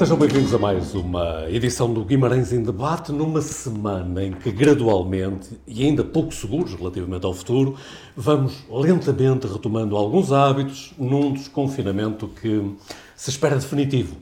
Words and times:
Sejam 0.00 0.16
bem-vindos 0.16 0.54
a 0.54 0.58
mais 0.58 0.94
uma 0.94 1.44
edição 1.50 1.92
do 1.92 2.02
Guimarães 2.02 2.54
em 2.54 2.62
Debate, 2.62 3.12
numa 3.12 3.42
semana 3.42 4.24
em 4.24 4.32
que 4.32 4.50
gradualmente, 4.50 5.60
e 5.66 5.84
ainda 5.84 6.02
pouco 6.02 6.34
seguros 6.34 6.72
relativamente 6.72 7.26
ao 7.26 7.34
futuro, 7.34 7.76
vamos 8.16 8.64
lentamente 8.70 9.46
retomando 9.46 9.96
alguns 9.98 10.32
hábitos 10.32 10.94
num 10.98 11.34
desconfinamento 11.34 12.28
que 12.28 12.74
se 13.14 13.28
espera 13.28 13.56
definitivo. 13.56 14.16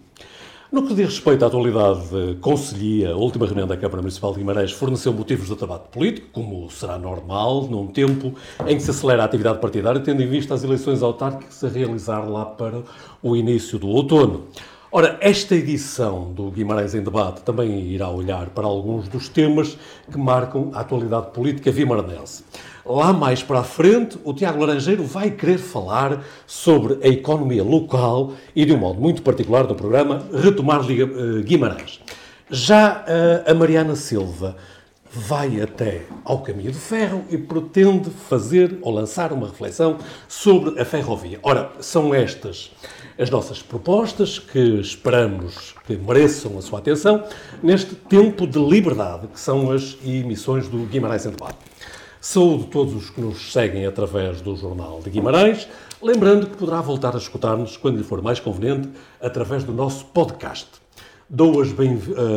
No 0.71 0.87
que 0.87 0.95
diz 0.95 1.07
respeito 1.07 1.43
à 1.43 1.49
atualidade 1.49 2.37
Conselhia, 2.43 3.13
a 3.13 3.17
última 3.17 3.47
reunião 3.47 3.67
da 3.67 3.75
Câmara 3.75 4.03
Municipal 4.03 4.33
de 4.33 4.41
Guimarães 4.41 4.71
forneceu 4.71 5.15
motivos 5.15 5.49
de 5.49 5.55
debate 5.55 5.89
político, 5.89 6.29
como 6.31 6.71
será 6.71 6.99
normal, 6.99 7.67
num 7.71 7.87
tempo 7.87 8.35
em 8.67 8.77
que 8.77 8.83
se 8.83 8.91
acelera 8.91 9.23
a 9.23 9.25
atividade 9.25 9.61
partidária, 9.61 9.99
tendo 9.99 10.23
em 10.23 10.29
vista 10.29 10.53
as 10.53 10.63
eleições 10.65 11.03
autárquicas 11.03 11.65
a 11.65 11.69
realizar 11.69 12.29
lá 12.29 12.45
para 12.45 12.83
o 13.23 13.35
início 13.35 13.79
do 13.79 13.89
outono. 13.89 14.49
Ora, 14.93 15.17
esta 15.23 15.55
edição 15.55 16.35
do 16.35 16.51
Guimarães 16.51 16.95
em 16.95 17.03
Debate 17.03 17.41
também 17.41 17.87
irá 17.87 18.11
olhar 18.11 18.51
para 18.51 18.67
alguns 18.67 19.09
dos 19.09 19.27
temas 19.27 19.79
que 20.13 20.19
marcam 20.19 20.71
a 20.75 20.81
atualidade 20.81 21.31
política 21.31 21.73
vimaranense. 21.73 22.45
Lá 22.89 23.13
mais 23.13 23.43
para 23.43 23.59
a 23.59 23.65
frente, 23.65 24.19
o 24.25 24.33
Tiago 24.33 24.61
Laranjeiro 24.61 25.05
vai 25.05 25.31
querer 25.31 25.59
falar 25.59 26.25
sobre 26.47 26.99
a 27.03 27.09
economia 27.09 27.63
local 27.63 28.33
e, 28.57 28.65
de 28.65 28.73
um 28.73 28.79
modo 28.79 28.99
muito 28.99 29.21
particular 29.21 29.67
do 29.67 29.75
programa, 29.75 30.27
retomar 30.33 30.81
eh, 30.91 31.43
Guimarães. 31.43 32.01
Já 32.51 33.05
eh, 33.07 33.45
a 33.47 33.53
Mariana 33.53 33.95
Silva 33.95 34.57
vai 35.13 35.61
até 35.61 36.07
ao 36.25 36.39
caminho 36.39 36.73
de 36.73 36.79
ferro 36.79 37.27
e 37.29 37.37
pretende 37.37 38.09
fazer 38.09 38.79
ou 38.81 38.91
lançar 38.91 39.35
uma 39.35 39.49
reflexão 39.49 39.99
sobre 40.27 40.81
a 40.81 40.85
ferrovia. 40.87 41.39
Ora, 41.43 41.71
são 41.81 42.15
estas 42.15 42.71
as 43.19 43.29
nossas 43.29 43.61
propostas, 43.61 44.39
que 44.39 44.59
esperamos 44.81 45.75
que 45.87 45.95
mereçam 45.95 46.57
a 46.57 46.63
sua 46.63 46.79
atenção, 46.79 47.25
neste 47.63 47.95
tempo 47.95 48.47
de 48.47 48.59
liberdade, 48.59 49.27
que 49.27 49.41
são 49.41 49.73
as 49.73 49.99
emissões 50.03 50.69
do 50.69 50.87
Guimarães 50.87 51.27
em 51.27 51.31
Debate. 51.31 51.68
Saúde 52.21 52.67
todos 52.67 52.95
os 52.95 53.11
que 53.11 53.21
nos 53.21 53.53
seguem 53.53 53.87
através 53.87 54.41
do 54.41 54.57
Jornal 54.57 55.01
de 55.03 55.11
Guimarães, 55.11 55.69
lembrando 56.03 56.47
que 56.47 56.57
poderá 56.57 56.81
voltar 56.81 57.15
a 57.15 57.19
escutar-nos, 57.19 57.77
quando 57.77 57.99
lhe 57.99 58.05
for 58.05 58.21
mais 58.21 58.41
conveniente, 58.41 58.89
através 59.21 59.65
do 59.65 59.73
nosso 59.73 60.05
podcast. 60.07 60.69
Dou 61.29 61.61
as, 61.61 61.69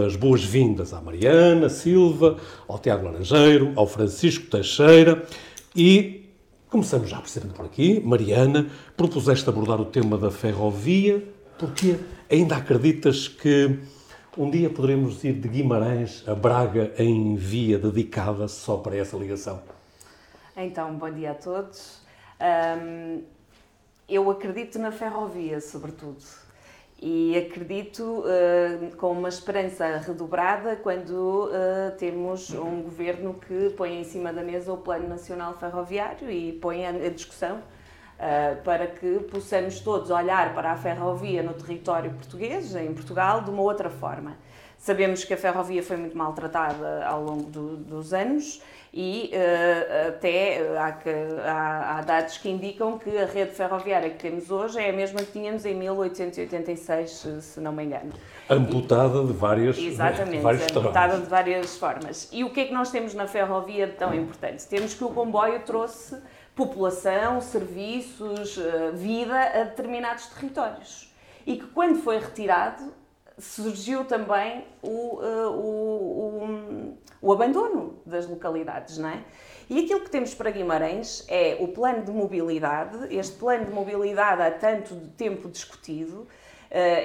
as 0.05 0.15
boas-vindas 0.15 0.93
à 0.93 1.01
Mariana 1.01 1.69
Silva, 1.69 2.37
ao 2.67 2.77
Tiago 2.77 3.05
Laranjeiro, 3.05 3.71
ao 3.75 3.87
Francisco 3.87 4.47
Teixeira 4.47 5.25
e 5.75 6.21
Começamos 6.71 7.09
já 7.09 7.17
precisamente 7.17 7.57
por 7.57 7.65
aqui. 7.65 7.99
Mariana, 7.99 8.67
propuseste 8.95 9.49
abordar 9.49 9.81
o 9.81 9.83
tema 9.83 10.17
da 10.17 10.31
ferrovia, 10.31 11.21
porque 11.59 11.97
ainda 12.31 12.55
acreditas 12.55 13.27
que 13.27 13.77
um 14.37 14.49
dia 14.49 14.69
poderemos 14.69 15.23
ir 15.23 15.33
de 15.33 15.47
Guimarães 15.47 16.23
a 16.27 16.33
Braga 16.33 16.93
em 16.97 17.35
via 17.35 17.77
dedicada 17.77 18.47
só 18.47 18.77
para 18.77 18.95
essa 18.95 19.17
ligação? 19.17 19.61
Então, 20.55 20.95
bom 20.95 21.11
dia 21.11 21.31
a 21.31 21.35
todos. 21.35 22.01
Um, 22.39 23.23
eu 24.07 24.29
acredito 24.29 24.79
na 24.79 24.91
ferrovia, 24.91 25.59
sobretudo 25.61 26.23
e 27.01 27.35
acredito 27.35 28.03
uh, 28.19 28.95
com 28.95 29.11
uma 29.11 29.27
esperança 29.27 29.97
redobrada 29.97 30.75
quando 30.75 31.47
uh, 31.47 31.97
temos 31.97 32.51
um 32.51 32.83
governo 32.83 33.33
que 33.33 33.71
põe 33.71 33.99
em 33.99 34.03
cima 34.03 34.31
da 34.31 34.43
mesa 34.43 34.71
o 34.71 34.77
Plano 34.77 35.09
Nacional 35.09 35.57
Ferroviário 35.57 36.29
e 36.29 36.53
põe 36.53 36.85
a, 36.85 36.91
discussão 37.09 37.59
uh, 38.21 38.61
para 38.63 38.87
que 38.87 39.19
possamos 39.31 39.79
todos 39.79 40.11
olhar 40.11 40.53
para 40.53 40.71
a 40.71 40.77
ferrovia 40.77 41.41
no 41.41 41.53
território 41.53 42.11
português, 42.11 42.75
em 42.75 42.93
Portugal, 42.93 43.41
de 43.41 43.49
uma 43.49 43.63
outra 43.63 43.89
forma. 43.89 44.37
Sabemos 44.77 45.23
que 45.23 45.33
a 45.33 45.37
ferrovia 45.37 45.83
foi 45.83 45.97
muito 45.97 46.17
maltratada 46.17 47.05
ao 47.05 47.23
longo 47.23 47.43
do, 47.43 47.77
dos 47.77 48.13
anos 48.13 48.61
e 48.91 49.31
uh, 49.31 50.09
até 50.09 50.59
há, 50.75 50.97
há, 51.45 51.97
há, 51.97 52.01
dados 52.01 52.37
que 52.39 52.49
indicam 52.49 52.97
que 52.97 53.15
a 53.15 53.25
rede 53.25 53.51
ferroviária 53.51 54.09
que 54.09 54.17
temos 54.17 54.49
hoje 54.49 54.79
é 54.79 54.89
a 54.89 54.93
mesma 54.93 55.19
que 55.19 55.31
tínhamos 55.31 55.65
em 55.65 55.75
1886, 55.75 57.27
se 57.41 57.59
não 57.59 57.71
me 57.71 57.83
engano. 57.83 58.11
Amputada 58.49 59.23
de 59.23 59.31
várias 59.31 59.77
Exatamente, 59.77 60.41
de 60.41 60.77
amputada 60.77 61.19
de 61.19 61.29
várias 61.29 61.77
formas. 61.77 62.27
E 62.31 62.43
o 62.43 62.49
que 62.49 62.61
é 62.61 62.65
que 62.65 62.73
nós 62.73 62.89
temos 62.89 63.13
na 63.13 63.27
ferrovia 63.27 63.87
tão 63.87 64.13
importante? 64.15 64.67
Temos 64.67 64.95
que 64.95 65.03
o 65.03 65.09
comboio 65.09 65.59
trouxe 65.59 66.17
população, 66.55 67.41
serviços, 67.41 68.57
eh, 68.57 68.91
vida 68.91 69.35
a 69.35 69.63
determinados 69.63 70.27
territórios. 70.27 71.13
E 71.45 71.57
que 71.57 71.67
quando 71.67 72.01
foi 72.01 72.19
retirado, 72.19 72.93
surgiu 73.41 74.05
também 74.05 74.65
o, 74.81 75.19
uh, 75.19 75.49
o, 75.49 76.43
o, 76.43 76.97
o, 77.21 77.33
abandono 77.33 77.99
das 78.05 78.27
localidades, 78.27 78.97
não 78.97 79.09
é? 79.09 79.23
E 79.69 79.79
aquilo 79.79 80.01
que 80.01 80.09
temos 80.09 80.35
para 80.35 80.51
Guimarães 80.51 81.25
é 81.27 81.57
o 81.59 81.69
plano 81.69 82.03
de 82.03 82.11
mobilidade, 82.11 83.13
este 83.15 83.37
plano 83.37 83.65
de 83.65 83.71
mobilidade 83.71 84.41
há 84.41 84.51
tanto 84.51 84.95
tempo 85.17 85.49
discutido, 85.49 86.27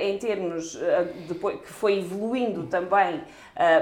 em 0.00 0.16
termos, 0.18 0.74
uh, 0.76 0.78
depois, 1.26 1.60
que 1.60 1.68
foi 1.68 1.98
evoluindo 1.98 2.66
também 2.66 3.22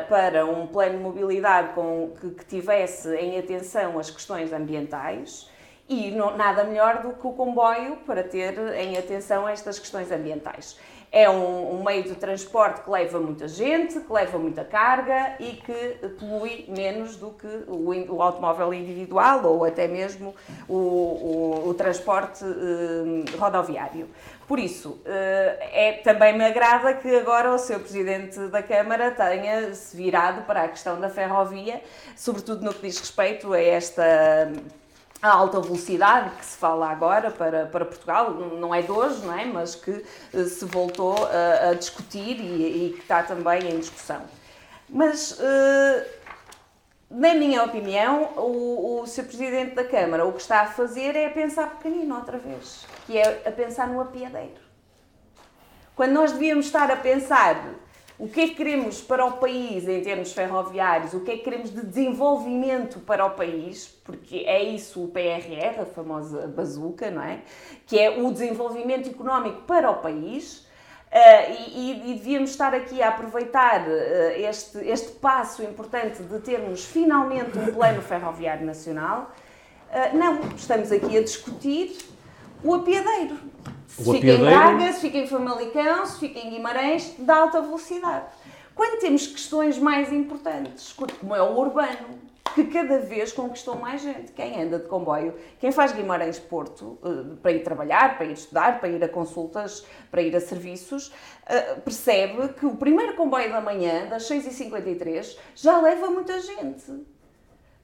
para 0.08 0.46
um 0.46 0.68
plano 0.68 0.98
de 0.98 1.02
mobilidade 1.02 1.74
com, 1.74 2.12
que, 2.20 2.30
que 2.30 2.44
tivesse 2.46 3.12
em 3.16 3.38
atenção 3.38 3.98
as 3.98 4.08
questões 4.08 4.52
ambientais, 4.52 5.50
e 5.88 6.10
não, 6.10 6.36
nada 6.36 6.64
melhor 6.64 7.02
do 7.02 7.12
que 7.12 7.26
o 7.26 7.32
comboio 7.32 7.96
para 8.06 8.22
ter 8.22 8.56
em 8.76 8.96
atenção 8.96 9.48
estas 9.48 9.78
questões 9.78 10.10
ambientais. 10.10 10.78
É 11.16 11.30
um, 11.30 11.76
um, 11.76 11.84
meio 11.84 12.02
de 12.02 12.16
transporte 12.16 12.82
que 12.82 12.90
leva 12.90 13.20
muita 13.20 13.46
gente, 13.46 14.00
que 14.00 14.12
leva 14.12 14.36
muita 14.36 14.64
carga 14.64 15.36
e 15.38 15.52
que 15.52 16.08
polui 16.18 16.64
menos 16.66 17.14
do 17.14 17.30
que 17.30 17.46
o, 17.68 18.14
o 18.16 18.20
automóvel 18.20 18.74
individual 18.74 19.46
ou 19.46 19.64
até 19.64 19.86
mesmo 19.86 20.34
o, 20.68 20.74
o, 20.74 21.68
o 21.68 21.74
transporte 21.74 22.44
eh, 22.44 23.36
rodoviário. 23.38 24.08
Por 24.48 24.58
isso, 24.58 25.00
eh, 25.06 25.58
é, 25.72 25.92
também 26.02 26.36
me 26.36 26.44
agrada 26.44 26.92
que 26.94 27.14
agora 27.14 27.54
o 27.54 27.58
seu 27.58 27.78
Presidente 27.78 28.48
da 28.48 28.60
Câmara 28.60 29.12
tenha 29.12 29.72
se 29.72 29.96
virado 29.96 30.42
para 30.42 30.64
a 30.64 30.68
questão 30.68 31.00
da 31.00 31.08
ferrovia, 31.08 31.80
sobretudo 32.16 32.64
no 32.64 32.74
que 32.74 32.82
diz 32.82 32.98
respeito 32.98 33.52
a 33.52 33.62
esta 33.62 34.50
a 35.24 35.32
alta 35.32 35.58
velocidade 35.58 36.36
que 36.36 36.44
se 36.44 36.58
fala 36.58 36.90
agora 36.90 37.30
para, 37.30 37.64
para 37.64 37.86
Portugal, 37.86 38.34
não 38.34 38.74
é 38.74 38.82
de 38.82 38.92
hoje, 38.92 39.24
não 39.24 39.32
é? 39.32 39.46
mas 39.46 39.74
que 39.74 40.04
eh, 40.34 40.44
se 40.44 40.66
voltou 40.66 41.16
a, 41.26 41.70
a 41.70 41.72
discutir 41.72 42.38
e, 42.38 42.88
e, 42.88 42.92
que 42.92 43.00
está 43.00 43.22
também 43.22 43.70
em 43.70 43.78
discussão. 43.78 44.20
Mas, 44.86 45.32
uh, 45.40 46.04
na 47.10 47.32
minha 47.34 47.64
opinião, 47.64 48.34
o, 48.36 49.00
o 49.00 49.06
Sr. 49.06 49.24
Presidente 49.24 49.74
da 49.74 49.84
Câmara 49.84 50.26
o 50.26 50.32
que 50.34 50.42
está 50.42 50.60
a 50.60 50.66
fazer 50.66 51.16
é 51.16 51.30
pensar 51.30 51.70
pequenino 51.70 52.16
outra 52.16 52.36
vez, 52.36 52.86
que 53.06 53.16
é 53.16 53.44
a 53.46 53.50
pensar 53.50 53.88
no 53.88 54.02
apiadeiro. 54.02 54.60
Quando 55.96 56.12
nós 56.12 56.32
devíamos 56.32 56.66
estar 56.66 56.90
a 56.90 56.96
pensar 56.96 57.64
o 58.16 58.28
que 58.28 58.40
é 58.42 58.48
que 58.48 58.54
queremos 58.54 59.00
para 59.00 59.24
o 59.24 59.32
país 59.32 59.88
em 59.88 60.00
termos 60.00 60.32
ferroviários? 60.32 61.14
O 61.14 61.20
que 61.20 61.32
é 61.32 61.36
que 61.36 61.42
queremos 61.42 61.70
de 61.70 61.84
desenvolvimento 61.84 63.00
para 63.00 63.26
o 63.26 63.30
país? 63.30 63.88
Porque 64.04 64.44
é 64.46 64.62
isso 64.62 65.02
o 65.02 65.08
PRR, 65.08 65.80
a 65.82 65.84
famosa 65.84 66.46
bazuca, 66.46 67.10
não 67.10 67.22
é? 67.22 67.40
Que 67.86 67.98
é 67.98 68.10
o 68.10 68.30
desenvolvimento 68.30 69.10
económico 69.10 69.62
para 69.62 69.90
o 69.90 69.96
país. 69.96 70.64
Uh, 71.10 71.72
e, 71.74 72.10
e, 72.10 72.14
devíamos 72.14 72.50
estar 72.50 72.74
aqui 72.74 73.00
a 73.00 73.08
aproveitar 73.08 73.86
uh, 73.86 73.92
este, 74.36 74.78
este 74.78 75.12
passo 75.12 75.62
importante 75.62 76.22
de 76.22 76.40
termos 76.40 76.84
finalmente 76.84 77.56
um 77.56 77.72
plano 77.72 78.02
ferroviário 78.02 78.66
nacional. 78.66 79.32
Uh, 79.90 80.16
não, 80.16 80.40
estamos 80.56 80.90
aqui 80.90 81.16
a 81.16 81.22
discutir 81.22 81.96
o 82.64 82.74
apiadeiro 82.74 83.38
se 83.86 84.12
fica 84.12 84.26
em 84.26 84.38
Braga, 84.40 84.92
se 84.92 85.00
fica 85.00 85.18
em 85.18 85.26
Famalicão, 85.26 86.06
se 86.06 86.18
fica 86.18 86.38
em 86.40 86.50
Guimarães, 86.50 87.14
de 87.16 87.30
alta 87.30 87.60
velocidade. 87.60 88.26
Quando 88.74 88.98
temos 88.98 89.26
questões 89.28 89.78
mais 89.78 90.12
importantes, 90.12 90.92
como 90.92 91.34
é 91.34 91.40
o 91.40 91.56
urbano, 91.56 92.18
que 92.54 92.64
cada 92.64 92.98
vez 92.98 93.32
conquistou 93.32 93.76
mais 93.76 94.02
gente. 94.02 94.32
Quem 94.32 94.62
anda 94.62 94.78
de 94.78 94.88
comboio, 94.88 95.34
quem 95.60 95.70
faz 95.70 95.92
Guimarães-Porto 95.92 96.98
uh, 97.02 97.36
para 97.42 97.52
ir 97.52 97.62
trabalhar, 97.62 98.16
para 98.16 98.26
ir 98.26 98.32
estudar, 98.32 98.80
para 98.80 98.88
ir 98.88 99.02
a 99.02 99.08
consultas, 99.08 99.84
para 100.10 100.22
ir 100.22 100.34
a 100.34 100.40
serviços, 100.40 101.08
uh, 101.08 101.80
percebe 101.80 102.48
que 102.54 102.66
o 102.66 102.76
primeiro 102.76 103.14
comboio 103.14 103.50
da 103.50 103.60
manhã, 103.60 104.06
das 104.06 104.28
6h53, 104.28 105.36
já 105.54 105.80
leva 105.80 106.08
muita 106.10 106.40
gente. 106.40 106.84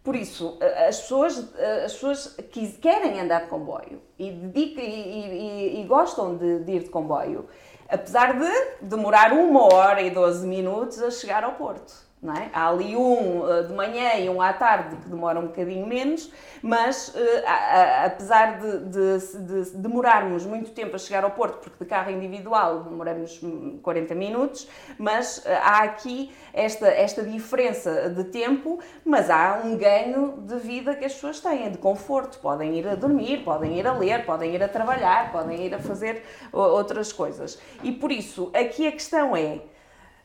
Por 0.02 0.16
isso, 0.16 0.58
as 0.88 1.00
pessoas, 1.00 1.38
as 1.84 1.92
pessoas 1.92 2.26
que 2.50 2.72
querem 2.72 3.20
andar 3.20 3.42
de 3.42 3.48
comboio 3.48 4.00
e, 4.18 4.28
e, 4.28 4.78
e, 4.78 5.80
e 5.80 5.84
gostam 5.84 6.36
de, 6.36 6.60
de, 6.60 6.72
ir 6.72 6.84
de 6.84 6.88
comboio, 6.88 7.46
apesar 7.86 8.38
de 8.38 8.48
demorar 8.80 9.32
uma 9.32 9.62
hora 9.74 10.00
e 10.00 10.10
12 10.10 10.46
minutos 10.46 11.02
a 11.02 11.10
chegar 11.10 11.44
ao 11.44 11.52
Porto. 11.52 12.09
É? 12.22 12.50
Há 12.52 12.68
ali 12.68 12.94
um 12.94 13.40
uh, 13.40 13.66
de 13.66 13.72
manhã 13.72 14.16
e 14.16 14.28
um 14.28 14.42
à 14.42 14.52
tarde 14.52 14.94
que 14.96 15.08
demora 15.08 15.40
um 15.40 15.46
bocadinho 15.46 15.86
menos, 15.86 16.30
mas 16.60 17.14
a, 17.46 18.04
apesar 18.04 18.58
de, 18.58 18.78
de, 18.90 19.38
de, 19.38 19.76
demorarmos 19.78 20.44
muito 20.44 20.70
tempo 20.72 20.96
a 20.96 20.98
chegar 20.98 21.24
ao 21.24 21.30
Porto, 21.30 21.60
porque 21.60 21.82
de 21.82 21.88
carro 21.88 22.10
individual 22.10 22.84
demoramos 22.84 23.40
40 23.82 24.14
minutos, 24.14 24.68
mas 24.98 25.38
uh, 25.38 25.48
há 25.62 25.78
aqui 25.84 26.30
esta, 26.52 26.88
esta 26.88 27.22
diferença 27.22 28.10
de 28.10 28.24
tempo, 28.24 28.80
mas 29.02 29.30
há 29.30 29.62
um 29.64 29.74
ganho 29.78 30.42
de 30.46 30.56
vida 30.56 30.94
que 30.94 31.06
as 31.06 31.14
pessoas 31.14 31.40
têm, 31.40 31.70
de 31.70 31.78
conforto. 31.78 32.38
Podem 32.40 32.76
ir 32.76 32.86
a 32.86 32.96
dormir, 32.96 33.44
podem 33.44 33.78
ir 33.78 33.86
a 33.86 33.94
ler, 33.94 34.26
podem 34.26 34.54
ir 34.54 34.62
a 34.62 34.68
trabalhar, 34.68 35.32
podem 35.32 35.64
ir 35.64 35.74
a 35.74 35.78
fazer 35.78 36.22
outras 36.52 37.14
coisas. 37.14 37.58
E 37.82 37.90
por 37.90 38.12
isso, 38.12 38.50
aqui 38.52 38.86
a 38.86 38.92
questão 38.92 39.34
é 39.34 39.60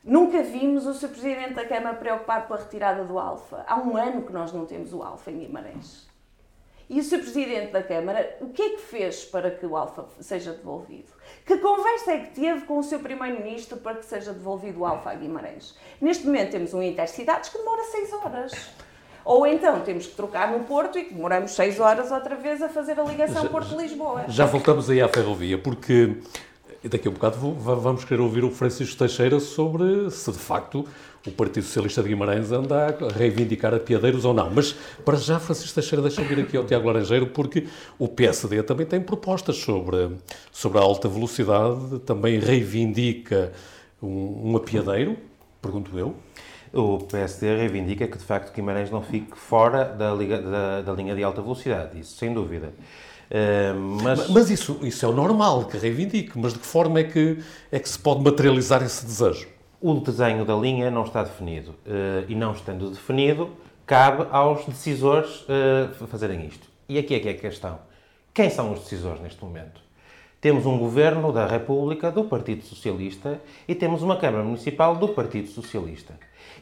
Nunca 0.06 0.40
vimos 0.40 0.86
o 0.86 0.94
Sr. 0.94 1.08
Presidente 1.08 1.54
da 1.54 1.66
Câmara 1.66 1.96
preocupado 1.96 2.46
com 2.46 2.54
a 2.54 2.58
retirada 2.58 3.02
do 3.02 3.18
Alfa. 3.18 3.64
Há 3.66 3.76
um 3.76 3.96
ano 3.96 4.22
que 4.22 4.32
nós 4.32 4.52
não 4.52 4.64
temos 4.64 4.92
o 4.92 5.02
Alfa 5.02 5.32
em 5.32 5.40
Guimarães. 5.40 6.06
E 6.88 7.00
o 7.00 7.02
Sr. 7.02 7.18
Presidente 7.18 7.72
da 7.72 7.82
Câmara, 7.82 8.36
o 8.40 8.50
que 8.50 8.62
é 8.62 8.68
que 8.70 8.82
fez 8.82 9.24
para 9.24 9.50
que 9.50 9.66
o 9.66 9.76
Alfa 9.76 10.06
seja 10.20 10.52
devolvido? 10.52 11.08
Que 11.44 11.58
conversa 11.58 12.12
é 12.12 12.18
que 12.20 12.40
teve 12.40 12.60
com 12.66 12.78
o 12.78 12.84
Sr. 12.84 13.00
Primeiro-Ministro 13.00 13.78
para 13.78 13.96
que 13.96 14.06
seja 14.06 14.32
devolvido 14.32 14.82
o 14.82 14.86
Alfa 14.86 15.10
a 15.10 15.14
Guimarães? 15.16 15.74
Neste 16.00 16.24
momento 16.24 16.52
temos 16.52 16.72
um 16.72 16.80
Intercidades 16.80 17.50
que 17.50 17.58
demora 17.58 17.82
6 17.82 18.12
horas. 18.12 18.52
Ou 19.24 19.44
então 19.44 19.80
temos 19.80 20.06
que 20.06 20.14
trocar 20.14 20.52
no 20.52 20.62
Porto 20.66 21.00
e 21.00 21.10
demoramos 21.10 21.50
6 21.50 21.80
horas 21.80 22.12
outra 22.12 22.36
vez 22.36 22.62
a 22.62 22.68
fazer 22.68 23.00
a 23.00 23.02
ligação 23.02 23.48
Porto-Lisboa. 23.48 24.26
Já 24.28 24.46
voltamos 24.46 24.88
aí 24.88 25.02
à 25.02 25.08
ferrovia, 25.08 25.58
porque 25.58 26.16
e 26.86 26.88
daqui 26.88 27.08
a 27.08 27.10
um 27.10 27.14
bocado 27.14 27.36
vamos 27.52 28.04
querer 28.04 28.22
ouvir 28.22 28.44
o 28.44 28.50
Francisco 28.50 28.96
Teixeira 28.96 29.40
sobre 29.40 30.08
se 30.08 30.30
de 30.30 30.38
facto 30.38 30.86
o 31.26 31.32
Partido 31.32 31.64
Socialista 31.64 32.00
de 32.00 32.10
Guimarães 32.10 32.52
anda 32.52 32.86
a 32.86 33.12
reivindicar 33.12 33.74
a 33.74 33.80
piadeiros 33.80 34.24
ou 34.24 34.32
não. 34.32 34.48
Mas 34.48 34.72
para 35.04 35.16
já, 35.16 35.40
Francisco 35.40 35.74
Teixeira, 35.74 36.00
deixa 36.00 36.22
eu 36.22 36.28
vir 36.28 36.38
aqui 36.38 36.56
ao 36.56 36.62
Tiago 36.62 36.86
Laranjeiro, 36.86 37.26
porque 37.26 37.66
o 37.98 38.06
PSD 38.06 38.62
também 38.62 38.86
tem 38.86 39.00
propostas 39.00 39.56
sobre, 39.56 40.12
sobre 40.52 40.78
a 40.78 40.82
alta 40.82 41.08
velocidade, 41.08 41.98
também 42.06 42.38
reivindica 42.38 43.52
um, 44.00 44.52
um 44.52 44.56
apiadeiro, 44.56 45.16
pergunto 45.60 45.98
eu. 45.98 46.14
O 46.72 46.98
PSD 46.98 47.56
reivindica 47.56 48.06
que 48.06 48.16
de 48.16 48.24
facto 48.24 48.54
Guimarães 48.54 48.92
não 48.92 49.02
fique 49.02 49.36
fora 49.36 49.84
da, 49.84 50.14
liga, 50.14 50.40
da, 50.40 50.82
da 50.82 50.92
linha 50.92 51.16
de 51.16 51.24
alta 51.24 51.42
velocidade, 51.42 51.98
isso 51.98 52.16
sem 52.16 52.32
dúvida. 52.32 52.72
Uh, 53.30 54.02
mas, 54.02 54.28
mas 54.28 54.50
isso, 54.50 54.78
isso 54.82 55.04
é 55.04 55.08
o 55.08 55.12
normal 55.12 55.64
que 55.64 55.76
reivindique, 55.76 56.38
mas 56.38 56.52
de 56.52 56.60
que 56.60 56.66
forma 56.66 57.00
é 57.00 57.04
que, 57.04 57.38
é 57.72 57.78
que 57.78 57.88
se 57.88 57.98
pode 57.98 58.22
materializar 58.22 58.82
esse 58.82 59.04
desejo? 59.04 59.48
O 59.80 59.94
desenho 59.94 60.44
da 60.44 60.54
linha 60.54 60.90
não 60.90 61.04
está 61.04 61.22
definido 61.22 61.70
uh, 61.70 62.24
e 62.28 62.34
não 62.34 62.52
estando 62.52 62.88
definido, 62.90 63.50
cabe 63.84 64.26
aos 64.30 64.64
decisores 64.64 65.42
uh, 65.42 66.06
fazerem 66.06 66.46
isto. 66.46 66.66
E 66.88 66.98
aqui 66.98 67.14
é 67.14 67.20
que 67.20 67.28
é 67.28 67.32
a 67.32 67.38
questão. 67.38 67.78
Quem 68.32 68.48
são 68.50 68.72
os 68.72 68.80
decisores 68.80 69.20
neste 69.20 69.42
momento? 69.44 69.80
Temos 70.40 70.66
um 70.66 70.78
governo 70.78 71.32
da 71.32 71.46
República 71.46 72.10
do 72.10 72.24
Partido 72.24 72.62
Socialista 72.62 73.40
e 73.66 73.74
temos 73.74 74.02
uma 74.02 74.16
Câmara 74.16 74.44
Municipal 74.44 74.94
do 74.94 75.08
Partido 75.08 75.48
Socialista. 75.48 76.14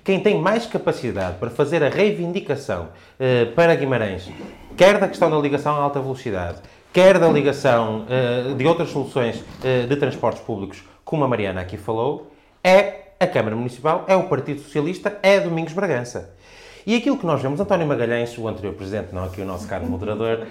Quem 0.05 0.21
tem 0.21 0.39
mais 0.39 0.67
capacidade 0.67 1.39
para 1.39 1.49
fazer 1.49 1.83
a 1.83 1.89
reivindicação 1.89 2.89
uh, 3.19 3.51
para 3.55 3.75
Guimarães, 3.75 4.31
quer 4.77 4.99
da 4.99 5.09
questão 5.09 5.31
da 5.31 5.39
ligação 5.39 5.75
a 5.75 5.79
alta 5.79 5.99
velocidade, 5.99 6.59
quer 6.93 7.19
da 7.19 7.27
ligação 7.27 8.05
uh, 8.05 8.55
de 8.55 8.67
outras 8.67 8.91
soluções 8.91 9.41
uh, 9.41 9.87
de 9.89 9.97
transportes 9.97 10.43
públicos, 10.43 10.85
como 11.07 11.25
a 11.25 11.29
Mariana 11.29 11.63
aqui 11.63 11.79
falou, 11.79 12.31
é 12.63 13.13
a 13.19 13.27
Câmara 13.27 13.57
Municipal, 13.57 14.05
é 14.07 14.15
o 14.15 14.25
Partido 14.25 14.61
Socialista, 14.61 15.19
é 15.23 15.41
Domingos 15.41 15.73
Bragança. 15.73 16.35
E 16.87 16.95
aquilo 16.95 17.17
que 17.17 17.25
nós 17.25 17.41
vemos, 17.41 17.59
António 17.59 17.87
Magalhães, 17.87 18.37
o 18.37 18.47
anterior 18.47 18.75
presidente, 18.75 19.15
não 19.15 19.25
aqui 19.25 19.41
o 19.41 19.47
nosso 19.47 19.67
caro 19.67 19.87
moderador, 19.87 20.47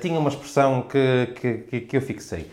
tinha 0.00 0.18
uma 0.18 0.28
expressão 0.28 0.82
que, 0.82 1.60
que, 1.70 1.80
que 1.82 1.96
eu 1.96 2.00
fixei. 2.02 2.50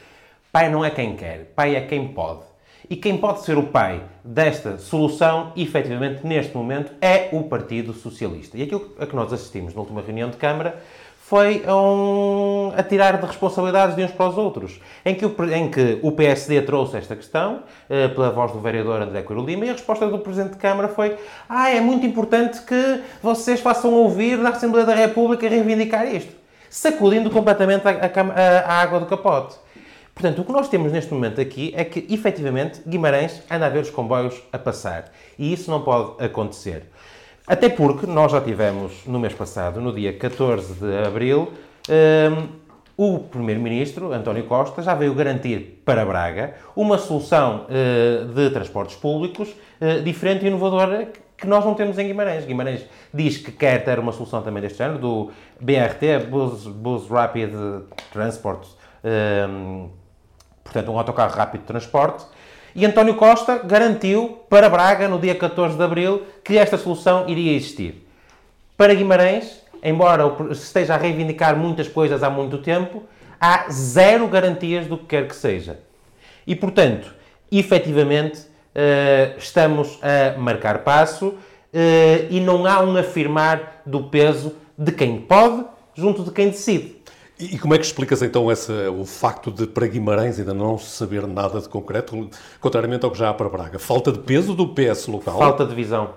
Pai 0.51 0.69
não 0.69 0.85
é 0.85 0.91
quem 0.91 1.15
quer, 1.15 1.51
pai 1.55 1.75
é 1.75 1.81
quem 1.81 2.07
pode. 2.09 2.41
E 2.89 2.95
quem 2.95 3.17
pode 3.17 3.41
ser 3.41 3.57
o 3.57 3.63
pai 3.63 4.03
desta 4.23 4.77
solução, 4.77 5.51
efetivamente, 5.55 6.25
neste 6.25 6.55
momento, 6.55 6.91
é 7.01 7.29
o 7.31 7.43
Partido 7.43 7.93
Socialista. 7.93 8.57
E 8.57 8.63
aquilo 8.63 8.93
a 8.99 9.05
que 9.05 9.15
nós 9.15 9.31
assistimos 9.33 9.73
na 9.73 9.81
última 9.81 10.01
reunião 10.01 10.29
de 10.29 10.37
Câmara 10.37 10.81
foi 11.25 11.63
a, 11.65 11.75
um, 11.75 12.71
a 12.77 12.83
tirar 12.83 13.19
de 13.19 13.25
responsabilidades 13.25 13.95
de 13.95 14.03
uns 14.03 14.11
para 14.11 14.29
os 14.29 14.37
outros, 14.37 14.79
em 15.03 15.15
que 15.15 15.25
o, 15.25 15.35
em 15.51 15.71
que 15.71 15.97
o 16.03 16.11
PSD 16.11 16.61
trouxe 16.61 16.97
esta 16.97 17.15
questão, 17.15 17.63
eh, 17.89 18.07
pela 18.09 18.29
voz 18.29 18.51
do 18.51 18.59
vereador 18.59 19.01
André 19.01 19.23
Coelho 19.23 19.43
Lima, 19.43 19.65
e 19.65 19.69
a 19.71 19.73
resposta 19.73 20.07
do 20.07 20.19
Presidente 20.19 20.51
de 20.51 20.57
Câmara 20.57 20.87
foi 20.87 21.17
ah, 21.49 21.71
é 21.71 21.81
muito 21.81 22.05
importante 22.05 22.61
que 22.61 23.01
vocês 23.23 23.59
façam 23.59 23.91
ouvir 23.91 24.37
na 24.37 24.49
Assembleia 24.49 24.85
da 24.85 24.93
República 24.93 25.49
reivindicar 25.49 26.05
isto, 26.05 26.31
sacudindo 26.69 27.31
completamente 27.31 27.87
a, 27.87 27.91
a, 27.91 28.71
a 28.71 28.81
água 28.81 28.99
do 28.99 29.07
capote. 29.07 29.64
Portanto, 30.15 30.41
o 30.41 30.45
que 30.45 30.51
nós 30.53 30.69
temos 30.69 30.93
neste 30.93 31.13
momento 31.13 31.41
aqui 31.41 31.73
é 31.75 31.83
que, 31.83 32.07
efetivamente, 32.11 32.81
Guimarães 32.87 33.43
anda 33.51 33.65
a 33.65 33.69
ver 33.69 33.81
os 33.81 33.89
comboios 33.89 34.41
a 34.51 34.57
passar. 34.57 35.11
E 35.37 35.51
isso 35.51 35.69
não 35.69 35.81
pode 35.81 36.23
acontecer. 36.23 36.83
Até 37.45 37.67
porque 37.67 38.07
nós 38.07 38.31
já 38.31 38.39
tivemos, 38.39 39.05
no 39.05 39.19
mês 39.19 39.33
passado, 39.33 39.81
no 39.81 39.93
dia 39.93 40.17
14 40.17 40.73
de 40.75 41.05
abril, 41.05 41.51
um, 41.89 42.47
o 42.97 43.19
Primeiro-Ministro, 43.19 44.13
António 44.13 44.45
Costa, 44.45 44.81
já 44.81 44.95
veio 44.95 45.13
garantir 45.13 45.81
para 45.83 46.05
Braga 46.05 46.55
uma 46.77 46.97
solução 46.97 47.65
uh, 47.65 48.25
de 48.33 48.49
transportes 48.51 48.95
públicos 48.95 49.49
uh, 49.49 50.01
diferente 50.01 50.45
e 50.45 50.47
inovadora 50.47 51.09
que 51.37 51.45
nós 51.45 51.65
não 51.65 51.73
temos 51.73 51.99
em 51.99 52.07
Guimarães. 52.07 52.45
Guimarães 52.45 52.85
diz 53.13 53.37
que 53.37 53.51
quer 53.51 53.83
ter 53.83 53.99
uma 53.99 54.13
solução 54.13 54.41
também 54.41 54.61
deste 54.61 54.77
género, 54.77 54.97
do 54.97 55.31
BRT, 55.59 56.25
Bus, 56.29 56.65
Bus 56.67 57.09
Rapid 57.09 57.51
Transport, 58.13 58.65
um, 59.03 59.89
portanto, 60.65 60.91
um 60.91 60.97
autocarro 60.97 61.33
rápido 61.33 61.61
de 61.61 61.67
transporte. 61.67 62.25
E 62.75 62.85
António 62.85 63.15
Costa 63.15 63.61
garantiu 63.63 64.39
para 64.49 64.69
Braga, 64.69 65.07
no 65.07 65.17
dia 65.17 65.33
14 65.33 65.77
de 65.77 65.83
abril, 65.83 66.23
que 66.43 66.57
esta 66.57 66.77
solução 66.77 67.29
iria 67.29 67.55
existir. 67.55 68.05
Para 68.75 68.93
Guimarães, 68.93 69.61
embora 69.81 70.23
esteja 70.51 70.95
a 70.95 70.97
reivindicar 70.97 71.55
muitas 71.55 71.87
coisas 71.87 72.21
há 72.21 72.29
muito 72.29 72.57
tempo, 72.57 73.03
há 73.39 73.67
zero 73.69 74.27
garantias 74.27 74.87
do 74.87 74.97
que 74.97 75.05
quer 75.05 75.27
que 75.27 75.35
seja. 75.35 75.79
E, 76.45 76.53
portanto, 76.53 77.13
efetivamente, 77.49 78.41
eh, 78.73 79.35
estamos 79.37 79.97
a 80.01 80.37
marcar 80.37 80.79
passo 80.79 81.35
eh, 81.73 82.27
e 82.29 82.41
não 82.41 82.65
há 82.65 82.81
um 82.81 82.97
afirmar 82.97 83.81
do 83.85 84.03
peso 84.03 84.57
de 84.77 84.91
quem 84.91 85.21
pode 85.21 85.63
junto 85.93 86.23
de 86.23 86.31
quem 86.31 86.49
decide. 86.49 86.97
E 87.37 87.59
como 87.59 87.73
é 87.73 87.77
que 87.77 87.85
explicas 87.85 88.21
então 88.21 88.47
o 88.47 89.05
facto 89.05 89.51
de 89.51 89.67
para 89.67 89.85
Guimarães 89.87 90.39
ainda 90.39 90.53
não 90.53 90.77
saber 90.77 91.27
nada 91.27 91.59
de 91.59 91.67
concreto, 91.67 92.29
contrariamente 92.61 93.03
ao 93.03 93.11
que 93.11 93.17
já 93.17 93.29
há 93.29 93.33
para 93.33 93.49
Braga? 93.49 93.77
Falta 93.77 94.11
de 94.11 94.19
peso 94.19 94.53
do 94.53 94.69
PS 94.69 95.07
local? 95.07 95.37
Falta 95.37 95.65
de 95.65 95.75
visão. 95.75 96.13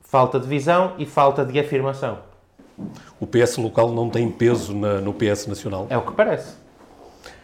Falta 0.00 0.38
de 0.38 0.46
visão 0.46 0.94
e 0.98 1.04
falta 1.04 1.44
de 1.44 1.58
afirmação. 1.58 2.18
O 3.18 3.26
PS 3.26 3.56
local 3.56 3.92
não 3.92 4.08
tem 4.08 4.30
peso 4.30 4.74
na, 4.74 5.00
no 5.00 5.12
PS 5.12 5.48
nacional? 5.48 5.88
É 5.90 5.98
o 5.98 6.02
que 6.02 6.12
parece. 6.12 6.54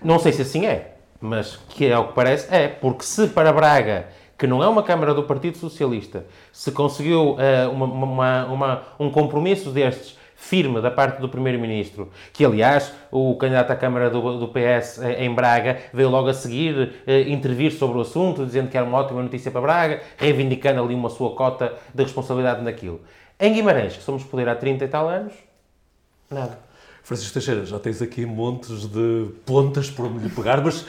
Não 0.01 0.21
sei 0.21 0.33
se 0.33 0.43
assim 0.43 0.67
é, 0.67 0.97
mas 1.21 1.57
que 1.69 1.87
é 1.87 1.99
o 1.99 2.09
que 2.09 2.15
parece 2.15 2.53
é, 2.55 2.69
porque 2.69 3.05
se 3.05 3.27
para 3.27 3.53
Braga, 3.53 4.07
que 4.39 4.47
não 4.47 4.63
é 4.63 4.69
uma 4.69 4.83
Câmara 4.83 5.13
do 5.13 5.25
Partido 5.25 5.59
Socialista, 5.59 6.25
se 6.53 6.71
conseguiu 6.71 7.33
uh, 7.33 7.71
uma, 7.73 7.87
uma, 7.87 8.45
uma, 8.47 8.83
um 9.01 9.11
compromisso 9.11 9.71
destes 9.71 10.17
firme 10.37 10.81
da 10.81 10.91
parte 10.91 11.21
do 11.21 11.29
Primeiro-Ministro, 11.29 12.11
que 12.33 12.45
aliás 12.45 12.93
o 13.11 13.35
candidato 13.37 13.73
à 13.73 13.77
Câmara 13.77 14.11
do, 14.11 14.39
do 14.39 14.49
PS 14.49 15.01
em 15.19 15.35
Braga 15.35 15.79
veio 15.93 16.11
logo 16.11 16.29
a 16.29 16.35
seguir 16.35 16.93
eh, 17.07 17.23
intervir 17.23 17.73
sobre 17.73 17.99
o 17.99 18.03
assunto, 18.03 18.45
dizendo 18.45 18.69
que 18.69 18.77
era 18.77 18.87
uma 18.87 18.99
ótima 18.99 19.23
notícia 19.23 19.51
para 19.51 19.61
Braga, 19.61 20.03
reivindicando 20.17 20.83
ali 20.83 20.95
uma 20.95 21.09
sua 21.09 21.35
cota 21.35 21.75
de 21.93 22.03
responsabilidade 22.03 22.63
naquilo. 22.63 23.01
Em 23.41 23.53
Guimarães, 23.53 23.97
que 23.97 24.03
somos 24.03 24.23
poder 24.23 24.49
há 24.49 24.55
30 24.55 24.85
e 24.85 24.89
tal 24.89 25.09
anos, 25.09 25.33
nada. 26.31 26.59
Francisco 27.03 27.35
Teixeira, 27.35 27.65
já 27.65 27.79
tens 27.79 28.03
aqui 28.03 28.27
montes 28.27 28.87
de 28.87 29.29
pontas 29.45 29.89
por 29.89 30.07
onde 30.07 30.25
lhe 30.25 30.29
pegar, 30.29 30.61
mas 30.61 30.83
uh, 30.83 30.87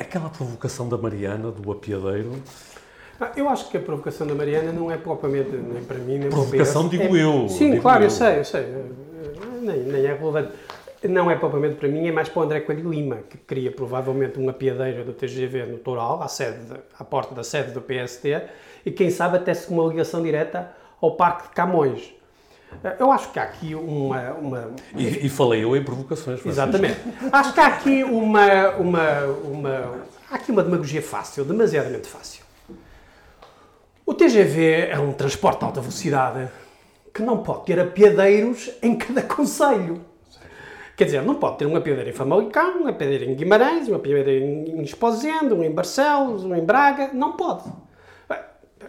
aquela 0.00 0.28
provocação 0.28 0.88
da 0.88 0.98
Mariana, 0.98 1.52
do 1.52 1.70
apiadeiro, 1.70 2.42
ah, 3.20 3.32
eu 3.36 3.48
acho 3.48 3.68
que 3.68 3.76
a 3.76 3.80
provocação 3.80 4.26
da 4.26 4.34
Mariana 4.34 4.72
não 4.72 4.90
é 4.90 4.96
propriamente, 4.96 5.50
nem 5.50 5.84
para 5.84 5.98
mim, 5.98 6.18
nem 6.18 6.30
provocação 6.30 6.88
para 6.88 6.88
Provocação, 6.88 6.88
digo 6.88 7.16
é, 7.16 7.22
eu. 7.22 7.48
Sim, 7.48 7.70
digo 7.72 7.82
claro, 7.82 8.00
eu. 8.00 8.06
eu 8.06 8.10
sei, 8.10 8.38
eu 8.38 8.44
sei. 8.44 8.66
Nem, 9.60 9.78
nem 9.80 10.06
é 10.06 10.14
relevante. 10.14 10.52
Não 11.02 11.30
é 11.30 11.36
propriamente 11.36 11.76
para 11.76 11.88
mim, 11.88 12.06
é 12.08 12.12
mais 12.12 12.28
para 12.28 12.40
o 12.40 12.42
André 12.44 12.60
Coelho 12.60 12.90
Lima, 12.90 13.18
que 13.28 13.38
queria 13.38 13.70
provavelmente 13.70 14.38
uma 14.38 14.52
piadeira 14.52 15.02
do 15.04 15.12
TGV 15.12 15.64
no 15.66 15.78
Toral, 15.78 16.22
à, 16.22 16.28
sede 16.28 16.58
de, 16.64 16.74
à 16.98 17.04
porta 17.04 17.34
da 17.34 17.42
sede 17.42 17.72
do 17.72 17.80
PST, 17.80 18.42
e 18.84 18.90
quem 18.90 19.10
sabe 19.10 19.36
até 19.36 19.52
se 19.52 19.70
uma 19.70 19.86
ligação 19.86 20.22
direta 20.22 20.70
ao 21.00 21.12
Parque 21.12 21.48
de 21.48 21.54
Camões. 21.54 22.14
Ah, 22.84 22.96
eu 22.98 23.10
acho 23.10 23.30
que 23.32 23.38
há 23.38 23.42
aqui 23.42 23.74
uma. 23.74 24.32
uma... 24.32 24.70
E, 24.94 25.26
e, 25.26 25.28
falei 25.28 25.64
eu 25.64 25.76
em 25.76 25.82
provocações. 25.82 26.40
Francisco. 26.40 26.48
Exatamente. 26.48 27.00
acho 27.32 27.52
que 27.52 27.60
há 27.60 27.66
aqui 27.66 28.04
uma, 28.04 28.70
uma, 28.76 29.24
uma, 29.44 29.94
há 30.30 30.36
aqui 30.36 30.50
uma 30.50 30.62
demagogia 30.62 31.02
fácil, 31.02 31.44
demasiadamente 31.44 32.08
fácil. 32.08 32.49
O 34.10 34.14
TGV 34.14 34.88
é 34.90 34.98
um 34.98 35.12
transporte 35.12 35.60
de 35.60 35.66
alta 35.66 35.80
velocidade 35.80 36.48
que 37.14 37.22
não 37.22 37.44
pode 37.44 37.66
ter 37.66 37.78
apiadeiros 37.78 38.68
em 38.82 38.96
cada 38.96 39.22
conselho. 39.22 40.04
Quer 40.96 41.04
dizer, 41.04 41.22
não 41.22 41.36
pode 41.36 41.58
ter 41.58 41.66
um 41.66 41.76
apiadeiro 41.76 42.10
em 42.10 42.12
Famalicão, 42.12 42.82
um 42.82 42.88
apiadeiro 42.88 43.30
em 43.30 43.36
Guimarães, 43.36 43.88
um 43.88 43.94
apiadeiro 43.94 44.44
em 44.44 44.82
Esposende, 44.82 45.54
um 45.54 45.62
em 45.62 45.70
Barcelos, 45.70 46.42
um 46.42 46.52
em 46.56 46.64
Braga. 46.64 47.10
Não 47.12 47.36
pode. 47.36 47.72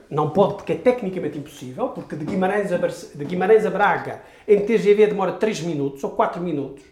Não 0.10 0.32
pode 0.32 0.56
porque 0.56 0.74
é 0.74 0.76
tecnicamente 0.76 1.38
impossível, 1.38 1.90
porque 1.90 2.16
de 2.16 2.26
Guimarães 2.26 2.74
a, 2.74 2.80
Barce... 2.80 3.16
de 3.16 3.24
Guimarães 3.24 3.64
a 3.64 3.70
Braga 3.70 4.24
em 4.48 4.60
TGV 4.66 5.06
demora 5.06 5.34
3 5.34 5.62
minutos 5.62 6.04
ou 6.04 6.10
4 6.10 6.42
minutos. 6.42 6.84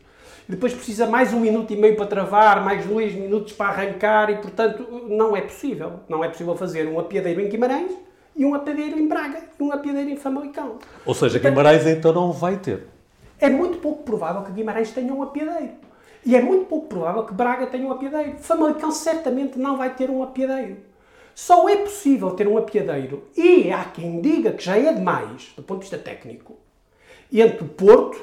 Depois 0.47 0.71
precisa 0.71 1.07
mais 1.07 1.33
um 1.33 1.39
minuto 1.39 1.73
e 1.73 1.75
meio 1.75 1.95
para 1.95 2.05
travar, 2.05 2.63
mais 2.63 2.85
dois 2.85 3.11
minutos 3.11 3.53
para 3.53 3.71
arrancar 3.71 4.29
e, 4.29 4.35
portanto, 4.35 4.85
não 5.07 5.35
é 5.35 5.41
possível. 5.41 6.01
Não 6.07 6.23
é 6.23 6.29
possível 6.29 6.55
fazer 6.55 6.87
um 6.87 6.99
apiadeiro 6.99 7.41
em 7.41 7.49
Guimarães 7.49 8.08
e 8.39 8.45
um 8.45 8.55
apiadeiro 8.55 8.97
em 8.97 9.05
Braga 9.05 9.43
e 9.59 9.61
um 9.61 9.69
apiadeiro 9.73 10.09
em 10.09 10.15
Famalicão. 10.15 10.79
Ou 11.05 11.13
seja, 11.13 11.37
Guimarães 11.37 11.85
então 11.85 12.13
não 12.13 12.31
vai 12.31 12.55
ter. 12.55 12.87
É 13.37 13.49
muito 13.49 13.79
pouco 13.79 14.03
provável 14.03 14.43
que 14.43 14.51
Guimarães 14.53 14.91
tenha 14.91 15.13
um 15.13 15.21
apiadeiro. 15.21 15.73
E 16.25 16.37
é 16.37 16.41
muito 16.41 16.65
pouco 16.65 16.87
provável 16.87 17.25
que 17.25 17.33
Braga 17.33 17.67
tenha 17.67 17.85
um 17.85 17.91
apiadeiro. 17.91 18.37
Famalicão 18.39 18.91
certamente 18.91 19.59
não 19.59 19.75
vai 19.75 19.93
ter 19.93 20.09
um 20.09 20.23
apiadeiro. 20.23 20.77
Só 21.35 21.67
é 21.67 21.75
possível 21.75 22.31
ter 22.31 22.47
um 22.47 22.57
apiadeiro, 22.57 23.23
e 23.35 23.71
há 23.71 23.85
quem 23.85 24.19
diga 24.19 24.51
que 24.51 24.63
já 24.63 24.77
é 24.77 24.91
demais, 24.91 25.53
do 25.55 25.63
ponto 25.63 25.79
de 25.79 25.89
vista 25.89 25.97
técnico, 25.97 26.57
entre 27.31 27.65
Porto 27.65 28.21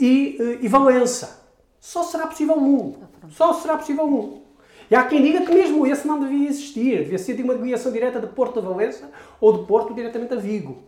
e, 0.00 0.36
eh, 0.40 0.58
e 0.62 0.68
Valença. 0.68 1.44
Só 1.80 2.02
será 2.02 2.26
possível 2.26 2.56
um. 2.56 2.94
Só 3.30 3.52
será 3.52 3.76
possível 3.76 4.04
um. 4.04 4.42
E 4.90 4.94
há 4.94 5.04
quem 5.04 5.22
diga 5.22 5.44
que 5.44 5.52
mesmo 5.52 5.86
esse 5.86 6.06
não 6.06 6.20
devia 6.20 6.48
existir. 6.48 6.98
Devia 6.98 7.18
ser 7.18 7.34
de 7.34 7.42
uma 7.42 7.54
ligação 7.54 7.92
direta 7.92 8.20
de 8.20 8.26
Porto 8.28 8.58
a 8.58 8.62
Valença 8.62 9.10
ou 9.40 9.58
de 9.58 9.66
Porto 9.66 9.94
diretamente 9.94 10.34
a 10.34 10.36
Vigo. 10.36 10.82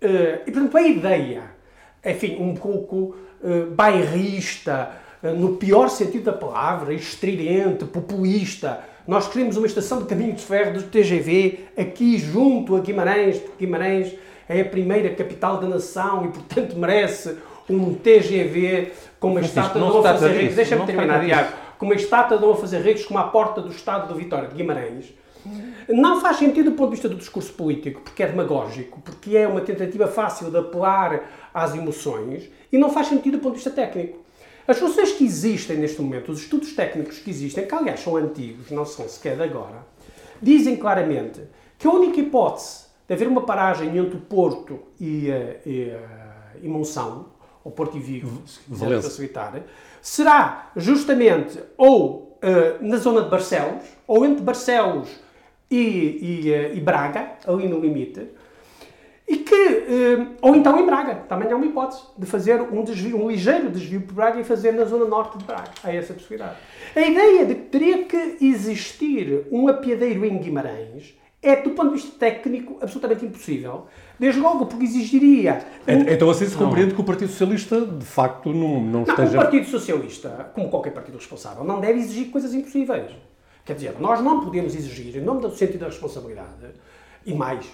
Eh, 0.00 0.42
e, 0.46 0.50
portanto, 0.50 0.76
a 0.76 0.82
ideia 0.82 1.58
enfim, 2.04 2.36
um 2.40 2.54
pouco 2.54 3.16
uh, 3.42 3.70
bairrista, 3.74 4.90
uh, 5.22 5.28
no 5.28 5.56
pior 5.56 5.88
sentido 5.88 6.24
da 6.24 6.32
palavra, 6.32 6.94
estridente, 6.94 7.84
populista. 7.84 8.80
Nós 9.06 9.28
queremos 9.28 9.56
uma 9.56 9.66
estação 9.66 9.98
de 9.98 10.04
caminho 10.04 10.34
de 10.34 10.42
ferro 10.42 10.74
do 10.74 10.82
TGV 10.84 11.60
aqui 11.76 12.18
junto 12.18 12.76
a 12.76 12.80
Guimarães, 12.80 13.38
porque 13.38 13.64
Guimarães 13.64 14.14
é 14.48 14.60
a 14.60 14.64
primeira 14.64 15.10
capital 15.14 15.58
da 15.58 15.66
nação 15.66 16.26
e, 16.26 16.28
portanto, 16.28 16.76
merece 16.76 17.36
um 17.68 17.94
TGV 17.94 18.92
com 19.18 19.30
uma 19.30 19.40
estátua 19.40 19.80
de. 20.18 20.48
Deixa-me 20.48 20.86
terminar, 20.86 21.24
Tiago. 21.24 21.67
Com 21.78 21.86
uma 21.86 21.94
estátua 21.94 22.36
de 22.36 22.42
Dom 22.42 22.52
Afonso 22.52 22.74
Henriques 22.74 23.04
como 23.04 23.18
a 23.18 23.24
porta 23.24 23.60
do 23.60 23.70
Estado 23.70 24.12
de 24.12 24.18
Vitória 24.18 24.48
de 24.48 24.54
Guimarães 24.54 25.14
não 25.88 26.20
faz 26.20 26.36
sentido 26.36 26.70
do 26.70 26.76
ponto 26.76 26.90
de 26.90 26.96
vista 26.96 27.08
do 27.08 27.16
discurso 27.16 27.52
político, 27.52 28.00
porque 28.02 28.22
é 28.22 28.26
demagógico, 28.26 29.00
porque 29.00 29.36
é 29.36 29.46
uma 29.46 29.60
tentativa 29.60 30.06
fácil 30.06 30.50
de 30.50 30.58
apelar 30.58 31.48
às 31.54 31.74
emoções, 31.74 32.50
e 32.70 32.76
não 32.76 32.90
faz 32.90 33.06
sentido 33.06 33.38
do 33.38 33.42
ponto 33.42 33.52
de 33.52 33.62
vista 33.62 33.70
técnico. 33.70 34.18
As 34.66 34.76
soluções 34.76 35.12
que 35.12 35.24
existem 35.24 35.78
neste 35.78 36.02
momento, 36.02 36.30
os 36.30 36.40
estudos 36.40 36.74
técnicos 36.74 37.18
que 37.18 37.30
existem, 37.30 37.66
que 37.66 37.74
aliás 37.74 38.00
são 38.00 38.16
antigos, 38.16 38.70
não 38.70 38.84
são 38.84 39.08
sequer 39.08 39.36
de 39.36 39.42
agora, 39.42 39.86
dizem 40.42 40.76
claramente 40.76 41.40
que 41.78 41.86
a 41.86 41.90
única 41.90 42.20
hipótese 42.20 42.86
de 43.06 43.14
haver 43.14 43.28
uma 43.28 43.42
paragem 43.42 43.96
entre 43.96 44.18
o 44.18 44.20
Porto 44.20 44.78
e, 45.00 45.30
eh, 45.30 45.60
e, 45.64 45.80
eh, 45.84 46.00
e 46.62 46.68
Monção, 46.68 47.26
ou 47.64 47.72
Porto 47.72 47.96
e 47.96 48.00
Vigo, 48.00 48.42
se 48.46 48.60
quiser 48.60 49.00
facilitar, 49.00 49.62
será 50.08 50.70
justamente 50.74 51.58
ou 51.76 52.38
uh, 52.42 52.86
na 52.86 52.96
zona 52.96 53.22
de 53.22 53.28
Barcelos, 53.28 53.84
ou 54.06 54.24
entre 54.24 54.42
Barcelos 54.42 55.08
e, 55.70 56.46
e, 56.46 56.52
eh, 56.52 56.72
e 56.74 56.80
Braga, 56.80 57.32
ali 57.46 57.68
no 57.68 57.78
limite, 57.78 58.26
e 59.28 59.36
que, 59.36 59.54
eh, 59.54 60.26
ou 60.40 60.56
então 60.56 60.80
em 60.80 60.86
Braga, 60.86 61.16
também 61.28 61.52
há 61.52 61.56
uma 61.56 61.66
hipótese 61.66 62.00
de 62.16 62.24
fazer 62.24 62.58
um 62.62 62.82
desvio, 62.82 63.22
um 63.22 63.30
ligeiro 63.30 63.68
desvio 63.68 64.00
por 64.00 64.14
Braga 64.14 64.40
e 64.40 64.44
fazer 64.44 64.72
na 64.72 64.86
zona 64.86 65.04
norte 65.04 65.36
de 65.36 65.44
Braga. 65.44 65.70
Há 65.84 65.92
essa 65.92 66.14
possibilidade. 66.14 66.56
A 66.96 67.00
ideia 67.02 67.44
de 67.44 67.54
que 67.54 67.64
teria 67.66 68.04
que 68.04 68.38
existir 68.40 69.46
um 69.52 69.68
apiadeiro 69.68 70.24
em 70.24 70.38
Guimarães 70.38 71.14
é, 71.42 71.56
do 71.56 71.70
ponto 71.70 71.90
de 71.90 72.02
vista 72.02 72.18
técnico, 72.18 72.78
absolutamente 72.80 73.24
impossível. 73.24 73.86
Desde 74.18 74.40
logo 74.40 74.66
porque 74.66 74.84
exigiria... 74.84 75.64
Um... 75.86 76.12
Então 76.12 76.28
assim 76.28 76.46
se 76.46 76.56
compreende 76.56 76.94
que 76.94 77.00
o 77.00 77.04
Partido 77.04 77.30
Socialista, 77.30 77.80
de 77.80 78.04
facto, 78.04 78.52
não, 78.52 78.80
não, 78.80 78.80
não 78.80 79.02
esteja... 79.02 79.38
o 79.38 79.42
Partido 79.42 79.66
Socialista, 79.66 80.50
como 80.54 80.68
qualquer 80.68 80.92
partido 80.92 81.16
responsável, 81.16 81.62
não 81.64 81.80
deve 81.80 82.00
exigir 82.00 82.30
coisas 82.30 82.52
impossíveis. 82.54 83.12
Quer 83.64 83.74
dizer, 83.74 83.96
nós 84.00 84.20
não 84.20 84.44
podemos 84.44 84.74
exigir, 84.74 85.16
em 85.16 85.20
nome 85.20 85.42
do 85.42 85.50
sentido 85.54 85.80
da 85.80 85.86
responsabilidade, 85.86 86.66
e 87.24 87.34
mais, 87.34 87.66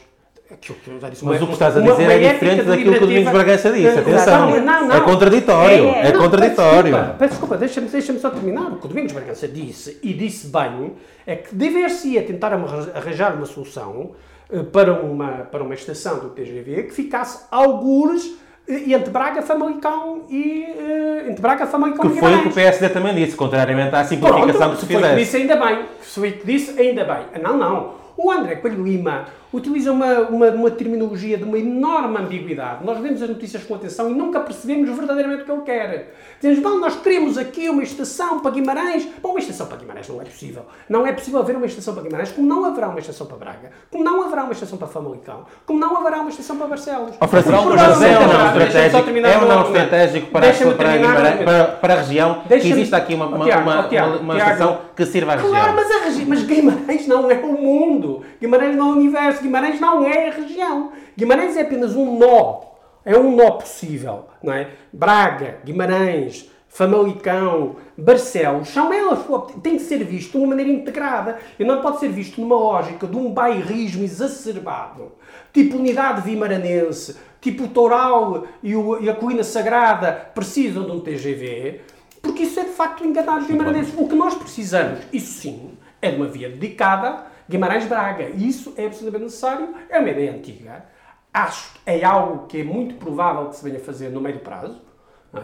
Aquilo 0.51 0.79
que 0.85 0.91
eu 0.91 1.01
já 1.01 1.09
disse, 1.09 1.25
Mas 1.25 1.41
o 1.41 1.47
que 1.47 1.53
estás 1.55 1.75
a 1.75 1.81
dizer 1.81 2.03
uma, 2.03 2.13
é 2.13 2.33
diferente 2.33 2.65
daquilo 2.65 2.93
que 2.93 3.05
o 3.05 3.07
Domingos 3.07 3.33
Bragança 3.33 3.73
disse. 3.73 3.99
Atenção, 3.99 4.51
não, 4.51 4.61
não, 4.61 4.89
não. 4.89 4.97
é 4.97 5.01
contraditório. 5.01 5.85
É, 5.87 6.09
é 6.09 6.13
não, 6.13 6.21
contraditório. 6.21 6.95
Peço 7.19 7.31
desculpa, 7.31 7.57
deixa-me 7.57 7.89
deixa 7.89 8.19
só 8.19 8.29
terminar. 8.29 8.73
O 8.73 8.77
que 8.77 8.85
o 8.85 8.89
Domingos 8.89 9.13
Bragança 9.13 9.49
disse, 9.49 9.99
e 10.03 10.13
disse 10.13 10.49
bem, 10.49 10.93
é 11.27 11.37
que 11.37 11.55
dever-se-ia 11.55 12.23
tentar 12.25 12.53
arranjar 12.53 13.35
uma 13.35 13.47
solução 13.47 14.11
eh, 14.53 14.63
para 14.63 14.93
uma, 14.93 15.29
para 15.51 15.63
uma 15.63 15.73
estação 15.73 16.19
do 16.19 16.29
TGV 16.29 16.85
que 16.85 16.93
ficasse 16.93 17.47
algures 17.51 18.31
eh, 18.69 18.93
entre 18.93 19.11
Braga, 19.11 19.41
Famalicão 19.41 20.25
e 20.29 20.67
uh, 20.69 21.31
entre 21.31 21.41
Braga, 21.41 21.67
Famalicão 21.67 22.11
que 22.11 22.17
e 22.17 22.21
foi 22.21 22.35
o 22.35 22.43
que 22.43 22.49
o 22.49 22.53
PSD 22.53 22.91
também 22.91 23.15
disse, 23.15 23.35
contrariamente 23.35 23.95
à 23.97 24.05
simplificação 24.05 24.53
Pronto, 24.53 24.75
que 24.75 24.81
se 24.81 24.87
fizesse. 24.87 25.03
Foi 25.03 25.11
o 25.11 25.17
que 25.17 25.25
disse 25.25 25.37
ainda 25.39 25.57
bem. 25.57 25.85
Foi 26.03 26.29
o 26.29 26.33
que 26.33 26.47
disse 26.47 26.81
ainda 26.81 27.05
bem. 27.05 27.43
Não, 27.43 27.57
não. 27.57 27.95
O 28.17 28.31
André 28.31 28.57
Coelho 28.57 28.85
Lima 28.85 29.25
utiliza 29.55 29.93
uma, 29.93 30.21
uma, 30.23 30.51
uma, 30.51 30.71
terminologia 30.71 31.39
de 31.39 31.45
uma 31.45 31.57
enorme 31.57 32.19
ambiguidade. 32.19 32.85
Nós 32.85 32.99
vemos 32.99 33.23
as 33.23 33.29
notícias 33.29 33.63
com 33.63 33.77
atenção 33.77 34.11
e 34.11 34.15
nunca 34.15 34.41
percebemos 34.41 34.91
verdadeiramente 34.91 35.43
o 35.43 35.45
que 35.45 35.53
ele 35.53 35.63
quer. 35.63 36.15
Dizemos, 36.41 36.59
bom, 36.59 36.79
nós 36.81 36.97
queremos 36.97 37.39
aqui 37.39 37.69
uma 37.69 37.83
estação 37.83 38.41
para 38.41 38.51
Guimarães. 38.51 39.07
Bom, 39.23 39.31
uma 39.31 39.39
estação 39.39 39.67
para 39.67 39.77
Guimarães 39.77 40.09
não 40.09 40.21
é 40.21 40.25
possível. 40.25 40.67
Não 40.89 41.07
é 41.07 41.13
possível 41.13 41.41
haver 41.41 41.57
uma 41.57 41.67
estação 41.67 41.95
para 41.95 42.03
Guimarães, 42.03 42.33
como 42.33 42.49
não 42.49 42.65
haverá 42.65 42.89
uma 42.89 42.99
estação 42.99 43.27
para 43.27 43.37
Braga, 43.37 43.71
como 43.91 44.03
não 44.03 44.23
haverá 44.25 44.43
uma 44.43 44.53
estação 44.53 44.77
para 44.77 44.89
Famalicão, 44.89 45.45
como 45.65 45.79
não 45.79 45.97
haverá 45.97 46.21
uma 46.21 46.31
estação 46.31 46.57
para 46.57 46.67
Barcelos. 46.67 47.17
Oh, 47.21 47.29
Francisco, 47.29 47.65
mas 47.71 48.03
é 48.03 48.19
ou 48.19 48.27
não 48.27 48.47
estratégico, 48.47 49.11
é 49.11 49.47
não 49.47 49.63
estratégico 49.63 50.27
para, 50.31 50.53
para, 50.53 51.45
para, 51.45 51.65
para, 51.65 51.95
a 51.95 51.97
região 51.99 52.43
que 52.49 52.55
exista 52.55 52.97
aqui 52.97 53.15
uma, 53.15 53.27
uma, 53.27 53.45
uma, 53.45 53.59
uma, 53.59 53.89
Tiago, 53.89 54.37
estação 54.37 54.79
que 54.97 55.07
sirva 55.07 55.33
à 55.33 55.37
região? 55.37 55.53
Claro, 55.53 55.75
mas, 55.77 55.91
a, 55.91 56.25
mas 56.27 56.43
Guimarães 56.43 57.07
não 57.07 57.31
é 57.31 57.35
o 57.37 57.53
mundo. 57.53 58.25
Guimarães 58.41 58.77
não 58.77 58.89
é 58.89 58.93
o 58.93 58.97
universo. 58.97 59.44
Guimarães 59.45 59.79
não 59.79 60.05
é 60.05 60.29
a 60.29 60.33
região. 60.33 60.93
Guimarães 61.17 61.57
é 61.57 61.61
apenas 61.61 61.95
um 61.95 62.19
nó. 62.19 62.63
É 63.05 63.17
um 63.17 63.37
nó 63.37 63.53
possível, 63.53 64.25
não 64.43 64.53
é? 64.53 64.71
Braga, 64.91 65.59
Guimarães, 65.63 66.51
Famalicão, 66.67 67.77
Barcelos, 67.97 68.69
são 68.69 68.93
elas, 68.93 69.21
tem 69.63 69.77
que 69.77 69.83
ser 69.85 70.03
visto 70.03 70.33
de 70.33 70.39
uma 70.39 70.49
maneira 70.49 70.73
integrada 70.73 71.39
e 71.57 71.65
não 71.65 71.81
pode 71.83 72.01
ser 72.01 72.09
visto 72.09 72.41
numa 72.41 72.57
lógica 72.57 73.07
de 73.07 73.17
um 73.17 73.31
bairrismo 73.31 74.03
exacerbado, 74.03 75.13
tipo 75.53 75.77
unidade 75.77 76.23
vimaranense, 76.23 77.17
tipo 77.41 77.65
o 77.65 77.69
Toural 77.69 78.45
e, 78.61 78.75
o, 78.75 79.01
e 79.01 79.09
a 79.09 79.15
Colina 79.15 79.45
Sagrada 79.45 80.13
precisam 80.35 80.85
de 80.85 80.91
um 80.91 81.01
TGV, 81.01 81.83
porque 82.21 82.43
isso 82.43 82.59
é 82.59 82.65
de 82.65 82.71
facto 82.71 83.05
enganar 83.05 83.39
os 83.39 83.47
vimaranenses. 83.47 83.95
O 83.97 84.09
que 84.09 84.17
nós 84.17 84.35
precisamos, 84.35 85.01
isso 85.13 85.41
sim, 85.43 85.75
é 86.03 86.11
de 86.11 86.17
uma 86.17 86.27
via 86.27 86.49
dedicada 86.49 87.34
Guimarães-Braga. 87.49 88.31
Isso 88.31 88.75
é 88.77 88.87
absolutamente 88.87 89.25
necessário, 89.25 89.75
é 89.89 89.99
uma 89.99 90.11
ideia 90.11 90.33
antiga. 90.33 90.85
Acho 91.33 91.73
que 91.75 91.81
é 91.87 92.05
algo 92.05 92.47
que 92.47 92.61
é 92.61 92.65
muito 92.65 92.95
provável 92.95 93.49
que 93.49 93.57
se 93.57 93.65
venha 93.65 93.79
a 93.79 93.81
fazer 93.81 94.11
no 94.11 94.21
meio 94.21 94.41
prazo. 94.41 94.81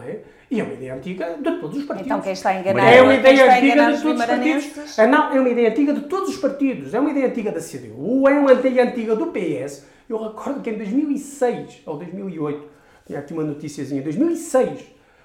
É? 0.07 0.19
E 0.49 0.61
é 0.61 0.63
uma 0.63 0.73
ideia 0.73 0.95
antiga 0.95 1.37
de 1.37 1.59
todos 1.59 1.77
os 1.77 1.83
partidos. 1.83 2.05
Então 2.05 2.21
quem 2.21 2.31
está 2.31 2.57
enganado 2.57 2.87
é 2.87 3.01
uma 3.01 3.13
ideia 3.13 3.51
antiga 3.53 3.91
de 3.91 4.01
todos 4.01 4.19
os 4.19 4.25
partidos. 4.25 4.99
É, 4.99 5.07
não, 5.07 5.33
é 5.33 5.39
uma 5.39 5.49
ideia 5.49 5.69
antiga 5.69 5.93
de 5.93 6.01
todos 6.01 6.29
os 6.29 6.37
partidos. 6.37 6.93
É 6.93 6.99
uma 6.99 7.11
ideia 7.11 7.27
antiga 7.27 7.51
da 7.51 7.59
CDU, 7.59 8.27
é 8.27 8.39
uma 8.39 8.53
ideia 8.53 8.83
antiga 8.83 9.17
do 9.17 9.27
PS. 9.27 9.85
Eu 10.07 10.23
recordo 10.23 10.61
que 10.61 10.69
em 10.69 10.77
2006 10.77 11.81
ou 11.85 11.97
2008, 11.97 12.69
tinha 13.05 13.19
aqui 13.19 13.33
uma 13.33 13.43
noticiazinha, 13.43 14.01
2006, 14.01 14.79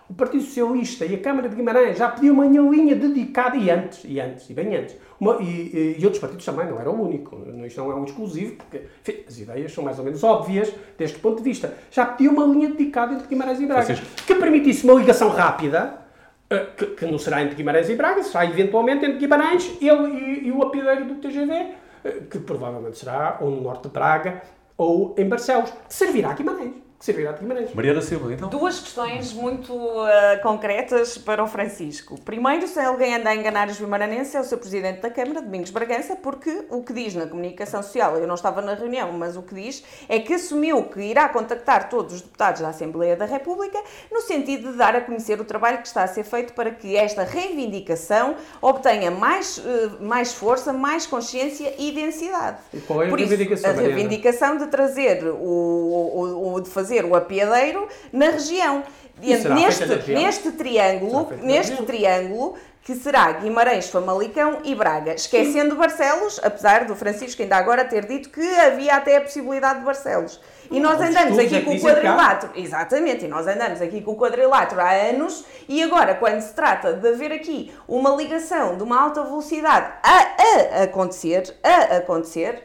o 0.08 0.14
Partido 0.14 0.44
Socialista 0.44 1.04
e 1.04 1.14
a 1.14 1.18
Câmara 1.18 1.48
de 1.48 1.56
Guimarães 1.56 1.98
já 1.98 2.08
pediam 2.08 2.34
uma 2.34 2.46
linha 2.46 2.94
dedicada, 2.94 3.56
e 3.56 3.70
antes, 3.70 4.04
e 4.04 4.20
antes, 4.20 4.48
e 4.48 4.54
bem 4.54 4.76
antes, 4.76 4.96
uma, 5.18 5.38
e, 5.42 5.96
e, 5.98 6.04
outros 6.04 6.20
partidos 6.20 6.44
também, 6.44 6.66
não 6.66 6.80
era 6.80 6.90
o 6.90 7.02
único, 7.02 7.36
isto 7.66 7.80
não 7.80 7.90
é 7.90 7.94
um 7.94 8.04
exclusivo, 8.04 8.56
porque 8.56 8.82
enfim, 9.00 9.24
as 9.26 9.38
ideias 9.38 9.72
são 9.72 9.82
mais 9.82 9.98
ou 9.98 10.04
menos 10.04 10.22
óbvias 10.22 10.72
deste 10.96 11.18
ponto 11.18 11.38
de 11.38 11.42
vista. 11.42 11.74
Já 11.90 12.06
pediam 12.06 12.34
uma 12.34 12.46
linha 12.46 12.68
dedicada 12.68 13.14
entre 13.14 13.26
Guimarães 13.26 13.60
e 13.60 13.66
Braga, 13.66 13.94
que 14.26 14.34
permitisse 14.34 14.84
uma 14.84 14.94
ligação 14.94 15.30
rápida, 15.30 15.98
eh, 16.48 16.66
que, 16.76 16.86
que, 16.86 17.06
não 17.06 17.18
será 17.18 17.42
entre 17.42 17.56
Guimarães 17.56 17.88
e 17.88 17.96
Braga, 17.96 18.22
será 18.22 18.44
eventualmente 18.44 19.04
entre 19.04 19.18
Guimarães 19.18 19.76
ele, 19.80 20.08
e, 20.12 20.46
e 20.46 20.52
o 20.52 20.62
apiadeiro 20.62 21.06
do 21.06 21.14
TGV, 21.16 21.52
eh, 22.04 22.22
que 22.30 22.38
provavelmente 22.38 22.96
será 22.98 23.38
ou 23.40 23.50
no 23.50 23.60
norte 23.60 23.84
de 23.84 23.88
Braga 23.88 24.42
ou 24.78 25.14
em 25.18 25.28
Barcelos, 25.28 25.72
servirá 25.88 26.30
a 26.30 26.34
Guimarães. 26.34 26.85
Servirá 26.98 27.32
de 27.32 27.40
Guimarães. 27.40 27.74
Mariana 27.74 28.00
Silva, 28.00 28.32
então. 28.32 28.48
Duas 28.48 28.80
questões 28.80 29.32
muito 29.32 29.72
uh, 29.72 30.06
concretas 30.42 31.18
para 31.18 31.44
o 31.44 31.46
Francisco. 31.46 32.18
Primeiro, 32.22 32.66
se 32.66 32.78
alguém 32.80 33.14
anda 33.16 33.30
a 33.30 33.34
enganar 33.36 33.68
os 33.68 33.78
vimaranenses, 33.78 34.34
é 34.34 34.40
o 34.40 34.44
seu 34.44 34.58
Presidente 34.58 35.00
da 35.00 35.10
Câmara, 35.10 35.42
Domingos 35.42 35.70
Bragança, 35.70 36.16
porque 36.16 36.64
o 36.70 36.82
que 36.82 36.92
diz 36.92 37.14
na 37.14 37.26
comunicação 37.26 37.82
social, 37.82 38.16
eu 38.16 38.26
não 38.26 38.34
estava 38.34 38.62
na 38.62 38.74
reunião, 38.74 39.12
mas 39.12 39.36
o 39.36 39.42
que 39.42 39.54
diz 39.54 39.84
é 40.08 40.18
que 40.20 40.34
assumiu 40.34 40.84
que 40.84 41.00
irá 41.00 41.28
contactar 41.28 41.88
todos 41.90 42.14
os 42.14 42.20
deputados 42.22 42.60
da 42.62 42.68
Assembleia 42.68 43.14
da 43.14 43.26
República 43.26 43.78
no 44.10 44.20
sentido 44.22 44.72
de 44.72 44.78
dar 44.78 44.96
a 44.96 45.00
conhecer 45.00 45.38
o 45.40 45.44
trabalho 45.44 45.78
que 45.78 45.86
está 45.88 46.02
a 46.02 46.06
ser 46.08 46.24
feito 46.24 46.54
para 46.54 46.70
que 46.70 46.96
esta 46.96 47.24
reivindicação 47.24 48.36
obtenha 48.62 49.10
mais, 49.10 49.58
uh, 49.58 50.02
mais 50.02 50.32
força, 50.32 50.72
mais 50.72 51.06
consciência 51.06 51.74
e 51.78 51.92
densidade. 51.92 52.58
E 52.72 52.78
qual 52.80 53.02
é 53.02 53.06
a 53.06 53.10
Por 53.10 53.20
isso, 53.20 53.28
reivindicação, 53.28 53.70
a 53.70 53.74
Mariana? 53.74 53.94
reivindicação 53.94 54.56
de 54.56 54.66
trazer 54.68 55.24
o, 55.24 55.34
o, 55.36 56.52
o- 56.54 56.60
de 56.60 56.70
fazer 56.70 56.85
o 57.04 57.14
apiadeiro 57.14 57.88
na 58.12 58.30
região. 58.30 58.82
Neste, 59.18 59.84
região? 59.84 60.20
neste 60.20 60.52
triângulo, 60.52 61.32
neste 61.42 61.82
triângulo 61.84 62.56
que 62.86 62.94
será 62.94 63.32
Guimarães, 63.32 63.90
Famalicão 63.90 64.60
e 64.62 64.72
Braga, 64.72 65.12
esquecendo 65.12 65.74
Barcelos, 65.74 66.38
apesar 66.40 66.84
do 66.84 66.94
Francisco 66.94 67.42
ainda 67.42 67.56
agora 67.56 67.84
ter 67.84 68.06
dito 68.06 68.30
que 68.30 68.40
havia 68.60 68.94
até 68.94 69.16
a 69.16 69.20
possibilidade 69.20 69.80
de 69.80 69.84
Barcelos. 69.84 70.40
E 70.70 70.78
nós 70.78 71.00
Os 71.00 71.08
andamos 71.08 71.36
aqui 71.36 71.56
é 71.56 71.60
com 71.62 71.74
o 71.74 71.80
quadrilátero, 71.80 72.52
exatamente, 72.54 73.24
e 73.24 73.28
nós 73.28 73.44
andamos 73.48 73.82
aqui 73.82 74.00
com 74.00 74.12
o 74.12 74.16
quadrilátero 74.16 74.80
há 74.80 74.92
anos, 74.92 75.44
e 75.68 75.82
agora, 75.82 76.14
quando 76.14 76.40
se 76.40 76.54
trata 76.54 76.92
de 76.92 77.08
haver 77.08 77.32
aqui 77.32 77.74
uma 77.88 78.10
ligação 78.10 78.76
de 78.76 78.84
uma 78.84 79.02
alta 79.02 79.24
velocidade 79.24 79.92
a, 80.04 80.78
a 80.78 80.82
acontecer, 80.84 81.56
a 81.64 81.96
acontecer, 81.96 82.62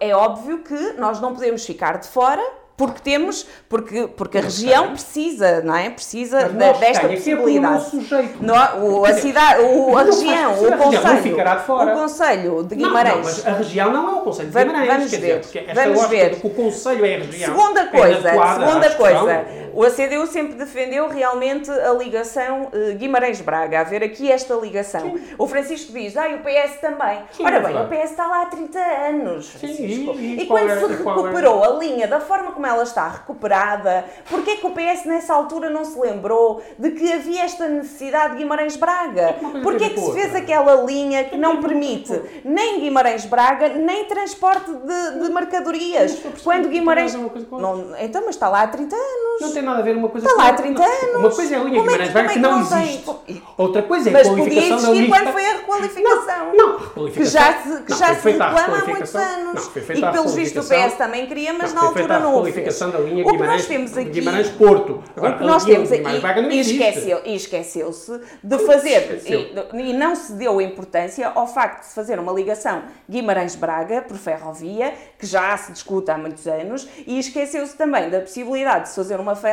é 0.00 0.14
óbvio 0.14 0.58
que 0.58 0.92
nós 0.98 1.18
não 1.18 1.32
podemos 1.32 1.64
ficar 1.64 1.96
de 1.96 2.08
fora 2.08 2.42
porque 2.80 3.00
temos, 3.02 3.46
porque, 3.68 4.08
porque 4.16 4.38
a 4.38 4.40
região 4.40 4.92
precisa, 4.92 5.60
não 5.60 5.76
é? 5.76 5.90
Precisa 5.90 6.48
nós 6.48 6.78
desta? 6.78 7.06
É 7.06 7.12
é 7.12 7.16
possibilidade. 7.16 8.08
jeito. 8.08 8.38
Não, 8.42 8.54
o, 8.86 9.04
a 9.04 9.12
cidade, 9.12 9.60
o, 9.60 9.98
a 9.98 10.02
não 10.02 10.10
região, 10.10 10.58
o 10.58 10.70
não 10.70 10.78
conselho, 10.78 11.36
o 11.36 11.92
conselho 11.92 12.62
de 12.64 12.76
Não, 12.76 12.88
Guimarães. 12.88 13.16
Não, 13.16 13.22
mas 13.24 13.46
a 13.46 13.52
região 13.52 13.92
não 13.92 14.08
é 14.08 14.12
o 14.12 14.20
Conselho 14.22 14.48
de 14.50 14.58
Guimarães. 14.58 14.88
vamos 14.88 15.10
ver, 15.10 15.40
Dizer, 15.40 15.74
vamos 15.74 16.06
ver. 16.06 16.38
o 16.42 16.50
Conselho 16.50 17.04
é 17.04 17.16
a 17.16 17.18
região. 17.18 17.54
Segunda 17.54 17.80
é 17.82 17.86
coisa, 17.86 18.30
à 18.30 18.54
segunda 18.54 18.90
coisa, 18.92 19.44
o 19.74 19.84
ACDU 19.84 20.26
sempre 20.26 20.54
defendeu 20.54 21.08
realmente 21.08 21.70
a 21.70 21.92
ligação 21.92 22.68
eh, 22.72 22.92
Guimarães-Braga, 22.92 23.80
haver 23.80 24.02
aqui 24.02 24.30
esta 24.30 24.54
ligação. 24.54 25.14
O 25.38 25.46
Francisco 25.46 25.92
diz, 25.92 26.16
ah, 26.16 26.28
e 26.28 26.34
o 26.36 26.38
PS 26.38 26.80
também. 26.80 27.20
Sim, 27.32 27.44
Ora 27.44 27.56
é 27.56 27.60
bem, 27.60 27.70
o 27.70 27.78
verdade. 27.86 28.02
PS 28.04 28.10
está 28.12 28.26
lá 28.26 28.42
há 28.42 28.46
30 28.46 28.78
anos, 28.78 29.50
Francisco. 29.50 30.14
e- 30.16 30.36
e 30.36 30.42
e 30.42 30.46
quando 30.46 30.70
é- 30.70 30.76
se 30.78 30.84
é? 30.84 30.88
recuperou 30.88 31.64
a 31.64 31.68
linha 31.78 32.06
da 32.08 32.20
forma 32.20 32.52
como 32.52 32.66
ela 32.66 32.82
está 32.82 33.08
recuperada, 33.08 34.04
porquê 34.28 34.56
que 34.56 34.66
o 34.66 34.70
PS 34.70 35.06
nessa 35.06 35.34
altura 35.34 35.70
não 35.70 35.84
se 35.84 35.98
lembrou 35.98 36.62
de 36.78 36.90
que 36.92 37.12
havia 37.12 37.42
esta 37.42 37.68
necessidade 37.68 38.32
de 38.34 38.38
Guimarães-Braga? 38.38 39.34
coisa 39.40 39.60
Porquê 39.62 39.90
que 39.90 39.94
com 40.00 40.06
se 40.06 40.12
fez 40.12 40.34
aquela 40.34 40.74
linha 40.82 41.24
que 41.24 41.36
não 41.36 41.60
permite 41.60 42.20
nem 42.44 42.80
Guimarães-Braga, 42.80 43.68
nem 43.70 44.04
transporte 44.06 44.70
de, 44.72 45.20
de 45.24 45.32
mercadorias? 45.32 46.18
Quando 46.42 46.68
Guimarães... 46.68 47.14
Não, 47.14 47.94
então, 47.98 48.22
mas 48.24 48.34
está 48.34 48.48
lá 48.48 48.62
há 48.62 48.66
30 48.68 48.94
anos. 48.96 49.40
Não 49.60 49.64
tem 49.64 49.64
nada 49.64 49.78
a 49.80 49.82
ver 49.82 49.96
uma 49.96 50.08
coisa 50.08 50.26
Está 50.26 50.36
com 50.36 50.42
lá 50.42 50.46
há 50.48 50.50
outra. 50.50 50.64
30 50.64 50.80
Não. 50.82 50.88
anos. 50.88 51.16
Uma 51.16 51.30
coisa 51.30 51.54
é 51.54 51.58
a 51.58 51.62
linha 51.64 51.78
Como 51.78 51.90
é 51.90 51.98
que- 51.98 51.98
que 52.12 52.18
é 52.18 52.22
não 52.22 52.28
que 52.32 52.38
não 52.38 52.66
tem? 52.68 52.82
existe. 52.88 53.42
Outra 53.58 53.82
coisa 53.82 54.08
é 54.08 54.10
a 54.10 54.12
Mas 54.12 54.28
podia 54.28 54.44
qualificação 54.44 54.80
da 54.82 54.90
existir 54.96 55.08
quando 55.10 55.32
foi 55.32 55.44
a 55.46 55.52
requalificação. 55.52 56.52
Não, 56.54 56.76
Que 56.78 56.84
requalificação. 56.84 57.40
já 57.40 57.52
se, 57.62 57.82
que 57.82 57.90
não, 57.90 57.98
já 57.98 58.14
se 58.14 58.30
reclama 58.30 58.78
há 58.78 58.84
muitos 58.86 59.14
anos. 59.14 59.54
Não, 59.54 59.82
foi 59.82 59.96
e 59.96 60.00
que, 60.02 60.10
pelos 60.12 60.34
vistos, 60.34 60.66
o. 60.66 60.68
PS 60.74 60.94
também 60.96 61.26
queria, 61.26 61.52
mas 61.52 61.74
Não, 61.74 61.82
na 61.82 61.88
altura 61.88 62.18
não 62.18 62.34
o 62.40 62.42
fez. 62.44 62.54
requalificação 62.56 62.90
da 62.90 62.98
linha 63.00 63.22
O 63.24 63.26
que 63.26 63.32
nós 63.32 63.32
Guimarães- 63.40 63.66
temos 63.66 63.96
aqui... 63.96 64.10
Guimarães-Porto. 64.10 65.02
Agora, 65.16 65.34
O 65.34 65.38
que 65.38 65.44
nós 65.44 65.64
temos 65.64 65.92
aqui, 65.92 66.02
não 66.02 66.50
e 66.50 66.58
existe. 66.58 66.82
esqueceu- 66.82 67.20
esqueceu-se 67.24 68.20
de 68.42 68.58
fazer, 68.60 69.22
e, 69.26 69.90
e 69.90 69.92
não 69.92 70.14
se 70.14 70.32
deu 70.32 70.60
importância 70.60 71.28
ao 71.34 71.46
facto 71.46 71.80
de 71.80 71.86
se 71.86 71.94
fazer 71.94 72.18
uma 72.18 72.32
ligação 72.32 72.82
Guimarães-Braga 73.10 74.02
por 74.02 74.16
ferrovia, 74.16 74.94
que 75.18 75.26
já 75.26 75.56
se 75.56 75.72
discute 75.72 76.10
há 76.10 76.16
muitos 76.18 76.46
anos, 76.46 76.88
e 77.06 77.18
esqueceu-se 77.18 77.76
também 77.76 78.08
da 78.10 78.20
possibilidade 78.20 78.84
de 78.84 78.88
se 78.90 78.96
fazer 78.96 79.18
uma 79.20 79.34
ferrovia 79.34 79.49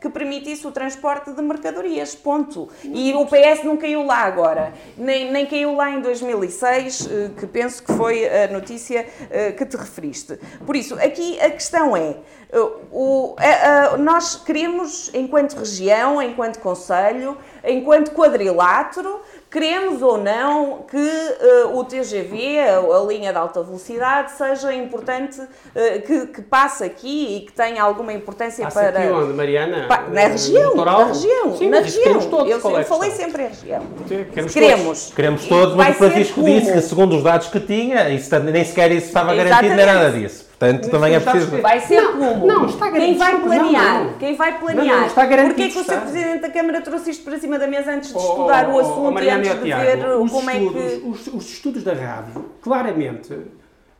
que 0.00 0.08
permitisse 0.08 0.66
o 0.66 0.70
transporte 0.72 1.32
de 1.32 1.40
mercadorias, 1.42 2.14
ponto. 2.14 2.68
E 2.84 3.12
o 3.14 3.26
PS 3.26 3.62
não 3.64 3.76
caiu 3.76 4.04
lá 4.04 4.18
agora, 4.18 4.72
nem, 4.96 5.30
nem 5.30 5.46
caiu 5.46 5.74
lá 5.76 5.90
em 5.90 6.00
2006, 6.00 7.08
eh, 7.10 7.30
que 7.38 7.46
penso 7.46 7.82
que 7.82 7.92
foi 7.92 8.26
a 8.28 8.48
notícia 8.48 9.06
eh, 9.30 9.52
que 9.52 9.64
te 9.66 9.76
referiste. 9.76 10.38
Por 10.66 10.76
isso, 10.76 10.94
aqui 10.94 11.40
a 11.40 11.50
questão 11.50 11.96
é, 11.96 12.16
eh, 12.52 12.58
o- 12.92 13.34
a- 13.38 13.94
a- 13.94 13.96
nós 13.98 14.36
queremos, 14.36 15.10
enquanto 15.14 15.54
região, 15.56 16.20
enquanto 16.22 16.58
conselho, 16.60 17.36
enquanto 17.64 18.10
quadrilátero, 18.12 19.20
queremos 19.54 20.02
ou 20.02 20.18
não 20.18 20.78
que 20.90 20.96
eh, 20.98 21.64
o 21.72 21.84
TGV, 21.84 22.58
a, 22.58 22.78
a 22.80 23.04
linha 23.06 23.30
de 23.30 23.38
alta 23.38 23.62
velocidade, 23.62 24.32
seja 24.32 24.74
importante, 24.74 25.40
eh, 25.76 26.00
que, 26.00 26.26
que 26.26 26.42
passe 26.42 26.82
aqui 26.82 27.36
e 27.36 27.40
que 27.46 27.52
tenha 27.52 27.80
alguma 27.80 28.12
importância 28.12 28.64
Passa 28.64 28.80
para... 28.80 28.98
aqui 28.98 29.12
onde, 29.12 29.32
Mariana? 29.32 29.86
Pa- 29.86 30.08
na 30.10 30.26
região, 30.26 30.74
na 30.74 31.04
região, 31.04 31.56
Sim, 31.56 31.68
na 31.68 31.78
região. 31.78 32.02
queremos 32.02 32.26
todos. 32.26 32.50
eu 32.50 32.60
qual 32.60 32.76
é 32.76 32.80
eu 32.80 32.84
falei 32.84 33.10
sempre 33.12 33.44
em 33.44 33.46
região. 33.46 33.82
Queremos 34.08 34.52
Queremos. 34.52 35.12
Queremos 35.14 35.46
todos, 35.46 35.76
vai 35.76 35.86
mas 35.86 35.94
o 35.94 35.98
Francisco 35.98 36.42
disse 36.42 36.72
que, 36.72 36.80
segundo 36.80 37.16
os 37.16 37.22
dados 37.22 37.46
que 37.46 37.60
tinha, 37.60 38.08
isso 38.10 38.36
nem 38.40 38.64
sequer 38.64 38.90
isso 38.90 39.06
estava 39.06 39.36
garantido, 39.36 39.74
nem 39.76 39.86
nada 39.86 40.10
disso. 40.10 40.48
Portanto, 40.72 40.90
também 40.90 41.14
é 41.14 41.20
preciso. 41.20 41.50
que- 41.50 41.60
Vai 41.60 41.80
ser 41.80 42.00
Não, 42.00 42.12
como? 42.18 42.46
não, 42.46 42.66
está 42.66 42.90
Quem 42.90 43.16
vai 43.16 43.40
planear? 43.40 44.04
não. 44.04 44.12
Quem 44.14 44.36
vai 44.36 44.58
planear? 44.58 45.00
não, 45.00 45.06
está 45.06 45.26
garantido, 45.26 45.54
Porquê 45.54 45.68
que 45.70 45.78
o. 45.78 45.84
Sr. 45.84 46.00
Presidente 46.00 46.40
da 46.40 46.50
Câmara 46.50 46.80
trouxe 46.80 47.10
isto 47.10 47.24
para 47.24 47.38
cima 47.38 47.58
da 47.58 47.66
mesa 47.66 47.92
antes 47.92 48.10
de 48.10 48.16
Oh, 48.16 48.20
estudar 48.20 48.68
o 48.68 48.72
oh, 48.72 48.76
oh, 48.76 48.80
assunto 48.80 49.10
e 49.10 49.14
Mariana 49.14 49.38
antes 49.40 49.50
e 49.50 49.56
de 49.58 49.64
Tiago, 49.64 49.82
ver 49.84 50.08
os 50.18 50.30
como 50.32 50.50
é 50.50 50.56
estudos, 50.58 50.82
que... 50.82 51.08
Os, 51.08 51.26
os 51.28 51.50
estudos 51.50 51.82
da 51.84 51.92
RAV, 51.92 52.28
claramente, 52.60 53.38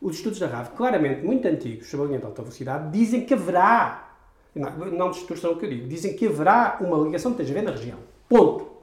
os 0.01 0.15
estudos 0.17 0.39
da 0.39 0.47
RAV, 0.47 0.69
claramente 0.75 1.25
muito 1.25 1.47
antigos, 1.47 1.89
sobre 1.89 2.05
a 2.05 2.07
linha 2.09 2.19
de 2.19 2.25
alta 2.25 2.41
velocidade, 2.41 2.91
dizem 2.91 3.21
que 3.21 3.33
haverá, 3.33 4.09
não, 4.55 4.69
não 4.91 5.11
distorçam 5.11 5.51
o 5.51 5.55
que 5.57 5.65
eu 5.65 5.69
digo, 5.69 5.87
dizem 5.87 6.13
que 6.13 6.27
haverá 6.27 6.77
uma 6.81 6.97
ligação 6.97 7.31
de 7.31 7.37
TGV 7.37 7.61
na 7.61 7.71
região. 7.71 7.97
Ponto. 8.29 8.73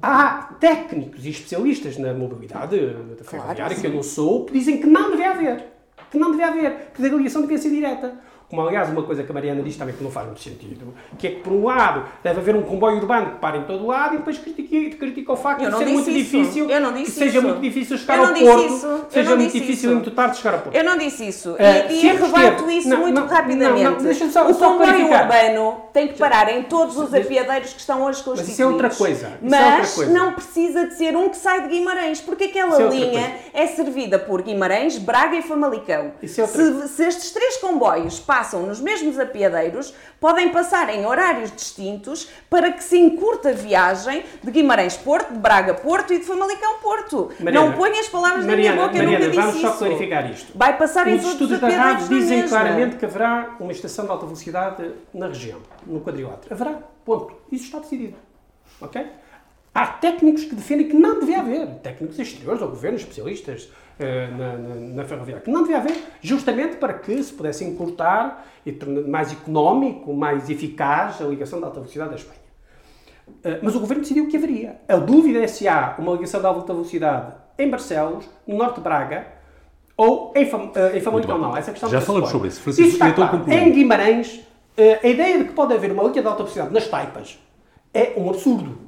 Há 0.00 0.54
técnicos 0.60 1.26
e 1.26 1.30
especialistas 1.30 1.98
na 1.98 2.14
mobilidade 2.14 2.76
da 3.16 3.24
ferroviária, 3.24 3.74
que 3.76 3.86
eu 3.86 3.92
não 3.92 4.02
sou, 4.02 4.44
que 4.44 4.52
dizem 4.52 4.78
que 4.80 4.86
não 4.86 5.10
deve 5.10 5.24
haver. 5.48 5.77
Que 6.10 6.18
não 6.18 6.30
deve 6.30 6.42
haver. 6.42 6.90
Que 6.94 7.04
a 7.04 7.08
ligação 7.08 7.42
devia 7.42 7.58
ser 7.58 7.70
direta. 7.70 8.14
Como, 8.50 8.62
aliás, 8.66 8.88
uma 8.88 9.02
coisa 9.02 9.22
que 9.22 9.30
a 9.30 9.34
Mariana 9.34 9.62
diz 9.62 9.76
também 9.76 9.94
que 9.94 10.02
não 10.02 10.10
faz 10.10 10.24
muito 10.26 10.40
sentido, 10.40 10.94
que 11.18 11.26
é 11.26 11.30
que, 11.32 11.40
por 11.40 11.52
um 11.52 11.66
lado, 11.66 12.04
deve 12.24 12.40
haver 12.40 12.56
um 12.56 12.62
comboio 12.62 12.96
urbano 12.96 13.32
que 13.32 13.36
para 13.38 13.58
em 13.58 13.64
todo 13.64 13.86
lado 13.86 14.14
e 14.14 14.18
depois 14.18 14.38
critica, 14.38 14.96
critica 14.96 15.32
o 15.32 15.36
facto 15.36 15.68
de 15.70 15.76
ser 15.76 15.84
muito 15.86 16.08
isso. 16.08 16.18
difícil, 16.38 16.70
Eu 16.70 16.80
não 16.80 16.94
que 16.94 17.00
disse 17.00 17.12
seja 17.18 17.38
isso. 17.38 17.46
muito 17.46 17.60
difícil 17.60 17.98
chegar 17.98 18.18
ao 18.20 18.26
Porto, 18.32 18.64
isso. 18.66 19.00
Seja 19.10 19.36
muito 19.36 19.52
difícil 19.52 19.90
e 19.90 19.94
muito 19.94 20.10
tarde 20.12 20.38
chegar 20.38 20.54
ao 20.54 20.60
Porto. 20.60 20.74
Eu 20.74 20.82
não 20.82 20.96
disse 20.96 21.28
isso. 21.28 21.56
E 21.58 21.92
e 21.92 22.00
sempre 22.00 22.24
rebato 22.24 22.46
esteve. 22.46 22.78
isso 22.78 22.88
Não, 22.88 22.98
muito 23.00 23.20
não, 23.20 23.26
rapidamente. 23.26 24.02
não, 24.02 24.30
só- 24.30 24.48
o 24.48 24.54
só 24.54 24.68
comboio 24.78 25.04
urbano 25.12 25.76
tem 25.92 26.08
que 26.08 26.18
parar 26.18 26.48
em 26.50 26.62
todos 26.62 26.96
os 26.96 27.12
apiadeiros 27.12 27.74
que 27.74 27.80
estão 27.80 28.02
hoje 28.02 28.22
constituídos. 28.22 28.52
isso 28.54 28.62
é 28.62 28.66
outra 28.66 28.88
coisa. 28.88 29.26
Isso 29.26 29.54
é 29.54 29.60
Mas 29.60 29.88
outra 29.90 29.94
coisa. 30.06 30.12
não 30.24 30.32
precisa 30.32 30.86
de 30.86 30.94
ser 30.94 31.14
um 31.14 31.28
que 31.28 31.36
sai 31.36 31.62
de 31.64 31.68
Guimarães, 31.68 32.20
porque 32.22 32.44
aquela 32.44 32.80
é 32.80 32.88
linha 32.88 33.10
coisa. 33.20 33.34
é 33.52 33.66
servida 33.66 34.18
por 34.18 34.40
Guimarães, 34.40 34.96
Braga 34.96 35.36
e 35.36 35.42
Famalicão. 35.42 36.12
É 36.22 36.26
se, 36.26 36.88
se 36.88 37.04
estes 37.04 37.30
três 37.30 37.58
comboios 37.58 38.18
passam 38.38 38.62
nos 38.62 38.80
mesmos 38.80 39.18
apiadeiros, 39.18 39.92
podem 40.20 40.50
passar 40.50 40.88
em 40.94 41.04
horários 41.04 41.50
distintos 41.50 42.30
para 42.48 42.70
que 42.70 42.84
se 42.84 42.96
encurta 42.96 43.48
a 43.48 43.52
viagem 43.52 44.24
de 44.44 44.50
Guimarães-Porto, 44.52 45.32
de 45.32 45.40
Braga-Porto 45.40 46.12
e 46.12 46.20
de 46.20 46.24
Famalicão-Porto. 46.24 47.32
Não 47.40 47.72
ponha 47.72 47.98
as 47.98 48.08
palavras 48.08 48.46
Mariana, 48.46 48.76
na 48.76 48.76
minha 48.76 48.86
boca, 48.86 48.96
eu 48.96 49.04
Mariana, 49.04 49.24
nunca 49.26 49.36
disse 49.36 49.46
vamos 49.46 49.60
só 49.60 49.68
isso. 49.70 49.78
clarificar 49.78 50.30
isto. 50.30 50.52
Vai 50.56 50.78
passar 50.78 51.08
em 51.08 51.16
Os 51.16 51.22
todos 51.22 51.50
os 51.50 51.52
apiadeiros 51.62 52.08
dizem 52.08 52.48
claramente 52.48 52.96
que 52.96 53.04
haverá 53.04 53.56
uma 53.58 53.72
estação 53.72 54.04
de 54.04 54.10
alta 54.12 54.24
velocidade 54.24 54.92
na 55.12 55.26
região, 55.26 55.58
no 55.84 56.00
quadrilátero. 56.00 56.54
Haverá, 56.54 56.78
ponto. 57.04 57.34
Isso 57.50 57.64
está 57.64 57.80
decidido. 57.80 58.16
Ok? 58.80 59.04
Há 59.78 59.86
técnicos 59.86 60.44
que 60.44 60.56
defendem 60.56 60.88
que 60.88 60.96
não 60.96 61.20
devia 61.20 61.38
haver. 61.38 61.68
Técnicos 61.84 62.18
exteriores 62.18 62.60
ou 62.60 62.68
governos 62.68 63.02
especialistas 63.02 63.70
eh, 64.00 64.26
na, 64.36 64.56
na, 64.56 64.74
na 64.74 65.04
ferroviária. 65.04 65.40
Que 65.40 65.52
não 65.52 65.62
devia 65.62 65.78
haver, 65.78 65.96
justamente 66.20 66.78
para 66.78 66.94
que 66.94 67.22
se 67.22 67.32
pudesse 67.32 67.64
encurtar 67.64 68.44
e 68.66 68.72
tornar 68.72 69.02
mais 69.02 69.30
económico, 69.30 70.12
mais 70.12 70.50
eficaz 70.50 71.22
a 71.22 71.24
ligação 71.26 71.60
de 71.60 71.64
alta 71.64 71.78
velocidade 71.78 72.10
da 72.10 72.16
Espanha. 72.16 72.40
Uh, 73.28 73.58
Mas 73.62 73.76
o 73.76 73.80
governo 73.80 74.02
decidiu 74.02 74.26
que 74.26 74.36
haveria. 74.36 74.80
A 74.88 74.96
dúvida 74.96 75.38
é 75.38 75.46
se 75.46 75.68
há 75.68 75.94
uma 75.96 76.10
ligação 76.10 76.40
de 76.40 76.46
alta 76.46 76.72
velocidade 76.72 77.34
em 77.56 77.70
Barcelos, 77.70 78.28
no 78.48 78.56
norte 78.56 78.76
de 78.76 78.80
Braga, 78.80 79.28
ou 79.96 80.32
em, 80.34 80.44
Fam 80.44 80.72
uh, 80.74 80.96
em 80.96 81.00
Famalicão. 81.00 81.38
Não, 81.38 81.56
essa 81.56 81.70
questão 81.70 81.88
Já 81.88 82.00
falamos 82.00 82.30
sobre 82.30 82.48
isso. 82.48 82.60
Francisco, 82.62 82.92
está 82.94 83.10
então 83.10 83.28
claro. 83.28 83.52
Em 83.52 83.70
Guimarães, 83.70 84.38
uh, 84.76 85.04
a 85.04 85.06
ideia 85.06 85.38
de 85.38 85.44
que 85.44 85.52
pode 85.52 85.72
haver 85.72 85.92
uma 85.92 86.02
linha 86.02 86.20
de 86.20 86.26
alta 86.26 86.42
velocidade 86.42 86.74
nas 86.74 86.88
Taipas 86.88 87.38
é 87.94 88.14
um 88.16 88.28
absurdo. 88.28 88.87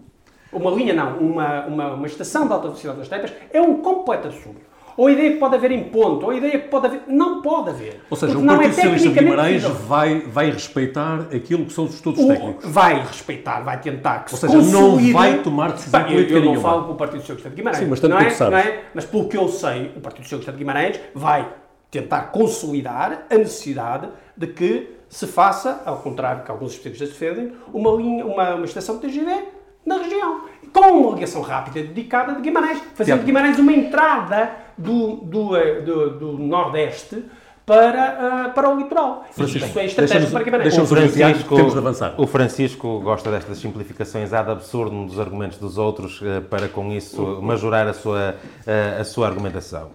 Uma 0.53 0.71
linha 0.73 0.93
não, 0.93 1.17
uma, 1.19 1.67
uma, 1.67 1.93
uma 1.95 2.07
estação 2.07 2.47
de 2.47 2.53
alta 2.53 2.67
velocidade 2.69 2.99
nas 2.99 3.09
Taipas 3.09 3.33
é 3.53 3.61
um 3.61 3.75
completo 3.83 4.29
absurdo. 4.29 4.61
ou 4.97 5.07
a 5.07 5.13
ideia 5.13 5.33
que 5.33 5.39
pode 5.39 5.55
haver 5.55 5.71
em 5.71 5.85
ponto, 5.85 6.25
ou 6.27 6.31
a 6.31 6.35
ideia 6.35 6.59
que 6.59 6.69
pode 6.69 6.87
haver. 6.87 7.03
Não 7.07 7.41
pode 7.41 7.71
haver. 7.71 8.01
Ou 8.11 8.17
seja, 8.17 8.37
o 8.37 8.43
é 8.43 8.47
Partido 8.47 8.75
Socialista 8.75 9.09
de 9.11 9.15
Guimarães 9.21 9.63
vai, 9.63 10.21
vai 10.21 10.51
respeitar 10.51 11.21
aquilo 11.35 11.65
que 11.65 11.73
são 11.73 11.85
os 11.85 11.95
estudos 11.95 12.23
O- 12.25 12.27
técnicos. 12.29 12.65
vai 12.69 13.01
respeitar, 13.01 13.61
vai 13.61 13.81
tentar 13.81 14.25
que 14.25 14.33
Ou 14.35 14.39
se 14.39 14.49
seja, 14.49 14.77
não 14.77 14.99
vai 15.13 15.39
tomar 15.43 15.73
decisão 15.73 16.01
Pá, 16.01 16.07
eu, 16.09 16.13
política 16.15 16.35
eu 16.35 16.41
não 16.45 16.51
nenhuma. 16.53 16.69
falo 16.69 16.85
com 16.85 16.93
o 16.93 16.97
Partido 16.97 17.21
Socialista 17.21 17.49
de 17.51 17.57
Guimarães. 17.57 17.83
Sim, 17.85 17.89
mas 17.91 18.01
tanto 18.01 18.11
não, 18.11 18.19
é, 18.21 18.51
não 18.51 18.59
é? 18.59 18.81
Mas 18.93 19.05
pelo 19.05 19.29
que 19.29 19.37
eu 19.37 19.49
sei, 19.49 19.93
o 19.97 20.01
Partido 20.01 20.25
Socialista 20.25 20.53
de 20.53 20.59
Guimarães 20.59 21.01
vai 21.15 21.49
tentar 21.91 22.23
consolidar 22.33 23.27
a 23.31 23.35
necessidade 23.39 24.09
de 24.37 24.47
que 24.49 24.97
se 25.09 25.27
faça, 25.27 25.83
ao 25.87 25.97
contrário 25.99 26.45
que 26.45 26.51
alguns 26.51 26.73
especialistas 26.73 27.09
defendem, 27.11 27.53
uma, 27.73 27.91
linha, 27.93 28.25
uma, 28.27 28.55
uma 28.57 28.65
estação 28.65 28.97
de 28.99 29.09
TGV 29.09 29.45
na 29.85 29.99
região. 29.99 30.43
Com 30.73 30.81
uma 30.81 31.15
ligação 31.15 31.43
rápida 31.43 31.83
dedicada 31.83 32.35
de 32.35 32.41
Guimarães, 32.43 32.81
fazendo 32.95 33.21
de 33.21 33.27
Guimarães 33.27 33.59
uma 33.59 33.73
entrada 33.73 34.53
do, 34.79 35.17
do, 35.17 35.57
eh, 35.57 35.81
do, 35.81 36.11
do 36.19 36.33
Nordeste 36.39 37.25
para, 37.67 38.47
ah, 38.47 38.49
para 38.51 38.69
o 38.69 38.77
litoral. 38.77 39.25
Francisco, 39.33 39.67
Isto 39.67 39.79
é 39.81 39.85
estratégico 39.87 40.33
para 40.33 40.45
Guimarães. 40.45 40.79
O 40.79 40.87
Sobre 40.87 41.05
o 41.05 41.13
Tiago, 41.13 41.57
temos 41.57 41.73
de 41.73 41.79
avançar. 41.79 42.15
o 42.17 42.27
Francisco 42.27 43.01
gosta 43.01 43.31
destas 43.31 43.59
simplificações 43.59 44.33
ad 44.33 44.51
absurdum 44.51 45.07
dos 45.07 45.19
argumentos 45.19 45.59
dos 45.59 45.77
outros 45.77 46.21
eh, 46.23 46.41
para 46.41 46.69
com 46.69 46.93
isso 46.93 47.41
majorar 47.43 47.89
a 47.89 47.93
sua, 47.93 48.37
eh, 48.67 48.99
a 49.01 49.05
sua 49.05 49.27
argumentação. 49.27 49.91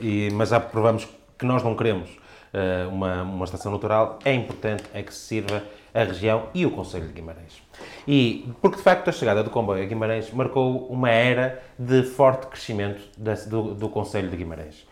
E, 0.00 0.30
mas 0.32 0.50
já 0.50 0.60
provamos 0.60 1.08
que 1.38 1.44
nós 1.44 1.62
não 1.62 1.74
queremos 1.74 2.08
uma, 2.90 3.22
uma 3.22 3.44
estação 3.44 3.72
natural. 3.72 4.18
É 4.24 4.32
importante 4.32 4.84
é 4.94 5.02
que 5.02 5.12
se 5.12 5.20
sirva 5.20 5.62
a 5.94 6.04
região 6.04 6.44
e 6.54 6.64
o 6.64 6.70
Conselho 6.70 7.06
de 7.06 7.12
Guimarães. 7.12 7.62
E, 8.06 8.48
porque 8.60 8.76
de 8.76 8.82
facto 8.82 9.08
a 9.08 9.12
chegada 9.12 9.42
do 9.42 9.50
comboio 9.50 9.82
a 9.82 9.86
Guimarães 9.86 10.30
marcou 10.32 10.86
uma 10.88 11.10
era 11.10 11.62
de 11.78 12.02
forte 12.02 12.46
crescimento 12.46 13.02
do, 13.48 13.74
do 13.74 13.88
Conselho 13.88 14.28
de 14.28 14.36
Guimarães. 14.36 14.86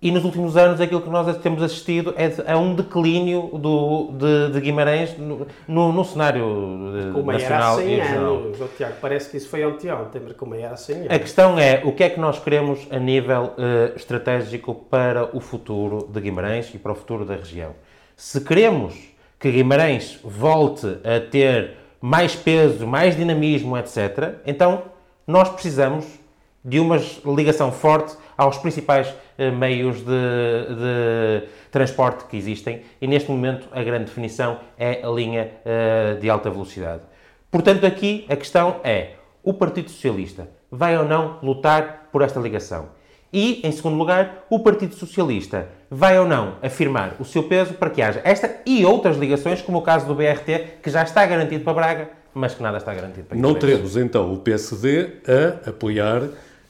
E 0.00 0.10
nos 0.10 0.24
últimos 0.24 0.58
anos 0.58 0.78
aquilo 0.78 1.00
que 1.00 1.08
nós 1.08 1.36
temos 1.38 1.62
assistido 1.62 2.14
é 2.18 2.52
a 2.52 2.58
um 2.58 2.74
declínio 2.74 3.48
do, 3.54 4.12
de, 4.12 4.52
de 4.52 4.60
Guimarães 4.60 5.16
no, 5.16 5.46
no, 5.66 5.90
no 5.90 6.04
cenário 6.04 6.44
eh, 6.44 7.12
Como 7.14 7.32
era 7.32 7.46
há 7.46 7.48
nacional 7.48 7.76
100 7.76 7.88
e 7.88 8.00
regional. 8.00 8.34
anos, 8.36 8.60
oh, 8.60 8.68
Tiago, 8.76 8.94
parece 9.00 9.30
que 9.30 9.38
isso 9.38 9.48
foi 9.48 9.62
anteontem, 9.62 10.20
mas 10.22 10.36
como 10.36 10.54
era 10.54 10.74
há 10.74 10.76
100 10.76 10.96
anos. 10.96 11.10
A 11.10 11.18
questão 11.18 11.58
é 11.58 11.80
o 11.82 11.92
que 11.92 12.04
é 12.04 12.10
que 12.10 12.20
nós 12.20 12.38
queremos 12.38 12.86
a 12.90 12.98
nível 12.98 13.54
eh, 13.56 13.92
estratégico 13.96 14.74
para 14.74 15.34
o 15.34 15.40
futuro 15.40 16.06
de 16.12 16.20
Guimarães 16.20 16.74
e 16.74 16.78
para 16.78 16.92
o 16.92 16.94
futuro 16.94 17.24
da 17.24 17.34
região. 17.34 17.72
Se 18.14 18.42
queremos 18.42 18.94
que 19.40 19.50
Guimarães 19.50 20.20
volte 20.22 20.86
a 20.86 21.20
ter 21.20 21.74
mais 22.00 22.34
peso, 22.34 22.86
mais 22.86 23.16
dinamismo, 23.16 23.76
etc., 23.76 24.36
então 24.46 24.82
nós 25.26 25.48
precisamos 25.48 26.06
de 26.64 26.80
uma 26.80 27.00
ligação 27.24 27.70
forte 27.70 28.16
aos 28.36 28.58
principais 28.58 29.12
eh, 29.38 29.50
meios 29.50 29.98
de, 29.98 30.04
de 30.04 31.48
transporte 31.70 32.24
que 32.24 32.36
existem 32.36 32.82
e 33.00 33.06
neste 33.06 33.30
momento 33.30 33.68
a 33.72 33.82
grande 33.82 34.06
definição 34.06 34.58
é 34.76 35.00
a 35.02 35.08
linha 35.08 35.52
eh, 35.64 36.18
de 36.20 36.28
alta 36.28 36.50
velocidade. 36.50 37.02
Portanto, 37.50 37.86
aqui 37.86 38.26
a 38.28 38.36
questão 38.36 38.80
é: 38.82 39.12
o 39.42 39.54
Partido 39.54 39.90
Socialista 39.90 40.48
vai 40.70 40.98
ou 40.98 41.04
não 41.04 41.38
lutar 41.42 42.08
por 42.12 42.22
esta 42.22 42.40
ligação? 42.40 42.88
E, 43.36 43.60
em 43.62 43.70
segundo 43.70 43.98
lugar, 43.98 44.46
o 44.48 44.60
Partido 44.60 44.94
Socialista 44.94 45.68
vai 45.90 46.18
ou 46.18 46.26
não 46.26 46.54
afirmar 46.62 47.16
o 47.20 47.24
seu 47.26 47.42
peso 47.42 47.74
para 47.74 47.90
que 47.90 48.00
haja 48.00 48.22
esta 48.24 48.62
e 48.64 48.82
outras 48.82 49.18
ligações, 49.18 49.60
como 49.60 49.76
o 49.76 49.82
caso 49.82 50.06
do 50.06 50.14
BRT, 50.14 50.78
que 50.82 50.88
já 50.88 51.02
está 51.02 51.26
garantido 51.26 51.62
para 51.62 51.74
Braga, 51.74 52.10
mas 52.32 52.54
que 52.54 52.62
nada 52.62 52.78
está 52.78 52.94
garantido 52.94 53.26
para 53.26 53.36
Não 53.36 53.54
teremos, 53.54 53.94
então, 53.94 54.32
o 54.32 54.38
PSD 54.38 55.18
a 55.28 55.68
apoiar 55.68 56.22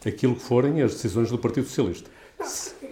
aquilo 0.05 0.35
que 0.35 0.43
forem 0.43 0.83
as 0.83 0.95
decisões 0.95 1.31
do 1.31 1.39
Partido 1.39 1.69
Socialista. 1.69 2.11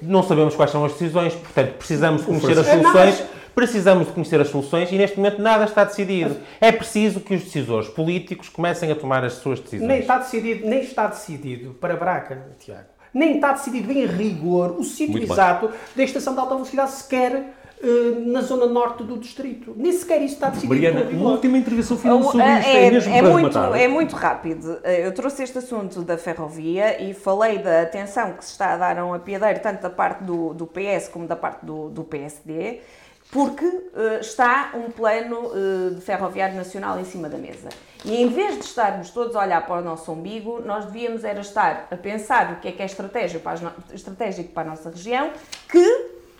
Não 0.00 0.22
sabemos 0.22 0.54
quais 0.54 0.70
são 0.70 0.84
as 0.84 0.92
decisões, 0.92 1.34
portanto, 1.34 1.72
precisamos 1.72 2.22
conhecer 2.22 2.56
as 2.56 2.66
soluções. 2.66 3.24
Precisamos 3.54 4.08
de 4.08 4.12
conhecer 4.12 4.40
as 4.40 4.48
soluções 4.48 4.90
e 4.90 4.96
neste 4.96 5.16
momento 5.16 5.40
nada 5.40 5.64
está 5.64 5.84
decidido. 5.84 6.36
É 6.60 6.72
preciso 6.72 7.20
que 7.20 7.36
os 7.36 7.44
decisores 7.44 7.88
políticos 7.88 8.48
comecem 8.48 8.90
a 8.90 8.96
tomar 8.96 9.24
as 9.24 9.34
suas 9.34 9.60
decisões. 9.60 9.86
Nem 9.86 10.00
está 10.00 10.18
decidido, 10.18 10.66
nem 10.66 10.80
está 10.80 11.06
decidido 11.06 11.72
para 11.74 11.94
Braga, 11.94 12.46
Tiago. 12.58 12.93
Nem 13.14 13.36
está 13.36 13.52
decidido 13.52 13.92
em 13.92 14.06
rigor 14.06 14.76
o 14.78 14.84
sítio 14.84 15.12
Muito 15.12 15.28
bem. 15.28 15.32
exato 15.32 15.70
da 15.94 16.02
estação 16.02 16.34
de 16.34 16.40
alta 16.40 16.54
velocidade 16.54 16.90
sequer 16.90 17.54
eh, 17.84 18.18
na 18.26 18.40
zona 18.40 18.66
norte 18.66 19.02
do 19.02 19.18
distrito. 19.18 19.74
Nem 19.76 19.92
sequer 19.92 20.22
isso 20.22 20.34
está 20.34 20.48
decidido. 20.48 20.74
Mariana, 20.74 21.08
uma 21.10 21.30
última 21.32 21.58
intervenção 21.58 21.98
final 21.98 22.22
sobre 22.22 22.42
é, 22.42 22.58
isto, 22.58 22.68
é, 22.68 22.90
mesmo 22.90 23.14
é 23.14 23.22
para 23.22 23.30
muito, 23.30 23.58
é 23.58 23.88
muito 23.88 24.16
rápido. 24.16 24.78
Eu 24.84 25.12
trouxe 25.12 25.42
este 25.42 25.58
assunto 25.58 26.00
da 26.02 26.16
ferrovia 26.16 27.02
e 27.02 27.12
falei 27.12 27.58
da 27.58 27.82
atenção 27.82 28.32
que 28.32 28.44
se 28.44 28.52
está 28.52 28.72
a 28.72 28.76
dar 28.78 28.98
a 28.98 29.04
um 29.04 29.12
apiadeiro, 29.12 29.60
tanto 29.60 29.82
da 29.82 29.90
parte 29.90 30.24
do, 30.24 30.54
do 30.54 30.66
PS 30.66 31.08
como 31.08 31.26
da 31.26 31.36
parte 31.36 31.64
do, 31.64 31.90
do 31.90 32.04
PSD, 32.04 32.80
porque 33.34 33.66
eh, 33.66 34.18
está 34.20 34.70
um 34.74 34.92
plano 34.92 35.50
de 35.92 36.00
ferroviário 36.00 36.54
nacional 36.54 37.00
em 37.00 37.04
cima 37.04 37.28
da 37.28 37.36
mesa. 37.36 37.68
E 38.04 38.22
em 38.22 38.28
vez 38.28 38.54
de 38.60 38.64
estarmos 38.64 39.10
todos 39.10 39.34
a 39.34 39.40
olhar 39.40 39.66
para 39.66 39.80
o 39.80 39.84
nosso 39.84 40.12
umbigo, 40.12 40.62
nós 40.64 40.84
devíamos 40.84 41.24
era 41.24 41.40
estar 41.40 41.88
a 41.90 41.96
pensar 41.96 42.52
o 42.52 42.56
que 42.60 42.68
é 42.68 42.72
que 42.72 42.80
é 42.80 42.86
estratégia 42.86 43.40
para 43.40 43.58
no- 43.58 43.72
estratégico 43.92 44.52
para 44.52 44.62
a 44.68 44.70
nossa 44.70 44.88
região, 44.88 45.32
que 45.68 45.84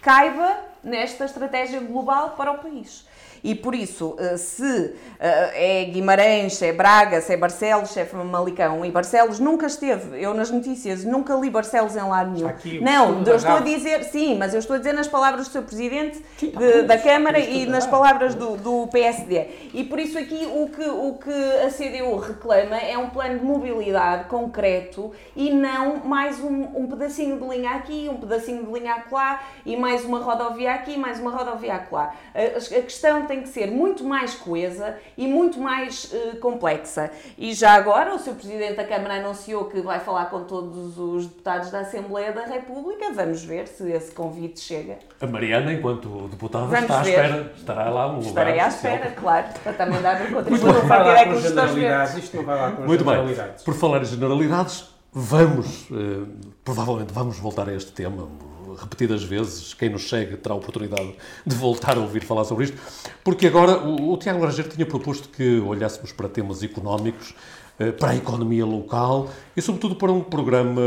caiba 0.01 0.57
nesta 0.85 1.25
estratégia 1.25 1.81
global 1.81 2.35
para 2.37 2.53
o 2.53 2.59
país. 2.59 3.05
E 3.45 3.55
por 3.55 3.75
isso, 3.75 4.17
eh, 4.19 4.39
se 4.39 4.95
eh, 5.21 5.83
é 5.83 5.85
Guimarães, 5.85 6.55
se 6.55 6.65
é 6.67 6.73
Braga, 6.73 7.21
se 7.21 7.35
é 7.35 7.37
Barcelos, 7.37 7.91
se 7.91 8.01
é 8.01 8.07
Famalicão, 8.07 8.83
e 8.87 8.91
Barcelos 8.91 9.39
nunca 9.39 9.67
esteve, 9.67 10.19
eu 10.19 10.33
nas 10.33 10.51
notícias 10.51 11.05
nunca 11.05 11.35
li 11.35 11.51
Barcelos 11.51 11.95
em 11.95 12.01
lado 12.09 12.31
nenhum. 12.31 12.49
aqui 12.49 12.81
Não, 12.81 13.19
eu 13.19 13.25
da 13.25 13.37
estou 13.37 13.57
a 13.57 13.61
dizer, 13.61 14.03
sim, 14.05 14.39
mas 14.39 14.55
eu 14.55 14.61
estou 14.61 14.77
a 14.77 14.79
dizer 14.79 14.95
nas 14.95 15.07
palavras 15.07 15.47
do 15.47 15.53
seu 15.53 15.63
Presidente 15.63 16.23
Sim, 16.39 16.47
de- 16.53 16.73
tá 16.73 16.83
da 16.83 16.95
isso, 16.95 17.05
Câmara 17.05 17.39
isso 17.39 17.51
e 17.51 17.61
tudo 17.61 17.71
nas 17.73 17.87
palavras 17.87 18.35
do, 18.35 18.57
do 18.57 18.87
PSD. 18.89 19.47
E 19.75 19.85
por 19.85 19.99
isso 19.99 20.19
aqui 20.19 20.49
o 20.51 20.69
que, 20.71 20.89
o 20.89 21.19
que 21.23 21.53
a 21.67 21.69
CDU 21.69 22.17
reclama 22.17 22.79
é 22.79 22.97
um 22.97 23.11
plano 23.11 23.39
de 23.41 23.45
mobilidade 23.45 24.25
concreto 24.25 25.13
e 25.37 25.51
não 25.51 25.97
mais 25.97 26.41
um, 26.41 26.63
um 26.75 26.87
pedacinho 26.87 27.39
de 27.39 27.47
linha 27.47 27.73
aqui, 27.73 28.09
um 28.11 28.17
pedacinho 28.17 28.65
de 28.65 28.73
linha 28.73 28.95
acolá 28.95 29.43
e 29.67 29.77
mais 29.77 30.03
uma 30.03 30.21
rodovia 30.21 30.73
aqui, 30.73 30.97
mais 30.97 31.21
uma 31.21 31.31
rodovia 31.31 31.75
acolá. 31.75 32.15
A, 32.35 32.57
a 32.59 32.83
questão 32.83 33.27
tem 33.27 33.34
que 33.43 33.49
ser 33.49 33.71
muito 33.71 34.05
mais 34.05 34.35
coesa 34.35 34.97
e 35.17 35.27
muito 35.27 35.59
mais 35.61 36.11
eh, 36.13 36.37
complexa. 36.37 37.11
E 37.39 37.53
já 37.55 37.73
agora 37.73 38.15
o 38.15 38.19
Sr. 38.19 38.35
Presidente 38.35 38.75
da 38.77 38.85
Câmara 38.85 39.15
anunciou 39.15 39.67
que 39.67 39.81
vai 39.81 40.01
falar 40.01 40.27
com 40.27 40.45
todos 40.45 40.99
os 40.99 41.27
deputados 41.27 41.71
da 41.71 41.81
Assembleia 41.81 42.33
da 42.33 42.45
República. 42.45 43.13
Vamos 43.13 43.45
ver 43.45 43.67
se 43.69 43.91
esse 43.91 44.13
convite 44.13 44.61
chega. 44.61 44.99
A 45.21 45.27
Mariana, 45.27 45.73
enquanto 45.73 46.29
deputada, 46.29 46.67
Vamos 46.67 46.81
está 46.83 47.01
à 47.01 47.03
ver. 47.03 47.11
espera, 47.11 47.53
estará 47.57 47.91
lá 47.91 48.07
no 48.09 48.15
lugar. 48.15 48.29
Estarei 48.29 48.61
à 48.61 48.69
espera, 48.69 49.11
claro, 49.13 49.47
para 49.63 49.73
também 49.73 50.01
dar 50.03 50.21
Isto 50.23 50.35
contributo 50.35 50.89
lá 50.89 51.21
é 51.21 51.27
Muito 51.27 53.05
bem. 53.05 53.15
generalidades. 53.15 53.63
Por 53.65 53.75
falar 53.75 54.03
em 54.03 54.05
generalidades, 54.05 54.89
vamos, 55.13 55.87
eh, 55.93 56.27
provavelmente 56.65 57.13
vamos 57.13 57.39
voltar 57.39 57.69
a 57.69 57.75
este 57.75 57.93
tema 57.93 58.29
repetidas 58.77 59.23
vezes. 59.23 59.75
Quem 59.75 59.89
nos 59.89 60.09
segue 60.09 60.37
terá 60.37 60.55
a 60.55 60.59
oportunidade 60.59 61.15
de 61.47 61.55
voltar 61.55 61.97
a 61.97 62.01
ouvir 62.01 62.25
falar 62.25 62.45
sobre 62.45 62.65
isto, 62.65 62.79
porque 63.23 63.47
agora 63.47 63.79
o, 63.79 64.13
o 64.13 64.17
Tiago 64.17 64.41
Laranjeiro 64.41 64.71
tinha 64.71 64.87
proposto 64.87 65.29
que 65.29 65.59
olhássemos 65.61 66.13
para 66.13 66.29
temas 66.29 66.63
económicos, 66.63 67.35
eh, 67.77 67.91
para 67.91 68.11
a 68.11 68.17
economia 68.17 68.65
local 68.65 69.29
e, 69.57 69.61
sobretudo, 69.61 69.97
para 69.97 70.13
um 70.13 70.21
programa 70.21 70.81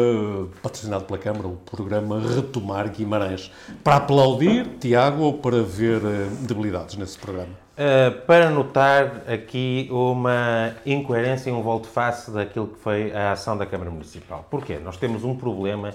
patrocinado 0.64 1.04
pela 1.04 1.20
Câmara, 1.20 1.46
o 1.46 1.58
programa 1.58 2.22
Retomar 2.22 2.90
Guimarães. 2.90 3.52
Para 3.84 3.98
aplaudir, 3.98 4.66
Tiago, 4.80 5.24
ou 5.24 5.34
para 5.34 5.62
ver 5.62 5.98
eh, 5.98 6.30
debilidades 6.48 6.96
nesse 6.96 7.18
programa? 7.18 7.68
Uh, 7.78 8.26
para 8.26 8.50
notar 8.50 9.24
aqui 9.32 9.88
uma 9.92 10.74
incoerência 10.84 11.52
e 11.52 11.54
um 11.54 11.62
volte-face 11.62 12.32
daquilo 12.32 12.70
que 12.70 12.80
foi 12.80 13.12
a 13.12 13.34
ação 13.34 13.56
da 13.56 13.66
Câmara 13.68 13.92
Municipal. 13.92 14.48
Porquê? 14.50 14.80
Nós 14.80 14.98
temos 14.98 15.24
um 15.24 15.36
problema 15.36 15.94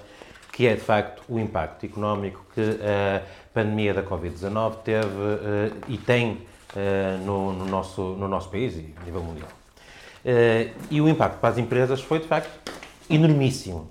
que 0.53 0.67
é, 0.67 0.75
de 0.75 0.83
facto, 0.83 1.23
o 1.29 1.41
impacto 1.41 1.87
económico 1.87 2.45
que 2.55 2.61
a 2.61 3.23
pandemia 3.55 3.95
da 3.95 4.03
Covid-19 4.03 4.77
teve 4.85 5.07
uh, 5.07 5.77
e 5.89 5.97
tem 5.97 6.33
uh, 6.33 7.25
no, 7.25 7.55
no 7.55 7.65
nosso, 7.65 8.03
no 8.03 8.29
nosso 8.29 8.51
país 8.51 8.77
e 8.77 8.95
a 9.01 9.05
nível 9.05 9.23
mundial. 9.23 9.49
Uh, 10.25 10.71
e 10.91 11.01
o 11.01 11.09
impacto 11.09 11.41
para 11.41 11.49
as 11.49 11.59
empresas 11.59 12.03
foi, 12.03 12.21
de 12.21 12.27
facto, 12.27 12.71
enormíssimo. 13.09 13.91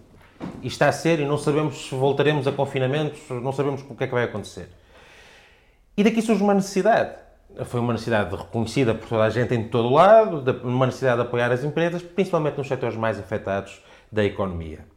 E 0.62 0.68
está 0.68 0.88
a 0.88 0.92
ser, 0.92 1.20
e 1.20 1.26
não 1.26 1.38
sabemos 1.38 1.90
se 1.90 1.96
voltaremos 1.96 2.48
a 2.48 2.52
confinamentos, 2.52 3.20
não 3.30 3.52
sabemos 3.52 3.82
o 3.82 3.96
que 3.96 4.04
é 4.04 4.08
que 4.08 4.14
vai 4.14 4.24
acontecer. 4.24 4.70
E 5.98 6.04
daqui 6.04 6.22
surge 6.22 6.44
uma 6.44 6.54
necessidade. 6.54 7.16
Foi 7.66 7.80
uma 7.80 7.92
necessidade 7.92 8.34
reconhecida 8.36 8.94
por 8.94 9.10
toda 9.10 9.24
a 9.24 9.30
gente 9.30 9.54
em 9.54 9.68
todo 9.68 9.90
o 9.90 9.94
lado, 9.94 10.62
uma 10.64 10.86
necessidade 10.86 11.18
de 11.18 11.28
apoiar 11.28 11.52
as 11.52 11.64
empresas, 11.64 12.02
principalmente 12.02 12.58
nos 12.58 12.68
setores 12.68 12.96
mais 12.96 13.20
afetados 13.20 13.82
da 14.12 14.24
economia. 14.24 14.91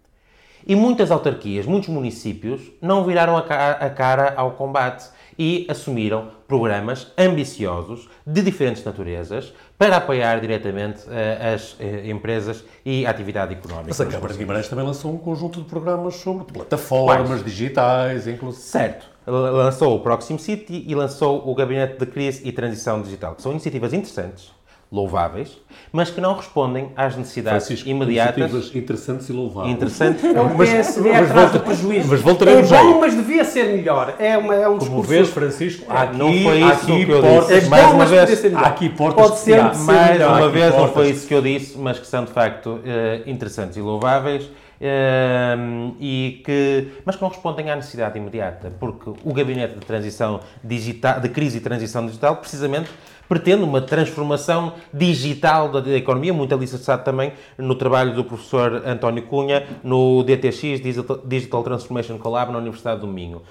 E 0.66 0.74
muitas 0.74 1.10
autarquias, 1.10 1.66
muitos 1.66 1.90
municípios 1.90 2.72
não 2.80 3.04
viraram 3.04 3.36
a 3.36 3.90
cara 3.90 4.32
ao 4.34 4.52
combate 4.52 5.10
e 5.38 5.66
assumiram 5.68 6.28
programas 6.46 7.12
ambiciosos 7.18 8.08
de 8.26 8.40
diferentes 8.40 8.84
naturezas 8.84 9.52
para 9.76 9.96
apoiar 9.96 10.40
diretamente 10.40 11.02
uh, 11.06 11.54
as 11.54 11.72
uh, 11.74 12.06
empresas 12.06 12.64
e 12.84 13.04
a 13.04 13.10
atividade 13.10 13.52
económica. 13.52 13.88
Mas 13.88 14.00
a 14.00 14.06
Câmara 14.06 14.32
de 14.32 14.38
Guimarães 14.38 14.68
também 14.68 14.86
lançou 14.86 15.12
um 15.12 15.18
conjunto 15.18 15.60
de 15.60 15.68
programas 15.68 16.14
sobre 16.16 16.44
plataformas 16.50 17.28
Quais? 17.28 17.44
digitais, 17.44 18.26
inclusive. 18.26 18.64
Certo. 18.64 19.06
Lançou 19.26 19.96
o 19.96 20.00
Proxim 20.00 20.38
City 20.38 20.84
e 20.86 20.94
lançou 20.94 21.48
o 21.48 21.54
Gabinete 21.54 21.98
de 21.98 22.06
Crise 22.06 22.46
e 22.46 22.52
Transição 22.52 23.02
Digital, 23.02 23.34
que 23.34 23.42
são 23.42 23.52
iniciativas 23.52 23.92
interessantes 23.92 24.52
louváveis, 24.94 25.58
mas 25.92 26.08
que 26.08 26.20
não 26.20 26.36
respondem 26.36 26.92
às 26.96 27.16
necessidades 27.16 27.66
Francisco, 27.66 27.88
imediatas. 27.88 28.72
interessantes 28.72 29.28
e 29.28 29.32
louváveis. 29.32 29.74
Interessantes. 29.74 30.24
É 30.24 30.40
o 30.40 30.56
PSD 30.56 31.10
mas, 31.10 31.50
do 31.50 31.60
prejuízo. 31.60 32.08
Mas 32.08 32.20
voltaremos 32.20 32.70
é 32.70 32.78
bom, 32.80 33.00
mas 33.00 33.12
devia 33.12 33.44
ser 33.44 33.64
melhor. 33.76 34.14
É, 34.20 34.38
uma, 34.38 34.54
é 34.54 34.68
um 34.68 34.78
Como 34.78 35.02
vês, 35.02 35.28
Francisco, 35.30 35.92
é, 35.92 35.96
aqui, 35.96 36.16
não 36.16 36.32
foi 36.32 36.60
isso 36.60 36.72
aqui 36.72 37.06
que 37.06 37.10
eu 37.10 37.20
portas, 37.22 37.48
disse. 37.48 37.66
É 37.66 37.68
mais 37.68 37.86
bom, 37.86 37.94
uma 37.94 38.06
vez, 38.06 38.44
aqui 38.54 38.88
portas 38.88 39.28
pode 39.28 39.40
ser, 39.40 39.62
mais 39.62 40.20
uma 40.20 40.48
vez 40.48 40.70
portas. 40.70 40.86
não 40.86 40.94
foi 40.94 41.10
isso 41.10 41.26
que 41.26 41.34
eu 41.34 41.42
disse, 41.42 41.76
mas 41.76 41.98
que 41.98 42.06
são 42.06 42.24
de 42.24 42.30
facto 42.30 42.66
uh, 42.66 42.80
interessantes 43.28 43.76
e 43.76 43.80
louváveis. 43.80 44.48
Uh, 44.74 45.94
e 45.98 46.42
que, 46.44 46.88
mas 47.06 47.16
que 47.16 47.22
não 47.22 47.28
respondem 47.28 47.70
à 47.70 47.76
necessidade 47.76 48.18
imediata, 48.18 48.72
porque 48.78 49.10
o 49.24 49.32
Gabinete 49.32 49.74
de 49.74 49.86
Transição 49.86 50.40
Digital, 50.62 51.20
de 51.20 51.28
Crise 51.28 51.58
e 51.58 51.60
Transição 51.60 52.04
Digital, 52.04 52.36
precisamente 52.36 52.90
pretende 53.28 53.62
uma 53.62 53.80
transformação 53.80 54.74
digital 54.92 55.68
da 55.70 55.96
economia, 55.96 56.32
muito 56.32 56.54
alicerçado 56.54 57.04
também 57.04 57.32
no 57.56 57.74
trabalho 57.74 58.14
do 58.14 58.24
professor 58.24 58.82
António 58.86 59.22
Cunha, 59.24 59.66
no 59.82 60.22
DTX, 60.22 60.80
Digital 61.24 61.62
Transformation 61.62 62.18
Collab, 62.18 62.52
na 62.52 62.58
Universidade 62.58 63.00
do 63.00 63.06
Minho. 63.06 63.42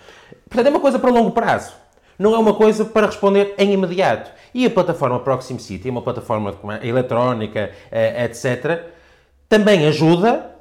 Portanto, 0.47 0.67
é 0.67 0.69
uma 0.69 0.79
coisa 0.79 0.99
para 0.99 1.09
longo 1.09 1.31
prazo. 1.31 1.73
Não 2.17 2.35
é 2.35 2.37
uma 2.37 2.53
coisa 2.53 2.85
para 2.85 3.07
responder 3.07 3.55
em 3.57 3.73
imediato. 3.73 4.31
E 4.53 4.65
a 4.65 4.69
plataforma 4.69 5.19
Proxim 5.19 5.57
City, 5.57 5.89
uma 5.89 6.01
plataforma 6.01 6.55
eletrónica, 6.83 7.71
eh, 7.91 8.25
etc., 8.25 8.83
também 9.49 9.87
ajuda 9.87 10.52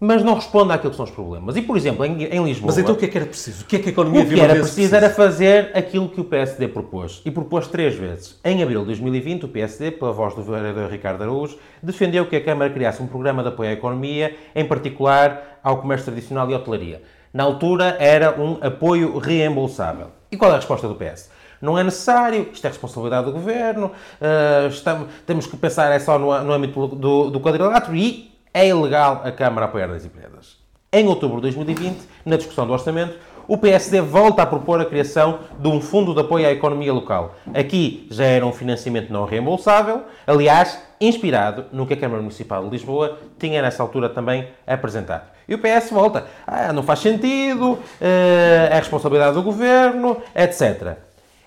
mas 0.00 0.24
não 0.24 0.34
responde 0.34 0.72
àquilo 0.72 0.90
que 0.90 0.96
são 0.96 1.04
os 1.04 1.10
problemas. 1.10 1.56
E, 1.56 1.62
por 1.62 1.76
exemplo, 1.76 2.06
em, 2.06 2.24
em 2.24 2.42
Lisboa... 2.42 2.68
Mas 2.68 2.78
então 2.78 2.94
o 2.94 2.96
que 2.98 3.04
é 3.04 3.08
que 3.08 3.18
era 3.18 3.26
preciso? 3.26 3.64
O 3.64 3.66
que 3.66 3.76
é 3.76 3.78
que 3.78 3.90
a 3.90 3.92
economia 3.92 4.22
O 4.22 4.26
que 4.26 4.40
era 4.40 4.54
preciso 4.54 4.96
era 4.96 5.10
fazer 5.10 5.70
aquilo 5.74 6.08
que 6.08 6.18
o 6.22 6.24
PSD 6.24 6.68
propôs. 6.68 7.20
E 7.22 7.30
propôs 7.30 7.66
três 7.68 7.94
vezes. 7.94 8.40
Em 8.42 8.62
abril 8.62 8.80
de 8.80 8.86
2020, 8.86 9.44
o 9.44 9.48
PSD, 9.48 9.90
pela 9.90 10.10
voz 10.10 10.34
do 10.34 10.42
vereador 10.42 10.90
Ricardo 10.90 11.20
Araújo, 11.20 11.58
defendeu 11.82 12.24
que 12.24 12.34
a 12.34 12.42
Câmara 12.42 12.70
criasse 12.70 13.02
um 13.02 13.06
programa 13.06 13.42
de 13.42 13.50
apoio 13.50 13.68
à 13.68 13.72
economia, 13.74 14.34
em 14.54 14.64
particular 14.64 15.60
ao 15.62 15.82
comércio 15.82 16.06
tradicional 16.06 16.50
e 16.50 16.54
hotelaria. 16.54 17.02
Na 17.32 17.44
altura, 17.44 17.96
era 18.00 18.40
um 18.40 18.56
apoio 18.62 19.18
reembolsável. 19.18 20.06
E 20.32 20.36
qual 20.36 20.50
é 20.50 20.54
a 20.54 20.56
resposta 20.56 20.88
do 20.88 20.94
PS? 20.94 21.30
Não 21.60 21.78
é 21.78 21.84
necessário, 21.84 22.48
isto 22.50 22.64
é 22.64 22.68
responsabilidade 22.68 23.26
do 23.26 23.32
governo, 23.32 23.88
uh, 23.88 24.68
estamos, 24.68 25.08
temos 25.26 25.46
que 25.46 25.58
pensar 25.58 25.92
é 25.92 25.98
só 25.98 26.18
no, 26.18 26.42
no 26.42 26.52
âmbito 26.54 26.86
do, 26.86 27.28
do 27.28 27.38
quadrilátero 27.38 27.94
e 27.94 28.29
é 28.52 28.68
ilegal 28.68 29.22
a 29.24 29.32
Câmara 29.32 29.66
apoiar 29.66 29.90
as 29.90 30.04
empresas. 30.04 30.58
Em 30.92 31.06
outubro 31.06 31.36
de 31.36 31.42
2020, 31.42 31.98
na 32.24 32.36
discussão 32.36 32.66
do 32.66 32.72
orçamento, 32.72 33.16
o 33.46 33.58
PSD 33.58 34.00
volta 34.00 34.42
a 34.42 34.46
propor 34.46 34.80
a 34.80 34.84
criação 34.84 35.40
de 35.58 35.68
um 35.68 35.80
fundo 35.80 36.14
de 36.14 36.20
apoio 36.20 36.46
à 36.46 36.52
economia 36.52 36.92
local. 36.92 37.34
Aqui 37.54 38.06
já 38.10 38.24
era 38.24 38.46
um 38.46 38.52
financiamento 38.52 39.12
não 39.12 39.24
reembolsável, 39.24 40.02
aliás, 40.26 40.80
inspirado 41.00 41.64
no 41.72 41.86
que 41.86 41.94
a 41.94 41.96
Câmara 41.96 42.20
Municipal 42.20 42.62
de 42.64 42.70
Lisboa 42.70 43.18
tinha 43.38 43.62
nessa 43.62 43.82
altura 43.82 44.08
também 44.08 44.48
apresentado. 44.66 45.24
E 45.48 45.54
o 45.54 45.58
PS 45.58 45.90
volta. 45.90 46.26
Ah, 46.46 46.72
não 46.72 46.82
faz 46.82 47.00
sentido, 47.00 47.78
eh, 48.00 48.68
é 48.70 48.76
responsabilidade 48.76 49.34
do 49.34 49.42
governo, 49.42 50.16
etc. 50.34 50.96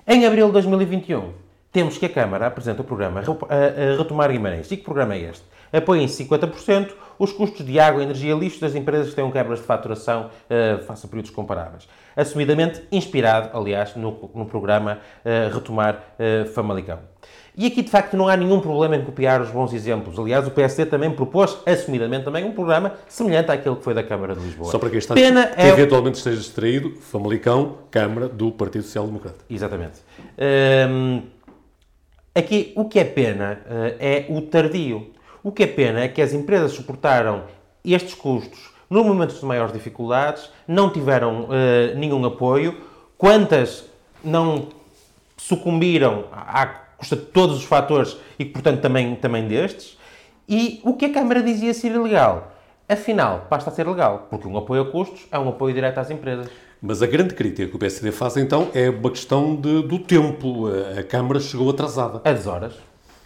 Em 0.05 0.25
abril 0.25 0.47
de 0.47 0.53
2021, 0.53 1.31
temos 1.71 1.97
que 1.97 2.05
a 2.05 2.09
Câmara 2.09 2.47
apresenta 2.47 2.81
o 2.81 2.85
programa 2.85 3.23
Retomar 3.97 4.29
Guimarães. 4.29 4.69
E 4.71 4.77
que 4.77 4.83
programa 4.83 5.15
é 5.15 5.19
este? 5.19 5.52
Apoia 5.73 6.01
em 6.01 6.05
50% 6.05 6.91
os 7.19 7.31
custos 7.31 7.65
de 7.65 7.79
água, 7.79 8.03
energia 8.03 8.33
e 8.33 8.39
lixo 8.39 8.59
das 8.61 8.75
empresas 8.75 9.09
que 9.09 9.15
tenham 9.15 9.31
quebras 9.31 9.59
de 9.59 9.65
faturação 9.65 10.29
uh, 10.29 10.83
face 10.83 11.05
a 11.05 11.09
períodos 11.09 11.31
comparáveis. 11.31 11.87
Assumidamente 12.15 12.81
inspirado, 12.91 13.57
aliás, 13.57 13.95
no, 13.95 14.29
no 14.33 14.45
programa 14.45 14.99
uh, 15.23 15.53
Retomar 15.53 16.03
uh, 16.19 16.45
Famalicão. 16.49 16.99
E 17.55 17.67
aqui, 17.67 17.83
de 17.83 17.89
facto, 17.89 18.17
não 18.17 18.27
há 18.27 18.35
nenhum 18.35 18.59
problema 18.59 18.95
em 18.95 19.05
copiar 19.05 19.39
os 19.39 19.51
bons 19.51 19.73
exemplos. 19.73 20.17
Aliás, 20.17 20.47
o 20.47 20.51
PSD 20.51 20.87
também 20.87 21.11
propôs, 21.11 21.55
assumidamente 21.67 22.25
também, 22.25 22.43
um 22.43 22.51
programa 22.51 22.93
semelhante 23.07 23.51
àquele 23.51 23.75
que 23.75 23.83
foi 23.83 23.93
da 23.93 24.01
Câmara 24.01 24.35
de 24.35 24.41
Lisboa. 24.41 24.71
Só 24.71 24.79
para 24.79 24.89
quem 24.89 24.97
está 24.97 25.13
Pena 25.13 25.47
que 25.47 25.61
é... 25.61 25.69
eventualmente 25.69 26.17
esteja 26.17 26.37
distraído, 26.37 26.95
Famalicão, 26.99 27.77
Câmara 27.91 28.27
do 28.27 28.51
Partido 28.51 28.83
Social 28.83 29.05
Democrata. 29.05 29.37
Exatamente. 29.47 29.99
Um, 30.89 31.21
aqui, 32.33 32.73
o 32.75 32.85
que 32.85 32.97
é 32.97 33.03
pena 33.03 33.61
uh, 33.67 33.95
é 33.99 34.25
o 34.29 34.41
tardio. 34.41 35.12
O 35.43 35.51
que 35.51 35.63
é 35.63 35.67
pena 35.67 35.99
é 35.99 36.07
que 36.07 36.21
as 36.21 36.31
empresas 36.31 36.71
suportaram 36.71 37.43
estes 37.83 38.13
custos 38.13 38.71
no 38.89 39.03
momento 39.03 39.33
de 39.33 39.45
maiores 39.45 39.73
dificuldades, 39.73 40.49
não 40.67 40.89
tiveram 40.89 41.45
uh, 41.45 41.97
nenhum 41.97 42.23
apoio. 42.25 42.77
Quantas 43.17 43.85
não 44.23 44.69
sucumbiram 45.35 46.25
à 46.31 46.65
custa 46.97 47.15
de 47.15 47.23
todos 47.23 47.57
os 47.57 47.63
fatores 47.63 48.15
e, 48.39 48.45
portanto, 48.45 48.81
também, 48.81 49.15
também 49.15 49.47
destes? 49.47 49.97
E 50.47 50.79
o 50.83 50.93
que 50.93 51.05
a 51.05 51.13
Câmara 51.13 51.41
dizia 51.41 51.73
ser 51.73 51.91
ilegal? 51.91 52.53
Afinal, 52.87 53.47
basta 53.49 53.71
ser 53.71 53.87
legal, 53.87 54.27
porque 54.29 54.47
um 54.47 54.57
apoio 54.57 54.83
a 54.83 54.85
custos 54.91 55.25
é 55.31 55.39
um 55.39 55.49
apoio 55.49 55.73
direto 55.73 55.97
às 55.97 56.11
empresas. 56.11 56.47
Mas 56.81 57.01
a 57.01 57.07
grande 57.07 57.33
crítica 57.33 57.67
que 57.67 57.75
o 57.75 57.79
PSD 57.79 58.11
faz, 58.11 58.37
então, 58.37 58.69
é 58.73 58.89
uma 58.89 59.09
questão 59.09 59.55
de, 59.55 59.81
do 59.81 59.99
tempo. 59.99 60.67
A 60.97 61.03
Câmara 61.03 61.39
chegou 61.39 61.69
atrasada. 61.69 62.21
A 62.23 62.31
deshoras. 62.31 62.75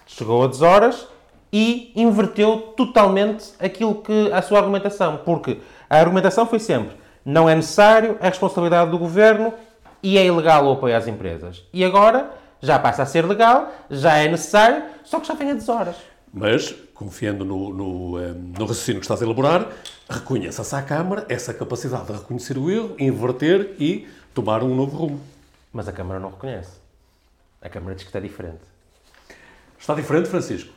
Chegou 0.05 0.43
a 0.43 0.47
deshoras 0.47 1.07
e 1.51 1.91
inverteu 1.95 2.73
totalmente 2.75 3.53
aquilo 3.59 3.95
que 3.95 4.31
a 4.31 4.41
sua 4.41 4.59
argumentação, 4.59 5.21
porque 5.25 5.59
a 5.89 5.97
argumentação 5.97 6.45
foi 6.45 6.59
sempre 6.59 6.95
não 7.27 7.49
é 7.49 7.53
necessário, 7.53 8.17
é 8.21 8.29
responsabilidade 8.29 8.89
do 8.89 8.97
governo 8.97 9.53
e 10.01 10.17
é 10.17 10.25
ilegal 10.25 10.65
o 10.65 10.71
apoio 10.71 10.95
às 10.95 11.07
empresas. 11.07 11.65
E 11.73 11.83
agora 11.83 12.31
já 12.61 12.79
passa 12.79 13.03
a 13.03 13.05
ser 13.05 13.25
legal, 13.25 13.69
já 13.89 14.15
é 14.15 14.29
necessário, 14.29 14.81
só 15.03 15.19
que 15.19 15.27
já 15.27 15.33
vem 15.33 15.51
a 15.51 15.53
deshoras. 15.53 15.97
Mas, 16.33 16.73
confiando 16.93 17.43
no, 17.43 17.73
no, 17.73 18.19
eh, 18.21 18.31
no 18.31 18.65
raciocínio 18.65 19.01
que 19.01 19.05
estás 19.05 19.21
a 19.21 19.25
elaborar, 19.25 19.67
reconheça-se 20.09 20.73
à 20.73 20.81
Câmara 20.81 21.25
essa 21.27 21.53
capacidade 21.53 22.05
de 22.05 22.13
reconhecer 22.13 22.57
o 22.57 22.71
erro, 22.71 22.95
inverter 22.97 23.75
e 23.77 24.07
tomar 24.33 24.63
um 24.63 24.73
novo 24.73 24.95
rumo. 24.95 25.21
Mas 25.73 25.89
a 25.89 25.91
Câmara 25.91 26.21
não 26.21 26.29
reconhece. 26.29 26.77
A 27.61 27.67
Câmara 27.67 27.93
diz 27.93 28.05
que 28.05 28.09
está 28.09 28.21
diferente. 28.21 28.61
Está 29.77 29.93
diferente, 29.93 30.29
Francisco? 30.29 30.76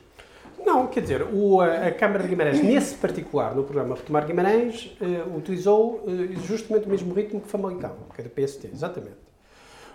Não, 0.71 0.87
quer 0.87 1.01
dizer, 1.01 1.23
o, 1.33 1.61
a 1.61 1.91
Câmara 1.91 2.23
de 2.23 2.29
Guimarães, 2.29 2.63
nesse 2.63 2.95
particular, 2.95 3.57
no 3.57 3.65
programa 3.65 3.97
Retomar 3.97 4.25
Guimarães, 4.25 4.97
uh, 5.01 5.37
utilizou 5.37 6.05
uh, 6.07 6.41
justamente 6.47 6.87
o 6.87 6.89
mesmo 6.89 7.13
ritmo 7.13 7.41
que 7.41 7.49
Famalicão, 7.49 7.97
que 8.15 8.21
é 8.21 8.25
do 8.25 8.31
PST, 8.31 8.71
exatamente. 8.73 9.17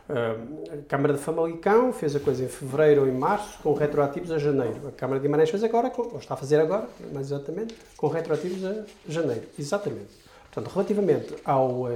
Uh, 0.10 0.74
a 0.74 0.78
Câmara 0.90 1.14
de 1.14 1.20
Famalicão 1.20 1.94
fez 1.94 2.14
a 2.14 2.20
coisa 2.20 2.44
em 2.44 2.50
fevereiro 2.50 3.04
ou 3.04 3.08
em 3.08 3.14
março, 3.14 3.58
com 3.64 3.74
retroativos 3.74 4.34
a 4.34 4.38
janeiro. 4.38 4.90
A 4.90 4.92
Câmara 4.92 5.18
de 5.18 5.26
Guimarães 5.26 5.50
fez 5.50 5.64
agora, 5.64 5.90
ou 5.96 6.20
está 6.20 6.34
a 6.34 6.38
fazer 6.38 6.60
agora, 6.60 6.90
mais 7.14 7.28
exatamente, 7.28 7.74
com 7.96 8.08
retroativos 8.10 8.66
a 8.66 8.84
janeiro. 9.08 9.44
Exatamente. 9.58 10.10
Portanto, 10.52 10.74
relativamente 10.74 11.36
ao, 11.46 11.88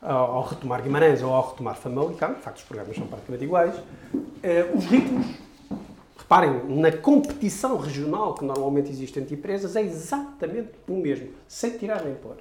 ao 0.00 0.42
Retomar 0.44 0.80
Guimarães 0.80 1.20
ou 1.24 1.32
ao 1.32 1.50
Retomar 1.50 1.74
Famalicão, 1.74 2.34
de 2.34 2.40
facto 2.40 2.58
os 2.58 2.62
programas 2.62 2.96
são 2.96 3.08
praticamente 3.08 3.42
iguais, 3.42 3.74
os 4.76 4.84
ritmos 4.84 5.26
Reparem, 6.32 6.62
na 6.66 6.90
competição 6.90 7.76
regional 7.76 8.32
que 8.32 8.42
normalmente 8.42 8.88
existe 8.88 9.20
entre 9.20 9.34
empresas, 9.34 9.76
é 9.76 9.82
exatamente 9.82 10.70
o 10.88 10.94
mesmo, 10.94 11.28
sem 11.46 11.76
tirar 11.76 12.02
nem 12.02 12.14
pôr. 12.14 12.36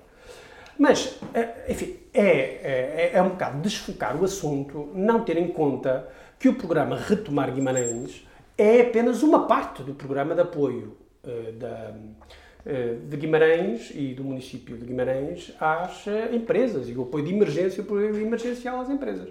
Mas, 0.80 1.20
eh, 1.34 1.66
enfim, 1.68 1.98
é, 2.14 2.24
é, 2.24 3.12
é 3.16 3.22
um 3.22 3.32
bocado 3.32 3.60
desfocar 3.60 4.16
o 4.16 4.24
assunto, 4.24 4.88
não 4.96 5.26
ter 5.26 5.36
em 5.36 5.50
conta 5.50 6.08
que 6.40 6.48
o 6.48 6.54
programa 6.54 6.96
Retomar 6.96 7.54
Guimarães 7.54 8.26
é 8.58 8.80
apenas 8.80 9.24
uma 9.24 9.46
parte 9.46 9.84
do 9.84 9.94
programa 9.94 10.36
de 10.36 10.42
apoio 10.42 10.96
uh, 11.26 11.52
da, 11.52 11.94
uh, 11.94 12.96
de 13.10 13.18
Guimarães 13.18 13.92
e 13.94 14.14
do 14.14 14.24
município 14.24 14.78
de 14.78 14.86
Guimarães 14.86 15.54
às 15.60 16.08
uh, 16.08 16.34
empresas 16.34 16.88
e 16.88 16.94
o 16.94 17.02
apoio 17.02 17.26
de 17.26 17.34
emergência, 17.34 17.84
o 17.84 17.86
apoio 17.86 18.16
emergencial 18.16 18.80
às 18.80 18.90
empresas. 18.90 19.28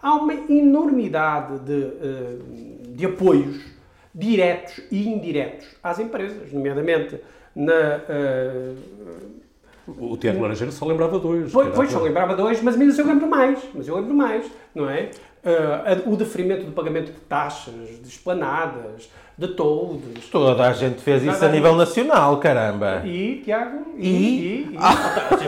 Há 0.00 0.14
uma 0.14 0.32
enormidade 0.32 1.58
de, 1.58 2.94
de 2.94 3.04
apoios 3.04 3.77
diretos 4.14 4.80
e 4.90 5.08
indiretos 5.08 5.66
às 5.82 5.98
empresas, 5.98 6.52
nomeadamente 6.52 7.20
na, 7.54 8.00
uh, 8.08 8.76
O 9.86 10.16
Tiago 10.16 10.40
Laranjeira 10.40 10.72
só 10.72 10.86
lembrava 10.86 11.18
dois. 11.18 11.50
Pois, 11.52 11.74
pois 11.74 11.90
só 11.90 12.00
lembrava 12.00 12.36
dois, 12.36 12.62
mas 12.62 12.76
menos 12.76 12.98
eu 12.98 13.06
lembro 13.06 13.26
mais. 13.26 13.58
Mas 13.74 13.88
eu 13.88 13.96
lembro 13.96 14.14
mais, 14.14 14.46
não 14.74 14.88
é? 14.88 15.10
Uh, 15.44 16.12
o 16.12 16.16
deferimento 16.16 16.64
do 16.64 16.72
pagamento 16.72 17.12
de 17.12 17.20
taxas, 17.20 17.74
de 17.74 18.08
esplanadas, 18.08 19.08
de 19.36 19.48
toldos. 19.48 20.28
Toda 20.30 20.68
a 20.68 20.72
gente 20.72 21.00
fez 21.00 21.22
isso 21.22 21.44
a 21.44 21.48
nível 21.48 21.74
nacional, 21.76 22.38
caramba. 22.38 23.02
E, 23.04 23.40
Tiago, 23.44 23.86
e, 23.96 24.08
e, 24.08 24.10
e, 24.10 24.74
e 24.74 24.76
ah. 24.78 24.92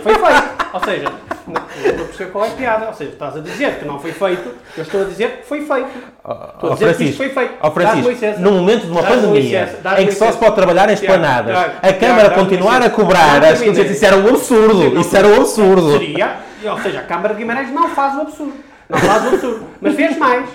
foi 0.02 0.14
feito. 0.14 0.60
Ou 0.72 0.84
seja, 0.84 1.12
não, 1.52 2.06
perceber 2.06 2.30
qual 2.30 2.44
é 2.44 2.48
a 2.48 2.50
piada. 2.52 2.86
Ou 2.86 2.94
seja, 2.94 3.10
estás 3.10 3.36
a 3.36 3.40
dizer 3.40 3.78
que 3.78 3.84
não 3.84 3.98
foi 3.98 4.12
feito, 4.12 4.54
eu 4.76 4.82
estou 4.82 5.02
a 5.02 5.04
dizer 5.04 5.38
que 5.38 5.46
foi 5.46 5.60
feito. 5.60 5.90
Oh, 6.24 6.32
estou 6.32 6.70
a 6.70 6.74
dizer 6.74 6.96
que 6.96 7.04
isto 7.04 7.16
foi 7.16 7.28
feito. 7.28 7.54
Oh, 7.62 7.70
Francisco, 7.70 8.40
no 8.40 8.52
momento 8.52 8.86
de 8.86 8.92
uma 8.92 9.02
pandemia 9.02 9.78
em 9.98 10.06
que 10.06 10.12
só 10.12 10.32
se 10.32 10.38
pode 10.38 10.54
trabalhar 10.54 10.88
em 10.88 10.94
esplanadas, 10.94 11.56
a 11.82 11.92
Câmara 11.92 12.30
continuar 12.30 12.82
a 12.82 12.90
cobrar, 12.90 13.44
acho 13.44 13.62
que 13.62 13.70
isso 13.70 14.04
era 14.04 14.16
um 14.16 14.28
absurdo. 14.28 15.00
Isso 15.00 15.16
era 15.16 15.28
um 15.28 15.36
absurdo. 15.36 15.92
Seria, 15.92 16.36
ou 16.64 16.78
seja, 16.80 17.00
a 17.00 17.04
Câmara 17.04 17.34
de 17.34 17.40
Guimarães 17.40 17.70
não 17.72 17.88
faz 17.90 18.16
o 18.16 18.22
absurdo. 18.22 18.54
Não 18.88 18.98
faz 18.98 19.24
o 19.24 19.28
absurdo. 19.28 19.66
Mas 19.80 19.94
fez 19.94 20.16
mais. 20.18 20.48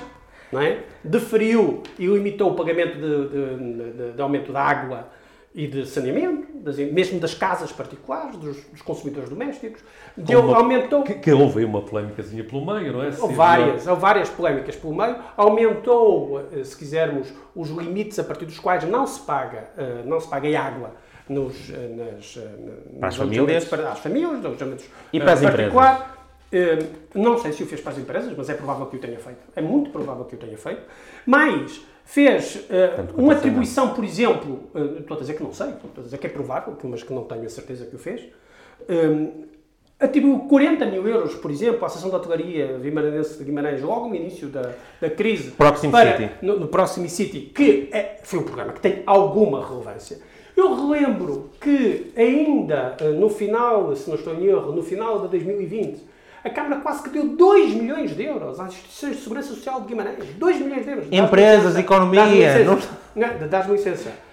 Não 0.51 0.61
é? 0.61 0.77
Deferiu 1.03 1.83
e 1.97 2.05
limitou 2.07 2.51
o 2.51 2.55
pagamento 2.55 2.97
de, 2.97 3.27
de, 3.27 3.93
de, 3.93 4.11
de 4.13 4.21
aumento 4.21 4.51
da 4.51 4.61
água 4.61 5.07
e 5.55 5.67
de 5.67 5.85
saneamento, 5.85 6.57
das, 6.57 6.77
mesmo 6.77 7.17
das 7.17 7.33
casas 7.33 7.71
particulares, 7.71 8.35
dos, 8.35 8.57
dos 8.65 8.81
consumidores 8.81 9.29
domésticos. 9.29 9.81
Deu, 10.17 10.41
uma, 10.41 10.57
aumentou. 10.57 11.01
Que, 11.01 11.13
que 11.13 11.31
houve 11.31 11.63
uma 11.63 11.81
polémicazinha 11.81 12.43
pelo 12.43 12.65
meio, 12.65 12.91
não 12.91 13.01
é? 13.01 13.07
Houve 13.17 13.35
várias, 13.35 13.87
houve 13.87 14.01
várias 14.01 14.29
polémicas 14.29 14.75
pelo 14.75 14.93
meio. 14.93 15.15
Aumentou, 15.37 16.41
eh, 16.51 16.61
se 16.65 16.75
quisermos, 16.75 17.33
os 17.55 17.69
limites 17.69 18.19
a 18.19 18.23
partir 18.25 18.45
dos 18.45 18.59
quais 18.59 18.83
não 18.83 19.07
se 19.07 19.21
paga, 19.21 19.69
eh, 19.77 20.03
não 20.05 20.19
se 20.19 20.27
paga 20.27 20.59
água 20.59 20.91
nos, 21.29 21.55
eh, 21.69 21.87
nas, 21.95 22.37
para 22.99 23.07
as 23.07 23.15
famílias, 23.15 23.63
para 23.63 23.91
as 23.93 23.99
famílias, 23.99 24.45
alojamentos 24.45 24.85
e 25.13 25.19
para 25.21 25.33
as 25.33 25.41
empresas. 25.41 25.73
Não 27.13 27.37
sei 27.37 27.53
se 27.53 27.63
o 27.63 27.65
fez 27.65 27.79
para 27.79 27.93
as 27.93 27.97
empresas, 27.97 28.33
mas 28.35 28.49
é 28.49 28.53
provável 28.55 28.87
que 28.87 28.97
o 28.97 28.99
tenha 28.99 29.19
feito. 29.19 29.39
É 29.55 29.61
muito 29.61 29.89
provável 29.89 30.25
que 30.25 30.35
o 30.35 30.37
tenha 30.37 30.57
feito. 30.57 30.81
Mas 31.25 31.81
fez 32.05 32.55
uh, 32.55 33.19
uma 33.21 33.33
atribuição, 33.33 33.93
por 33.93 34.05
exemplo, 34.05 34.69
uh, 34.73 34.99
estou 34.99 35.17
a 35.17 35.19
dizer 35.19 35.33
que 35.33 35.43
não 35.43 35.51
sei, 35.51 35.69
estou 35.69 35.89
a 35.97 36.01
dizer 36.01 36.17
que 36.17 36.27
é 36.27 36.29
provável, 36.29 36.77
mas 36.83 37.03
que 37.03 37.11
não 37.11 37.23
tenho 37.23 37.45
a 37.45 37.49
certeza 37.49 37.85
que 37.85 37.95
o 37.95 37.99
fez, 37.99 38.21
um, 38.87 39.45
atribuiu 39.99 40.39
40 40.47 40.85
mil 40.85 41.07
euros, 41.07 41.35
por 41.35 41.49
exemplo, 41.49 41.83
à 41.83 41.87
Associação 41.87 42.11
da 42.11 42.17
Hotelaria 42.17 42.77
Vimaranense 42.77 43.37
de 43.37 43.43
Guimarães, 43.43 43.81
logo 43.81 44.07
no 44.07 44.15
início 44.15 44.47
da, 44.47 44.71
da 45.01 45.09
crise, 45.09 45.51
Proximity 45.51 45.91
para, 45.91 46.17
City. 46.17 46.31
No, 46.41 46.59
no 46.59 46.67
Proximity 46.67 47.11
City, 47.11 47.39
que 47.53 47.89
é, 47.91 48.19
foi 48.23 48.39
um 48.39 48.43
programa 48.43 48.73
que 48.73 48.81
tem 48.81 49.01
alguma 49.05 49.67
relevância. 49.67 50.19
Eu 50.55 50.73
relembro 50.73 51.49
que 51.59 52.13
ainda 52.15 52.95
uh, 53.01 53.13
no 53.13 53.29
final, 53.29 53.95
se 53.95 54.07
não 54.07 54.15
estou 54.15 54.35
em 54.35 54.45
erro, 54.45 54.71
no 54.71 54.83
final 54.83 55.21
de 55.23 55.29
2020, 55.29 56.14
a 56.45 56.49
Câmara 56.51 56.79
quase 56.79 57.01
que 57.01 57.09
deu 57.09 57.29
2 57.29 57.73
milhões 57.73 58.15
de 58.15 58.23
euros 58.23 58.59
às 58.59 58.67
instituições 58.67 59.15
de 59.15 59.23
segurança 59.23 59.47
social 59.49 59.81
de 59.81 59.87
Guimarães. 59.87 60.25
2 60.37 60.59
milhões 60.59 60.85
de 60.85 60.91
euros. 60.91 61.07
Empresas, 61.11 61.75
economia. 61.75 62.23
Dás-me 63.49 63.73
licença. 63.73 64.09
Uh, 64.09 64.24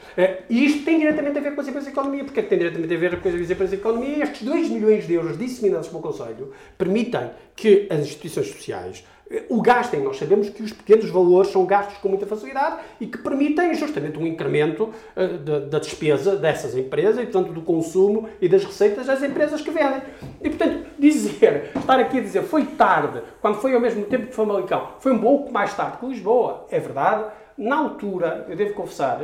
e 0.48 0.64
isto 0.64 0.84
tem 0.84 0.98
diretamente 0.98 1.38
a 1.38 1.40
ver 1.40 1.54
com 1.54 1.60
as 1.60 1.68
empresas 1.68 1.92
de 1.92 1.98
economia. 1.98 2.24
Porque 2.24 2.40
é 2.40 2.42
que 2.42 2.48
tem 2.48 2.58
diretamente 2.58 2.94
a 2.94 2.98
ver 2.98 3.20
com 3.20 3.28
as 3.28 3.34
empresas 3.34 3.70
de 3.70 3.76
economia? 3.76 4.22
Estes 4.24 4.42
2 4.42 4.70
milhões 4.70 5.06
de 5.06 5.14
euros 5.14 5.38
disseminados 5.38 5.88
pelo 5.88 6.02
Conselho 6.02 6.52
permitem 6.76 7.30
que 7.54 7.86
as 7.90 8.00
instituições 8.00 8.48
sociais 8.48 9.04
o 9.48 9.62
gastem. 9.62 10.02
Nós 10.02 10.18
sabemos 10.18 10.48
que 10.50 10.62
os 10.62 10.72
pequenos 10.72 11.08
valores 11.10 11.50
são 11.50 11.64
gastos 11.64 11.98
com 11.98 12.08
muita 12.08 12.26
facilidade 12.26 12.80
e 13.00 13.06
que 13.06 13.18
permitem 13.18 13.74
justamente 13.74 14.18
um 14.18 14.26
incremento 14.26 14.92
uh, 15.16 15.38
da, 15.38 15.60
da, 15.60 15.78
despesa 15.78 16.36
dessas 16.36 16.76
empresas 16.76 17.18
e, 17.18 17.26
portanto, 17.26 17.52
do 17.52 17.62
consumo 17.62 18.28
e 18.40 18.48
das 18.48 18.64
receitas 18.64 19.06
das 19.06 19.22
empresas 19.22 19.60
que 19.60 19.70
vendem. 19.70 20.02
E, 20.42 20.48
portanto, 20.48 20.86
dizer, 20.98 21.70
estar 21.76 21.98
aqui 21.98 22.18
a 22.18 22.22
dizer 22.22 22.42
foi 22.42 22.64
tarde, 22.64 23.22
quando 23.40 23.56
foi 23.56 23.74
ao 23.74 23.80
mesmo 23.80 24.04
tempo 24.04 24.26
que 24.26 24.34
Famalicão, 24.34 24.88
foi 24.98 25.12
um 25.12 25.18
pouco 25.18 25.52
mais 25.52 25.74
tarde 25.74 25.98
que 25.98 26.06
Lisboa, 26.06 26.66
é 26.70 26.78
verdade. 26.78 27.24
Na 27.56 27.76
altura, 27.76 28.46
eu 28.48 28.56
devo 28.56 28.74
confessar, 28.74 29.20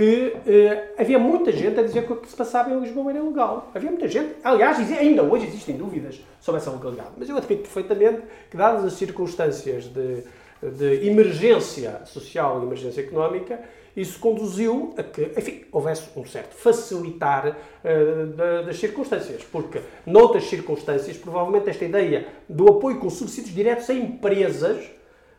que 0.00 0.32
uh, 0.34 0.94
havia 0.98 1.18
muita 1.18 1.52
gente 1.52 1.78
a 1.78 1.82
dizer 1.82 2.06
que 2.06 2.12
o 2.14 2.16
que 2.16 2.26
se 2.26 2.34
passava 2.34 2.70
em 2.70 2.80
Lisboa 2.80 3.10
era 3.10 3.18
ilegal. 3.18 3.70
Havia 3.74 3.90
muita 3.90 4.08
gente, 4.08 4.34
aliás, 4.42 4.78
ainda 4.78 5.22
hoje 5.22 5.46
existem 5.46 5.76
dúvidas 5.76 6.18
sobre 6.40 6.58
essa 6.58 6.70
legalidade, 6.70 7.10
mas 7.18 7.28
eu 7.28 7.36
admito 7.36 7.64
perfeitamente 7.64 8.22
que, 8.50 8.56
dadas 8.56 8.82
as 8.82 8.94
circunstâncias 8.94 9.84
de, 9.84 10.24
de 10.62 11.06
emergência 11.06 12.00
social 12.06 12.60
e 12.62 12.64
emergência 12.64 13.02
económica, 13.02 13.60
isso 13.94 14.18
conduziu 14.18 14.94
a 14.96 15.02
que, 15.02 15.32
enfim, 15.36 15.66
houvesse 15.70 16.08
um 16.16 16.24
certo 16.24 16.54
facilitar 16.54 17.48
uh, 17.84 18.64
das 18.64 18.78
circunstâncias, 18.78 19.42
porque 19.52 19.82
noutras 20.06 20.44
circunstâncias, 20.44 21.18
provavelmente 21.18 21.68
esta 21.68 21.84
ideia 21.84 22.26
do 22.48 22.70
apoio 22.70 22.98
com 22.98 23.10
subsídios 23.10 23.54
diretos 23.54 23.90
a 23.90 23.92
empresas, 23.92 24.82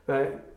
uh, 0.07 0.50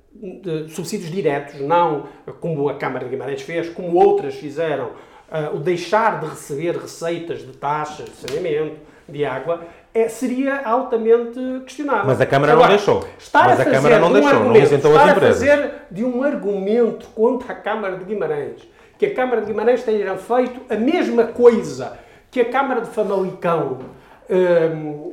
subsídios 0.68 1.11
diretos, 1.11 1.61
não 1.61 2.07
como 2.40 2.68
a 2.68 2.74
Câmara 2.74 3.05
de 3.05 3.11
Guimarães 3.11 3.42
fez, 3.42 3.68
como 3.68 3.96
outras 3.96 4.35
fizeram, 4.35 4.87
uh, 4.87 5.57
o 5.57 5.59
deixar 5.59 6.20
de 6.20 6.27
receber 6.27 6.77
receitas 6.77 7.40
de 7.40 7.53
taxas 7.53 8.07
de 8.07 8.16
saneamento, 8.16 8.77
de 9.09 9.24
água, 9.24 9.62
é, 9.92 10.09
seria 10.09 10.62
altamente 10.64 11.38
questionável. 11.64 12.07
Mas 12.07 12.20
a 12.20 12.27
Câmara 12.27 12.53
Agora, 12.53 12.68
não 12.68 12.77
deixou. 12.77 13.09
Mas 13.33 13.61
a, 13.61 13.64
Câmara 13.64 13.98
não 13.98 14.09
um 14.09 14.12
deixou, 14.12 14.40
não 14.40 14.57
isentou 14.57 14.98
as 14.98 15.11
empresas. 15.11 15.42
Estar 15.42 15.55
a 15.55 15.59
fazer 15.59 15.74
de 15.90 16.05
um 16.05 16.22
argumento 16.22 17.07
contra 17.14 17.53
a 17.53 17.57
Câmara 17.57 17.96
de 17.96 18.05
Guimarães, 18.05 18.68
que 18.98 19.07
a 19.07 19.14
Câmara 19.14 19.42
de 19.42 19.48
Guimarães 19.48 19.83
tenha 19.83 20.16
feito 20.16 20.61
a 20.68 20.77
mesma 20.77 21.24
coisa 21.24 21.98
que 22.31 22.40
a 22.40 22.44
Câmara 22.44 22.81
de 22.81 22.88
Famalicão, 22.88 23.79
um, 24.29 25.12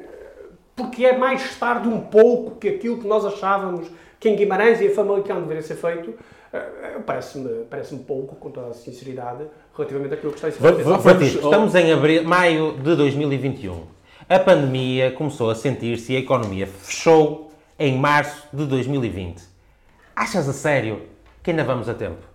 porque 0.75 1.05
é 1.05 1.15
mais 1.15 1.55
tarde 1.57 1.87
um 1.87 2.01
pouco 2.01 2.55
que 2.55 2.67
aquilo 2.67 2.97
que 2.97 3.07
nós 3.07 3.23
achávamos 3.23 3.87
que 4.21 4.29
em 4.29 4.35
Guimarães 4.35 4.79
e 4.79 4.85
em 4.85 4.89
Famalicão 4.89 5.41
deveria 5.41 5.63
ser 5.63 5.75
feito, 5.75 6.13
eh, 6.53 6.57
eh, 6.57 6.99
parece-me 7.03 7.65
parece 7.67 7.95
pouco, 7.97 8.35
com 8.35 8.51
toda 8.51 8.67
a 8.67 8.73
sinceridade, 8.73 9.45
relativamente 9.75 10.13
àquilo 10.13 10.31
que 10.31 10.37
está 10.37 10.47
a 10.47 10.51
ser 10.51 10.61
feito. 10.61 11.23
Estamos 11.23 11.73
em 11.73 11.91
abril, 11.91 12.23
maio 12.23 12.73
de 12.73 12.95
2021. 12.95 13.83
A 14.29 14.37
pandemia 14.37 15.11
começou 15.11 15.49
a 15.49 15.55
sentir-se 15.55 16.13
e 16.13 16.17
a 16.17 16.19
economia 16.19 16.67
fechou 16.67 17.51
em 17.79 17.97
março 17.97 18.47
de 18.53 18.63
2020. 18.67 19.41
Achas 20.15 20.47
a 20.47 20.53
sério 20.53 21.01
que 21.41 21.49
ainda 21.49 21.63
vamos 21.63 21.89
a 21.89 21.95
tempo? 21.95 22.30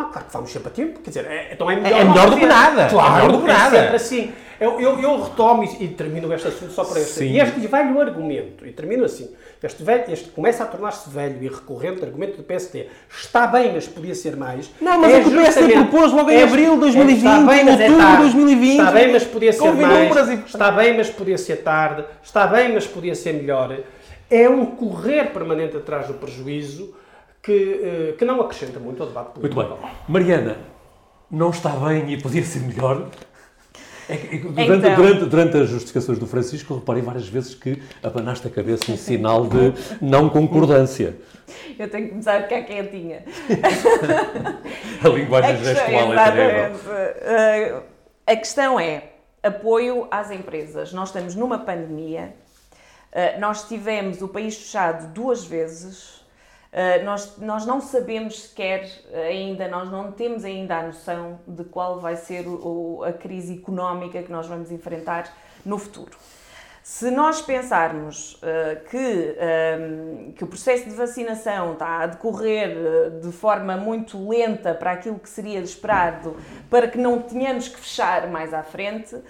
Não, 0.00 0.10
claro 0.10 0.26
que 0.26 0.32
vamos 0.32 0.50
sempre 0.50 0.68
a 0.68 0.70
tempo. 0.70 1.00
Quer 1.00 1.10
dizer, 1.10 1.26
é, 1.26 1.50
então 1.52 1.70
é 1.70 1.76
melhor, 1.76 2.00
é 2.00 2.04
melhor 2.04 2.30
do 2.30 2.36
que 2.38 2.46
nada. 2.46 2.88
Claro, 2.88 3.12
é 3.12 3.16
melhor 3.16 3.32
do 3.32 3.40
que 3.40 3.52
nada. 3.52 3.76
É 3.76 3.80
sempre 3.80 3.96
assim. 3.96 4.32
Eu, 4.58 4.78
eu, 4.78 5.00
eu 5.00 5.22
retomo 5.22 5.64
e, 5.64 5.84
e, 5.84 5.88
termino 5.88 6.32
este 6.34 6.48
assunto 6.48 6.72
só 6.72 6.84
para 6.84 7.00
este. 7.00 7.24
E 7.24 7.38
este 7.38 7.66
velho 7.66 7.98
argumento, 7.98 8.66
e 8.66 8.72
termino 8.72 9.06
assim, 9.06 9.30
este, 9.62 9.82
velho, 9.82 10.04
este 10.08 10.28
começa 10.28 10.62
a 10.62 10.66
tornar-se 10.66 11.08
velho 11.08 11.42
e 11.42 11.48
recorrente 11.48 12.04
argumento 12.04 12.36
do 12.36 12.42
PSD. 12.42 12.86
Está 13.10 13.46
bem, 13.46 13.72
mas 13.72 13.88
podia 13.88 14.14
ser 14.14 14.36
mais. 14.36 14.70
Não, 14.78 14.98
mas 14.98 15.12
é, 15.12 15.16
é 15.16 15.22
que 15.22 15.28
o 15.28 15.32
PSD 15.32 15.72
propôs 15.72 16.12
logo 16.12 16.30
em 16.30 16.42
abril 16.42 16.74
de 16.74 16.80
2020, 16.80 17.26
é, 17.26 17.46
bem, 17.46 17.60
em 17.60 17.70
outubro 17.70 18.16
de 18.16 18.22
2020. 18.22 18.70
Está 18.70 18.90
bem, 18.92 19.12
mas 19.12 19.24
podia 19.24 19.52
ser 19.52 19.72
mais. 19.72 20.28
E... 20.28 20.34
Está 20.34 20.70
bem, 20.70 20.96
mas 20.96 21.10
podia 21.10 21.38
ser 21.38 21.56
tarde. 21.56 22.04
Está 22.22 22.46
bem, 22.46 22.74
mas 22.74 22.86
podia 22.86 23.14
ser 23.14 23.32
melhor. 23.32 23.78
É 24.30 24.48
um 24.48 24.66
correr 24.66 25.32
permanente 25.32 25.76
atrás 25.76 26.06
do 26.06 26.14
prejuízo 26.14 26.94
que, 27.42 27.80
eh, 27.82 28.14
que 28.18 28.24
não 28.24 28.40
acrescenta 28.40 28.78
muito 28.78 29.02
ao 29.02 29.08
debate 29.08 29.32
político. 29.32 29.62
Muito 29.62 29.80
bem. 29.80 29.90
Mariana, 30.08 30.58
não 31.30 31.50
está 31.50 31.70
bem 31.70 32.12
e 32.12 32.20
podia 32.20 32.44
ser 32.44 32.60
melhor? 32.60 33.08
É 34.08 34.16
que, 34.16 34.38
durante, 34.38 34.86
então... 34.86 34.96
durante, 34.96 35.24
durante, 35.26 35.56
as 35.56 35.68
justificações 35.68 36.18
do 36.18 36.26
Francisco, 36.26 36.74
reparei 36.74 37.00
várias 37.00 37.28
vezes 37.28 37.54
que 37.54 37.80
abanaste 38.02 38.46
a 38.48 38.50
cabeça 38.50 38.90
em 38.90 38.96
sinal 38.96 39.46
de 39.46 39.72
não 40.02 40.28
concordância. 40.28 41.16
Eu 41.78 41.88
tenho 41.88 42.06
que 42.06 42.10
começar 42.10 42.38
a 42.38 42.42
ficar 42.42 42.62
quietinha. 42.62 43.24
a 45.04 45.08
linguagem 45.08 45.52
a 45.52 45.54
gestual 45.54 46.12
é 46.12 46.30
terrível. 46.32 46.80
Uh, 46.90 47.82
a 48.26 48.36
questão 48.36 48.80
é 48.80 49.04
apoio 49.42 50.08
às 50.10 50.32
empresas. 50.32 50.92
Nós 50.92 51.10
estamos 51.10 51.36
numa 51.36 51.58
pandemia, 51.60 52.34
uh, 53.12 53.40
nós 53.40 53.68
tivemos 53.68 54.20
o 54.22 54.28
país 54.28 54.56
fechado 54.56 55.12
duas 55.14 55.44
vezes 55.44 56.19
Uh, 56.72 57.04
nós, 57.04 57.36
nós 57.38 57.66
não 57.66 57.80
sabemos 57.80 58.42
sequer 58.42 58.88
ainda, 59.12 59.66
nós 59.66 59.90
não 59.90 60.12
temos 60.12 60.44
ainda 60.44 60.76
a 60.76 60.82
noção 60.84 61.40
de 61.46 61.64
qual 61.64 61.98
vai 61.98 62.14
ser 62.14 62.46
o, 62.46 63.02
a 63.02 63.12
crise 63.12 63.56
económica 63.58 64.22
que 64.22 64.30
nós 64.30 64.46
vamos 64.46 64.70
enfrentar 64.70 65.36
no 65.66 65.78
futuro. 65.78 66.16
Se 66.82 67.10
nós 67.10 67.42
pensarmos 67.42 68.34
uh, 68.34 68.88
que, 68.88 69.36
um, 69.78 70.32
que 70.32 70.42
o 70.42 70.46
processo 70.46 70.84
de 70.84 70.94
vacinação 70.94 71.74
está 71.74 72.02
a 72.02 72.06
decorrer 72.06 73.20
de 73.20 73.30
forma 73.32 73.76
muito 73.76 74.28
lenta 74.28 74.72
para 74.72 74.92
aquilo 74.92 75.18
que 75.18 75.28
seria 75.28 75.60
esperado, 75.60 76.36
para 76.70 76.88
que 76.88 76.96
não 76.96 77.20
tenhamos 77.20 77.68
que 77.68 77.78
fechar 77.78 78.28
mais 78.28 78.54
à 78.54 78.62
frente, 78.62 79.14
uh, 79.14 79.24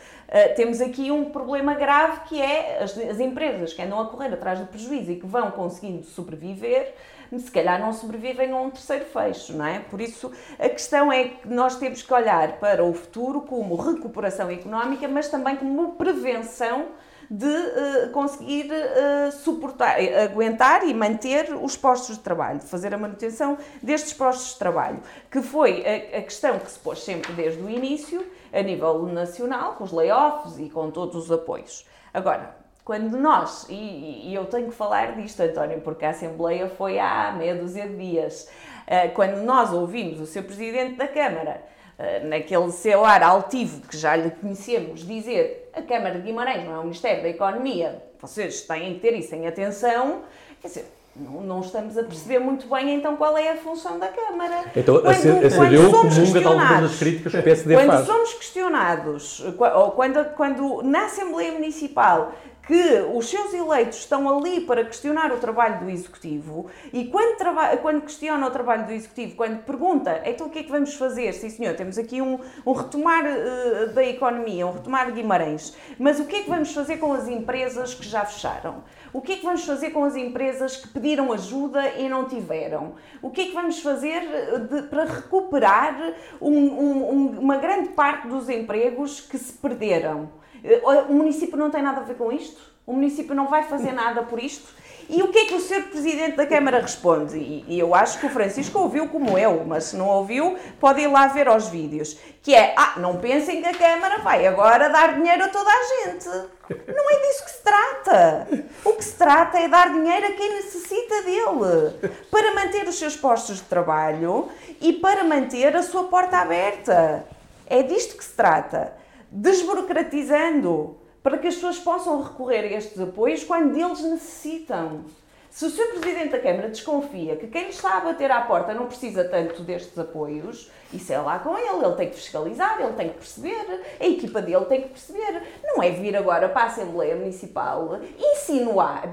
temos 0.57 0.81
aqui 0.81 1.11
um 1.11 1.31
problema 1.31 1.75
grave 1.75 2.21
que 2.29 2.41
é 2.41 2.83
as, 2.83 2.97
as 2.97 3.19
empresas 3.19 3.73
que 3.73 3.83
andam 3.83 4.01
a 4.01 4.07
correr 4.07 4.33
atrás 4.33 4.59
do 4.59 4.67
prejuízo 4.67 5.11
e 5.11 5.17
que 5.17 5.27
vão 5.27 5.51
conseguindo 5.51 6.05
sobreviver 6.05 6.95
se 7.39 7.51
calhar 7.51 7.81
não 7.81 7.93
sobrevivem 7.93 8.51
a 8.51 8.57
um 8.57 8.71
terceiro 8.71 9.05
fecho, 9.05 9.53
não 9.53 9.65
é? 9.65 9.79
Por 9.79 10.01
isso, 10.01 10.31
a 10.59 10.69
questão 10.69 11.13
é 11.13 11.25
que 11.29 11.49
nós 11.49 11.77
temos 11.77 12.03
que 12.03 12.13
olhar 12.13 12.59
para 12.59 12.85
o 12.85 12.93
futuro 12.93 13.43
como 13.43 13.77
recuperação 13.77 14.51
económica, 14.51 15.07
mas 15.09 15.29
também 15.29 15.57
como 15.57 15.93
prevenção 15.93 16.89
de 17.31 17.47
uh, 17.47 18.11
conseguir 18.11 18.69
uh, 18.73 19.31
suportar, 19.31 19.97
aguentar 20.25 20.85
e 20.85 20.93
manter 20.93 21.55
os 21.55 21.77
postos 21.77 22.17
de 22.17 22.25
trabalho, 22.25 22.59
de 22.59 22.67
fazer 22.67 22.93
a 22.93 22.99
manutenção 22.99 23.57
destes 23.81 24.13
postos 24.13 24.55
de 24.55 24.59
trabalho, 24.59 25.01
que 25.31 25.41
foi 25.41 25.85
a, 25.87 26.19
a, 26.19 26.23
questão 26.23 26.59
que 26.59 26.69
se 26.69 26.79
pôs 26.81 27.05
sempre 27.05 27.33
desde 27.35 27.63
o 27.63 27.71
início, 27.71 28.27
a 28.53 28.61
nível 28.63 29.07
nacional, 29.07 29.75
com 29.75 29.85
os 29.85 29.93
layoffs 29.93 30.59
e 30.59 30.69
com 30.69 30.91
todos 30.91 31.15
os 31.15 31.31
apoios. 31.31 31.87
Agora, 32.13 32.60
quando 32.91 33.17
nós, 33.17 33.67
e, 33.69 34.31
e, 34.31 34.35
eu 34.35 34.47
tenho 34.47 34.67
que 34.67 34.75
falar 34.75 35.15
disto, 35.15 35.41
António, 35.41 35.81
porque 35.81 36.05
a 36.05 36.11
Assembleia 36.11 36.69
foi 36.69 36.99
há 36.99 37.31
meia 37.31 37.55
dúzia 37.55 37.87
de 37.87 37.97
dias, 37.97 38.51
uh, 38.89 39.15
quando 39.15 39.45
nós 39.45 39.73
ouvimos 39.73 40.19
o 40.19 40.27
seu 40.27 40.43
Presidente 40.43 40.97
da 40.97 41.07
Câmara 41.07 41.63
eh, 41.97 42.19
naquele 42.25 42.73
seu 42.73 43.05
ar 43.05 43.23
altivo 43.23 43.83
que 43.83 43.97
já 43.97 44.17
lhe 44.17 44.33
conhecemos, 44.33 45.07
dizer 45.07 45.71
a 45.73 45.83
Câmara 45.83 46.17
de 46.17 46.23
Guimarães 46.23 46.65
não 46.65 46.75
é 46.75 46.79
o 46.81 46.83
Ministério 46.83 47.23
da 47.23 47.29
Economia, 47.29 48.03
vocês 48.21 48.63
têm 48.63 48.95
que 48.95 48.99
ter 48.99 49.15
isso 49.15 49.37
em 49.37 49.47
atenção, 49.47 50.23
quer 50.61 50.67
dizer, 50.67 50.87
não, 51.15 51.43
não, 51.43 51.61
estamos 51.61 51.97
a 51.97 52.03
perceber 52.03 52.41
muito 52.41 52.67
bem 52.69 52.95
então 52.95 53.17
qual 53.17 53.39
é 53.39 53.51
a 53.51 53.57
função 53.57 54.01
da 54.01 54.09
Câmara. 54.09 54.65
Então, 54.75 55.01
quando, 55.01 55.07
acendeu 55.09 55.91
comunga 55.93 56.41
de 56.41 56.45
algumas 56.45 56.81
das 56.91 56.99
críticas 56.99 57.33
que 57.33 57.39
o 57.39 57.43
PSD 57.43 57.75
quando 57.75 57.87
faz. 57.87 58.07
Quando 58.07 58.17
somos 58.17 58.35
questionados, 58.35 59.45
ou 59.59 59.91
quando, 59.93 60.25
quando 60.35 60.83
na 60.83 61.05
Assembleia 61.05 61.53
Municipal 61.53 62.33
que 62.71 63.05
os 63.13 63.29
seus 63.29 63.53
eleitos 63.53 63.99
estão 63.99 64.29
ali 64.29 64.61
para 64.61 64.85
questionar 64.85 65.33
o 65.33 65.39
trabalho 65.39 65.81
do 65.81 65.91
Executivo 65.91 66.71
e 66.93 67.07
quando, 67.07 67.37
quando 67.83 68.03
questiona 68.03 68.47
o 68.47 68.51
trabalho 68.53 68.87
do 68.87 68.93
Executivo, 68.93 69.35
quando 69.35 69.65
pergunta, 69.65 70.23
então 70.25 70.47
o 70.47 70.51
que 70.51 70.61
é 70.61 70.63
que 70.63 70.71
vamos 70.71 70.95
fazer? 70.95 71.33
Sim, 71.33 71.51
senhor, 71.51 71.75
temos 71.75 71.99
aqui 71.99 72.23
um, 72.23 72.39
um 72.65 72.73
retomar 72.73 73.25
uh, 73.25 73.93
da 73.93 74.05
economia, 74.05 74.69
um 74.69 74.73
retomar 74.73 75.07
de 75.07 75.13
Guimarães, 75.21 75.77
mas 75.99 76.21
o 76.21 76.27
que 76.27 76.37
é 76.37 76.43
que 76.45 76.49
vamos 76.49 76.73
fazer 76.73 76.99
com 76.99 77.13
as 77.13 77.27
empresas 77.27 77.93
que 77.93 78.07
já 78.07 78.25
fecharam? 78.25 78.85
O 79.13 79.21
que 79.21 79.33
é 79.33 79.37
que 79.39 79.45
vamos 79.45 79.65
fazer 79.65 79.91
com 79.91 80.05
as 80.05 80.15
empresas 80.15 80.77
que 80.77 80.87
pediram 80.87 81.33
ajuda 81.33 81.89
e 81.99 82.09
não 82.09 82.29
tiveram? 82.29 82.95
O 83.21 83.31
que 83.31 83.41
é 83.41 83.45
que 83.47 83.53
vamos 83.53 83.81
fazer 83.81 84.23
eh, 84.23 84.59
de, 84.59 84.83
para 84.83 85.07
recuperar 85.07 86.15
um, 86.41 86.57
um, 86.57 87.41
uma 87.41 87.57
grande 87.57 87.89
parte 87.89 88.29
dos 88.29 88.49
empregos 88.49 89.21
que 89.21 89.37
se 89.37 89.55
perderam? 89.55 90.39
Eh, 90.65 90.81
o 91.09 91.13
município 91.13 91.57
não 91.57 91.71
tem 91.71 91.83
nada 91.83 92.01
a 92.01 92.05
ver 92.05 92.17
com 92.17 92.31
isto? 92.33 92.61
O 92.87 92.93
município 92.93 93.35
não 93.35 93.47
vai 93.47 93.63
fazer 93.65 93.93
nada 93.93 94.23
por 94.23 94.43
isto? 94.43 94.69
E 95.09 95.23
o 95.23 95.29
que 95.29 95.39
é 95.39 95.45
que 95.47 95.55
o 95.55 95.61
Sr. 95.61 95.91
Presidente 95.91 96.37
da 96.37 96.47
Câmara 96.47 96.81
responde? 96.81 97.37
E, 97.37 97.65
e, 97.67 97.79
eu 97.81 97.97
acho 97.97 98.21
que 98.21 98.27
o 98.27 98.31
Francisco 98.31 98.79
ouviu 98.79 99.09
como 99.09 99.37
eu, 99.37 99.65
mas 99.65 99.85
se 99.85 99.97
não 99.97 100.07
ouviu, 100.07 100.57
pode 100.79 101.01
ir 101.01 101.09
lá 101.09 101.27
ver 101.27 101.49
aos 101.49 101.67
vídeos. 101.67 102.17
Que 102.41 102.55
é, 102.55 102.75
ah, 102.77 102.95
não 102.97 103.17
pensem 103.17 103.61
que 103.61 103.69
a 103.69 103.75
Câmara 103.75 104.19
vai 104.19 104.47
agora 104.47 104.89
dar 104.89 105.15
dinheiro 105.15 105.45
a 105.45 105.49
toda 105.49 105.69
a 105.69 106.05
gente. 106.05 106.29
Não 106.29 107.11
é 107.11 107.21
disso 107.27 107.45
que 107.45 107.51
se 107.51 107.63
trata. 107.63 108.49
O 108.85 108.93
que 108.93 109.05
se 109.05 109.17
trata 109.17 109.59
é 109.59 109.67
dar 109.67 109.93
dinheiro 109.93 110.27
a 110.27 110.33
quem 110.33 110.55
necessita 110.55 111.23
dele. 111.23 112.15
Para 112.31 112.55
manter 112.55 112.87
os 112.87 112.97
seus 112.97 113.17
postos 113.17 113.57
de 113.57 113.65
trabalho 113.65 114.49
e 114.81 114.93
para 114.93 115.25
manter 115.25 115.75
a 115.75 115.83
sua 115.83 116.05
porta 116.05 116.39
aberta. 116.39 117.27
É 117.67 117.83
disto 117.83 118.17
que 118.17 118.25
se 118.25 118.35
trata 118.35 119.00
desburocratizando 119.31 120.97
para 121.23 121.39
que 121.39 121.47
as 121.47 121.55
pessoas 121.55 121.79
possam 121.79 122.23
recorrer 122.23 122.65
a 122.65 122.79
estes 122.79 122.99
apoios 123.01 123.45
quando 123.45 123.77
eles 123.77 124.01
necessitam. 124.03 125.05
Se 125.51 125.65
o 125.65 125.71
Sr. 125.71 125.99
Presidente 125.99 126.31
da 126.31 126.39
Câmara 126.39 126.69
desconfia 126.69 127.35
que 127.37 127.49
quem 127.49 127.65
lhe 127.65 127.71
está 127.71 127.97
a 127.97 128.01
bater 128.01 128.31
à 128.31 128.41
porta 128.43 128.73
não 128.73 128.87
precisa 128.87 129.25
tanto 129.25 129.63
destes 129.63 129.99
apoios, 129.99 130.71
isso 130.93 131.13
é 131.13 131.19
lá 131.19 131.41
com 131.41 131.59
ele, 131.59 131.85
ele 131.85 131.97
tem 131.97 132.09
que 132.09 132.15
fiscalizar, 132.15 132.81
ele 132.81 132.93
tem 132.93 133.09
que 133.09 133.15
perceber, 133.15 133.83
a 133.99 134.07
equipa 134.07 134.41
dele 134.41 134.65
tem 134.67 134.83
que 134.83 134.89
perceber. 134.91 135.43
Não 135.65 135.83
é 135.83 135.91
vir 135.91 136.17
agora 136.17 136.49
para 136.49 136.63
a 136.63 136.67
Assembleia 136.67 137.17
Municipal 137.17 137.99
insinuar 138.17 139.09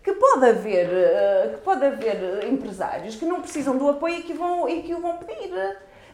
que 0.00 0.12
pode 0.12 0.46
haver, 0.46 0.86
eh, 0.92 1.50
que 1.54 1.62
pode 1.62 1.84
haver 1.84 2.46
empresários 2.46 3.16
que 3.16 3.24
não 3.24 3.40
precisam 3.40 3.76
do 3.76 3.88
apoio 3.88 4.18
e 4.18 4.22
que, 4.22 4.34
vão, 4.34 4.68
e 4.68 4.82
que 4.82 4.94
o 4.94 5.00
vão 5.00 5.16
pedir. 5.16 5.50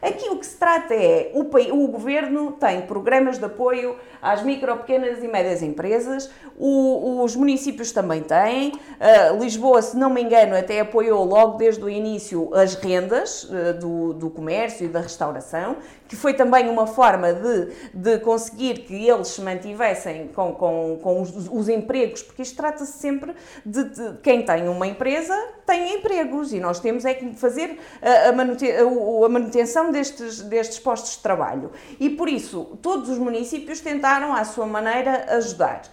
Aqui 0.01 0.29
o 0.29 0.37
que 0.37 0.45
se 0.45 0.57
trata 0.57 0.95
é, 0.95 1.31
o, 1.33 1.41
o 1.41 1.87
governo 1.87 2.53
tem 2.53 2.81
programas 2.81 3.37
de 3.37 3.45
apoio 3.45 3.95
às 4.19 4.41
micro, 4.41 4.75
pequenas 4.77 5.23
e 5.23 5.27
médias 5.27 5.61
empresas, 5.61 6.29
o, 6.57 7.23
os 7.23 7.35
municípios 7.35 7.91
também 7.91 8.21
têm. 8.21 8.69
Uh, 8.71 9.41
Lisboa, 9.41 9.81
se 9.81 9.95
não 9.95 10.09
me 10.09 10.21
engano, 10.21 10.55
até 10.55 10.79
apoiou 10.79 11.23
logo 11.23 11.57
desde 11.57 11.83
o 11.83 11.89
início 11.89 12.53
as 12.53 12.73
rendas 12.75 13.43
uh, 13.43 13.79
do, 13.79 14.13
do 14.13 14.29
comércio 14.29 14.85
e 14.85 14.89
da 14.89 15.01
restauração, 15.01 15.77
que 16.11 16.17
foi 16.17 16.33
também 16.33 16.67
uma 16.67 16.85
forma 16.85 17.33
de, 17.33 17.71
de 17.93 18.19
conseguir 18.19 18.79
que 18.79 19.07
eles 19.07 19.29
se 19.29 19.41
mantivessem 19.41 20.27
com, 20.27 20.53
com, 20.53 20.99
com 21.01 21.21
os, 21.21 21.47
os 21.49 21.69
empregos, 21.69 22.21
porque 22.21 22.41
isto 22.41 22.57
trata-se 22.57 22.99
sempre 22.99 23.33
de, 23.65 23.85
de, 23.85 24.17
quem 24.17 24.43
tem 24.43 24.67
uma 24.67 24.85
empresa 24.85 25.33
tem 25.65 25.95
empregos 25.95 26.51
e 26.51 26.59
nós 26.59 26.81
temos 26.81 27.05
é 27.05 27.13
que 27.13 27.33
fazer 27.35 27.79
a, 28.01 28.27
a, 28.27 29.25
a 29.25 29.29
manutenção 29.29 29.89
destes, 29.89 30.41
destes 30.41 30.79
postos 30.79 31.15
de 31.15 31.19
trabalho. 31.19 31.71
E 31.97 32.09
por 32.09 32.27
isso, 32.27 32.77
todos 32.81 33.07
os 33.07 33.17
municípios 33.17 33.79
tentaram, 33.79 34.33
à 34.33 34.43
sua 34.43 34.65
maneira, 34.65 35.27
ajudar. 35.37 35.83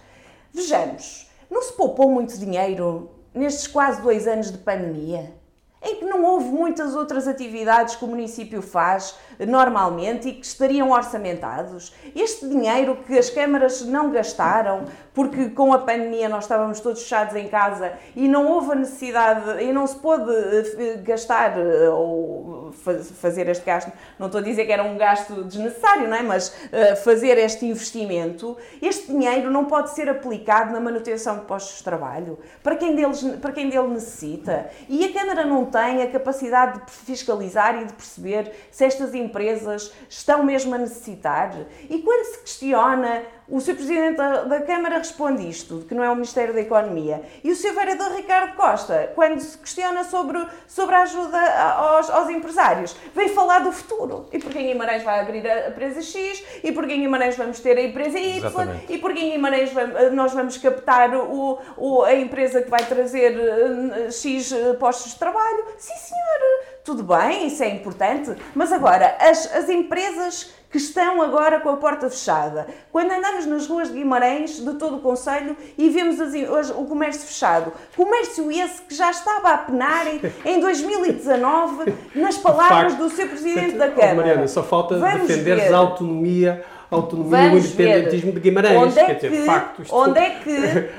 Vejamos, 0.53 1.31
não 1.49 1.61
se 1.61 1.71
poupou 1.71 2.11
muito 2.11 2.37
dinheiro 2.37 3.09
nestes 3.33 3.67
quase 3.67 4.01
dois 4.01 4.27
anos 4.27 4.51
de 4.51 4.57
pandemia? 4.57 5.38
Em 5.81 5.95
que 5.95 6.05
não 6.05 6.23
houve 6.25 6.47
muitas 6.47 6.93
outras 6.93 7.27
atividades 7.27 7.95
que 7.95 8.03
o 8.03 8.07
município 8.07 8.61
faz 8.61 9.15
normalmente 9.47 10.27
e 10.27 10.33
que 10.33 10.45
estariam 10.45 10.91
orçamentados. 10.91 11.93
Este 12.13 12.47
dinheiro 12.47 12.97
que 13.07 13.17
as 13.17 13.29
câmaras 13.29 13.81
não 13.85 14.11
gastaram, 14.11 14.85
porque 15.13 15.49
com 15.49 15.73
a 15.73 15.79
pandemia 15.79 16.27
nós 16.27 16.43
estávamos 16.43 16.79
todos 16.79 17.01
fechados 17.01 17.35
em 17.35 17.47
casa 17.47 17.93
e 18.15 18.27
não 18.27 18.47
houve 18.47 18.71
a 18.73 18.75
necessidade 18.75 19.63
e 19.63 19.71
não 19.71 19.87
se 19.87 19.95
pôde 19.95 20.29
eh, 20.31 21.01
gastar 21.03 21.57
eh, 21.57 21.89
ou 21.89 22.71
fazer 23.19 23.47
este 23.49 23.65
gasto, 23.65 23.91
não 24.17 24.27
estou 24.27 24.39
a 24.39 24.43
dizer 24.43 24.65
que 24.65 24.71
era 24.71 24.83
um 24.83 24.97
gasto 24.97 25.43
desnecessário, 25.43 26.07
não 26.07 26.15
é? 26.15 26.21
mas 26.21 26.53
eh, 26.71 26.95
fazer 26.95 27.37
este 27.37 27.65
investimento, 27.65 28.57
este 28.81 29.07
dinheiro 29.07 29.49
não 29.51 29.65
pode 29.65 29.91
ser 29.91 30.07
aplicado 30.09 30.71
na 30.71 30.79
manutenção 30.79 31.39
de 31.39 31.45
postos 31.45 31.79
de 31.79 31.83
trabalho 31.83 32.37
para 32.61 32.75
quem, 32.75 32.95
deles, 32.95 33.21
para 33.41 33.51
quem 33.51 33.69
dele 33.69 33.87
necessita. 33.87 34.69
E 34.87 35.05
a 35.05 35.13
Câmara 35.13 35.45
não 35.45 35.65
tem 35.69 36.01
a 36.01 36.11
capacidade 36.11 36.85
de 36.85 36.91
fiscalizar 36.91 37.81
e 37.81 37.85
de 37.85 37.93
perceber 37.93 38.53
se 38.71 38.85
estas 38.85 39.13
empresas 39.13 39.91
estão 40.09 40.43
mesmo 40.43 40.75
a 40.75 40.77
necessitar? 40.77 41.55
E 41.89 41.99
quando 41.99 42.25
se 42.25 42.39
questiona, 42.39 43.23
o 43.49 43.59
Sr. 43.59 43.75
Presidente 43.75 44.17
da, 44.17 44.43
da, 44.43 44.61
Câmara 44.61 44.97
responde 44.97 45.47
isto, 45.49 45.85
que 45.87 45.95
não 45.95 46.03
é 46.03 46.09
o 46.09 46.15
Ministério 46.15 46.53
da 46.53 46.61
Economia. 46.61 47.23
E 47.43 47.51
o 47.51 47.55
Sr. 47.55 47.73
Vereador 47.73 48.15
Ricardo 48.15 48.55
Costa, 48.55 49.11
quando 49.15 49.39
se 49.39 49.57
questiona 49.57 50.03
sobre, 50.03 50.45
sobre 50.67 50.95
a 50.95 51.01
ajuda 51.01 51.39
aos, 51.73 52.09
aos 52.09 52.29
empresários, 52.29 52.95
vem 53.15 53.29
falar 53.29 53.59
do 53.59 53.71
futuro. 53.71 54.27
E 54.31 54.39
porque 54.39 54.59
em 54.59 54.67
Guimarães 54.67 55.03
vai 55.03 55.19
abrir 55.19 55.47
a 55.49 55.69
empresa 55.69 56.01
X, 56.01 56.43
e 56.63 56.71
porque 56.71 56.93
em 56.93 57.01
Guimarães 57.01 57.35
vamos 57.35 57.59
ter 57.59 57.77
a 57.77 57.81
empresa 57.81 58.19
Y, 58.19 58.37
Exatamente. 58.37 58.93
e 58.93 58.97
porque 58.97 59.19
em 59.19 59.31
Guimarães 59.31 59.71
nós 60.13 60.33
vamos 60.33 60.57
captar 60.57 61.15
o, 61.15 61.57
o, 61.75 62.03
a 62.03 62.13
empresa 62.13 62.61
que 62.61 62.69
vai 62.69 62.85
trazer 62.85 63.35
eh, 63.35 64.11
X 64.11 64.53
postos 64.79 65.13
de 65.13 65.19
trabalho. 65.19 65.65
Sim, 65.77 65.95
senhor 65.95 66.78
tudo 66.89 67.03
bem, 67.03 67.45
isso 67.45 67.61
é 67.61 67.69
importante, 67.69 68.35
mas 68.55 68.73
agora, 68.73 69.15
as, 69.19 69.53
as 69.53 69.69
empresas 69.69 70.51
que 70.71 70.77
estão 70.77 71.21
agora 71.21 71.59
com 71.59 71.69
a 71.69 71.77
porta 71.77 72.09
fechada. 72.09 72.65
Quando 72.91 73.11
andamos 73.11 73.45
nas 73.45 73.67
ruas 73.67 73.89
de 73.89 73.95
Guimarães, 73.95 74.59
de 74.59 74.73
todo 74.73 74.97
o 74.97 74.99
Conselho, 74.99 75.55
e 75.77 75.87
vemos 75.89 76.19
as, 76.19 76.33
as, 76.33 76.69
o 76.71 76.85
comércio 76.85 77.27
fechado. 77.27 77.71
Comércio 77.95 78.51
esse 78.51 78.81
que 78.81 78.95
já 78.95 79.11
estava 79.11 79.49
a 79.49 79.57
penar 79.59 80.07
em, 80.07 80.19
em 80.45 80.59
2019, 80.59 81.93
nas 82.15 82.37
palavras 82.37 82.95
do 82.95 83.07
seu 83.11 83.27
Presidente 83.27 83.77
da 83.77 83.89
Câmara. 83.89 84.15
Mariana, 84.15 84.47
só 84.47 84.63
falta 84.63 84.97
defender 84.97 85.71
a 85.71 85.77
autonomia 85.77 86.65
autonomia 86.91 87.37
e 87.37 87.47
o 87.47 87.49
Vamos 87.51 87.65
independentismo 87.65 88.31
ver 88.31 88.33
de 88.33 88.39
Guimarães. 88.39 88.77
onde 88.81 88.99
é 88.99 89.05
Quer 89.05 89.13
dizer, 89.15 89.29
que, 89.31 89.37
de 89.37 89.45
facto, 89.45 89.81
isto 89.83 89.95
onde 89.95 90.19
é 90.19 90.29
que 90.29 90.49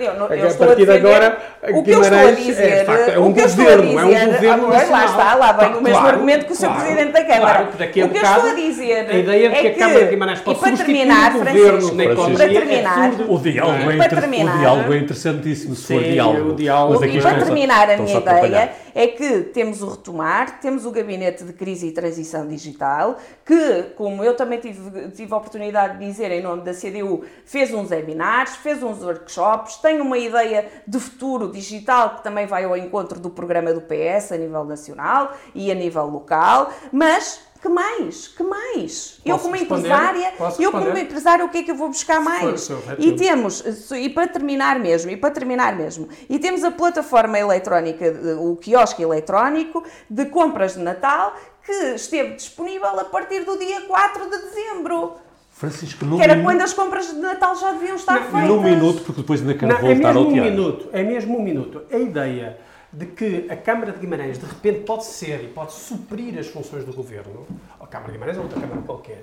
eu, 0.05 0.15
não, 0.15 0.27
eu 0.33 0.45
A 0.45 0.47
estou 0.47 0.65
a 0.65 0.69
partir 0.69 0.81
de 0.81 0.87
defender 0.87 1.09
agora, 1.15 1.39
o 1.63 1.83
que 1.83 1.91
eu 1.91 2.01
estou 2.01 2.17
a 2.17 2.21
Guimarães 2.21 2.39
é, 2.39 2.43
dizer, 2.43 2.79
de 2.81 2.85
facto, 2.87 3.09
é 3.11 3.19
um 3.19 3.29
o 3.31 3.35
que 3.35 3.41
eu 3.41 3.47
estou 3.47 3.65
a 3.67 3.71
governo, 3.77 3.89
dizer, 3.91 3.99
é 3.99 4.05
um 4.25 4.33
governo 4.33 4.67
ah, 4.67 4.69
pois, 4.71 4.91
lá 4.91 5.01
nacional. 5.01 5.09
está, 5.11 5.35
lá 5.35 5.53
vem 5.53 5.71
Tá, 5.73 5.79
o 5.79 5.83
mesmo 5.83 5.99
claro, 5.99 6.15
argumento 6.15 6.47
que 6.47 6.53
o 6.53 6.55
Sr. 6.55 6.61
claro, 6.67 6.81
Presidente 6.81 7.13
da 7.13 7.25
Câmara. 7.25 7.41
claro, 7.55 7.67
que 7.73 7.77
daqui 7.79 8.01
a 8.03 8.05
o 8.07 8.09
que 8.09 8.17
eu 8.17 8.21
bocado, 8.23 8.47
estou 8.47 8.51
a 8.51 8.67
dizer 8.69 9.11
a 9.11 9.15
ideia 9.19 9.51
de 9.51 9.55
que 9.57 9.67
é 9.67 9.71
a 9.71 9.75
Câmara 9.75 10.05
de 10.05 10.11
Guimarães 10.11 10.41
pode 10.41 10.59
para 10.61 10.69
substituir 10.69 10.97
terminar, 10.97 11.31
o 11.31 11.39
governo 11.39 11.61
Francisco, 11.71 11.95
na 11.97 12.05
economia 12.05 12.37
para 12.37 12.45
é 12.45 12.49
terminar, 12.55 13.05
absurdo. 13.07 13.33
O 13.35 13.39
diálogo, 13.41 13.91
é, 13.91 13.97
inter... 13.97 14.09
terminar- 14.21 14.55
o 14.55 14.59
diálogo 14.61 14.93
é 14.93 14.97
interessantíssimo, 14.99 15.75
se 15.75 15.93
for 15.95 16.03
diálogo. 16.03 16.51
o 16.51 16.55
diálogo. 16.55 17.01
Mas 17.01 17.15
E 17.15 17.21
para 17.21 17.31
a- 17.31 17.45
terminar, 17.45 17.91
a 17.91 17.97
minha 17.97 18.19
ideia 18.19 18.71
é 18.95 19.07
que 19.09 19.41
temos 19.53 19.83
o 19.83 19.89
Retomar, 19.91 20.61
temos 20.61 20.87
o 20.87 20.91
Gabinete 20.91 21.45
de 21.45 21.53
Crise 21.53 21.87
e 21.89 21.93
Transição 21.93 22.47
Digital, 22.47 23.19
que, 23.45 23.85
como 23.97 24.23
eu 24.25 24.35
também 24.35 24.59
tive, 24.61 25.09
tive 25.11 25.33
a 25.33 25.37
oportunidade 25.37 25.80
de 25.89 26.07
dizer 26.07 26.31
em 26.31 26.43
nome 26.43 26.63
da 26.63 26.73
CDU, 26.73 27.25
fez 27.45 27.73
uns 27.73 27.91
webinars, 27.91 28.57
fez 28.57 28.83
uns 28.83 29.03
workshops, 29.03 29.77
tem 29.77 30.01
uma 30.01 30.19
ideia 30.19 30.71
de 30.87 30.99
futuro 30.99 31.51
digital 31.51 32.17
que 32.17 32.23
também 32.23 32.47
vai 32.47 32.65
ao 32.65 32.77
encontro 32.77 33.21
do 33.21 33.31
programa 33.31 33.73
do 33.73 33.81
PS 33.81 34.33
a 34.33 34.37
nível 34.37 34.65
nacional 34.65 35.33
e 35.55 35.71
a 35.71 35.75
nível 35.75 36.07
local, 36.07 36.73
mas 36.93 37.51
que 37.61 37.69
mais? 37.69 38.29
Que 38.29 38.43
mais? 38.43 39.21
eu 39.23 39.33
Posso 39.33 39.45
como 39.45 39.55
responder? 39.55 39.81
empresária, 39.81 40.33
eu 40.59 40.73
como 40.73 40.97
empresária, 40.97 41.45
o 41.45 41.49
que 41.51 41.59
é 41.59 41.63
que 41.63 41.71
eu 41.71 41.75
vou 41.75 41.89
buscar 41.89 42.19
mais? 42.19 42.71
E 42.99 43.13
temos, 43.13 43.63
e 43.93 44.09
para 44.09 44.27
terminar 44.27 44.79
mesmo, 44.79 45.11
e 45.11 45.17
para 45.17 45.31
terminar 45.31 45.77
mesmo, 45.77 46.09
e 46.29 46.39
temos 46.39 46.65
a 46.65 46.71
plataforma 46.71 47.39
eletrónica, 47.39 48.07
o 48.41 48.57
quiosque 48.57 49.03
eletrónico 49.03 49.85
de 50.09 50.25
compras 50.27 50.75
de 50.75 50.81
Natal 50.81 51.35
que 51.63 51.73
esteve 51.95 52.35
disponível 52.35 52.99
a 52.99 53.05
partir 53.05 53.45
do 53.45 53.59
dia 53.59 53.83
4 53.83 54.31
de 54.31 54.39
dezembro. 54.39 55.13
Francisco, 55.65 56.07
num 56.07 56.17
Que 56.17 56.23
era 56.23 56.35
minuto, 56.37 56.47
quando 56.51 56.63
as 56.63 56.73
compras 56.73 57.07
de 57.09 57.19
Natal 57.21 57.55
já 57.55 57.73
deviam 57.73 57.95
estar 57.97 58.19
feitas. 58.19 58.49
num 58.49 58.63
minuto, 58.63 59.03
porque 59.03 59.21
depois 59.21 59.41
ainda 59.43 59.53
quero 59.55 59.71
Não, 59.73 59.79
é 59.79 59.95
voltar 59.95 60.15
mesmo 60.15 60.19
ao 60.21 60.27
um 60.27 60.31
minuto, 60.31 60.89
é 60.91 61.03
mesmo 61.03 61.39
um 61.39 61.43
minuto. 61.43 61.83
A 61.93 61.99
ideia 61.99 62.57
de 62.91 63.05
que 63.07 63.47
a 63.51 63.57
Câmara 63.57 63.93
de 63.93 63.99
Guimarães 63.99 64.39
de 64.39 64.47
repente 64.47 64.81
pode 64.81 65.05
ser 65.05 65.45
e 65.45 65.49
pode 65.49 65.73
suprir 65.75 66.39
as 66.39 66.47
funções 66.49 66.85
do 66.85 66.95
Governo, 66.95 67.47
ou 67.79 67.85
a 67.85 67.87
Câmara 67.87 68.07
de 68.11 68.13
Guimarães 68.17 68.39
ou 68.39 68.45
outra 68.45 68.59
Câmara 68.59 68.81
qualquer, 68.81 69.21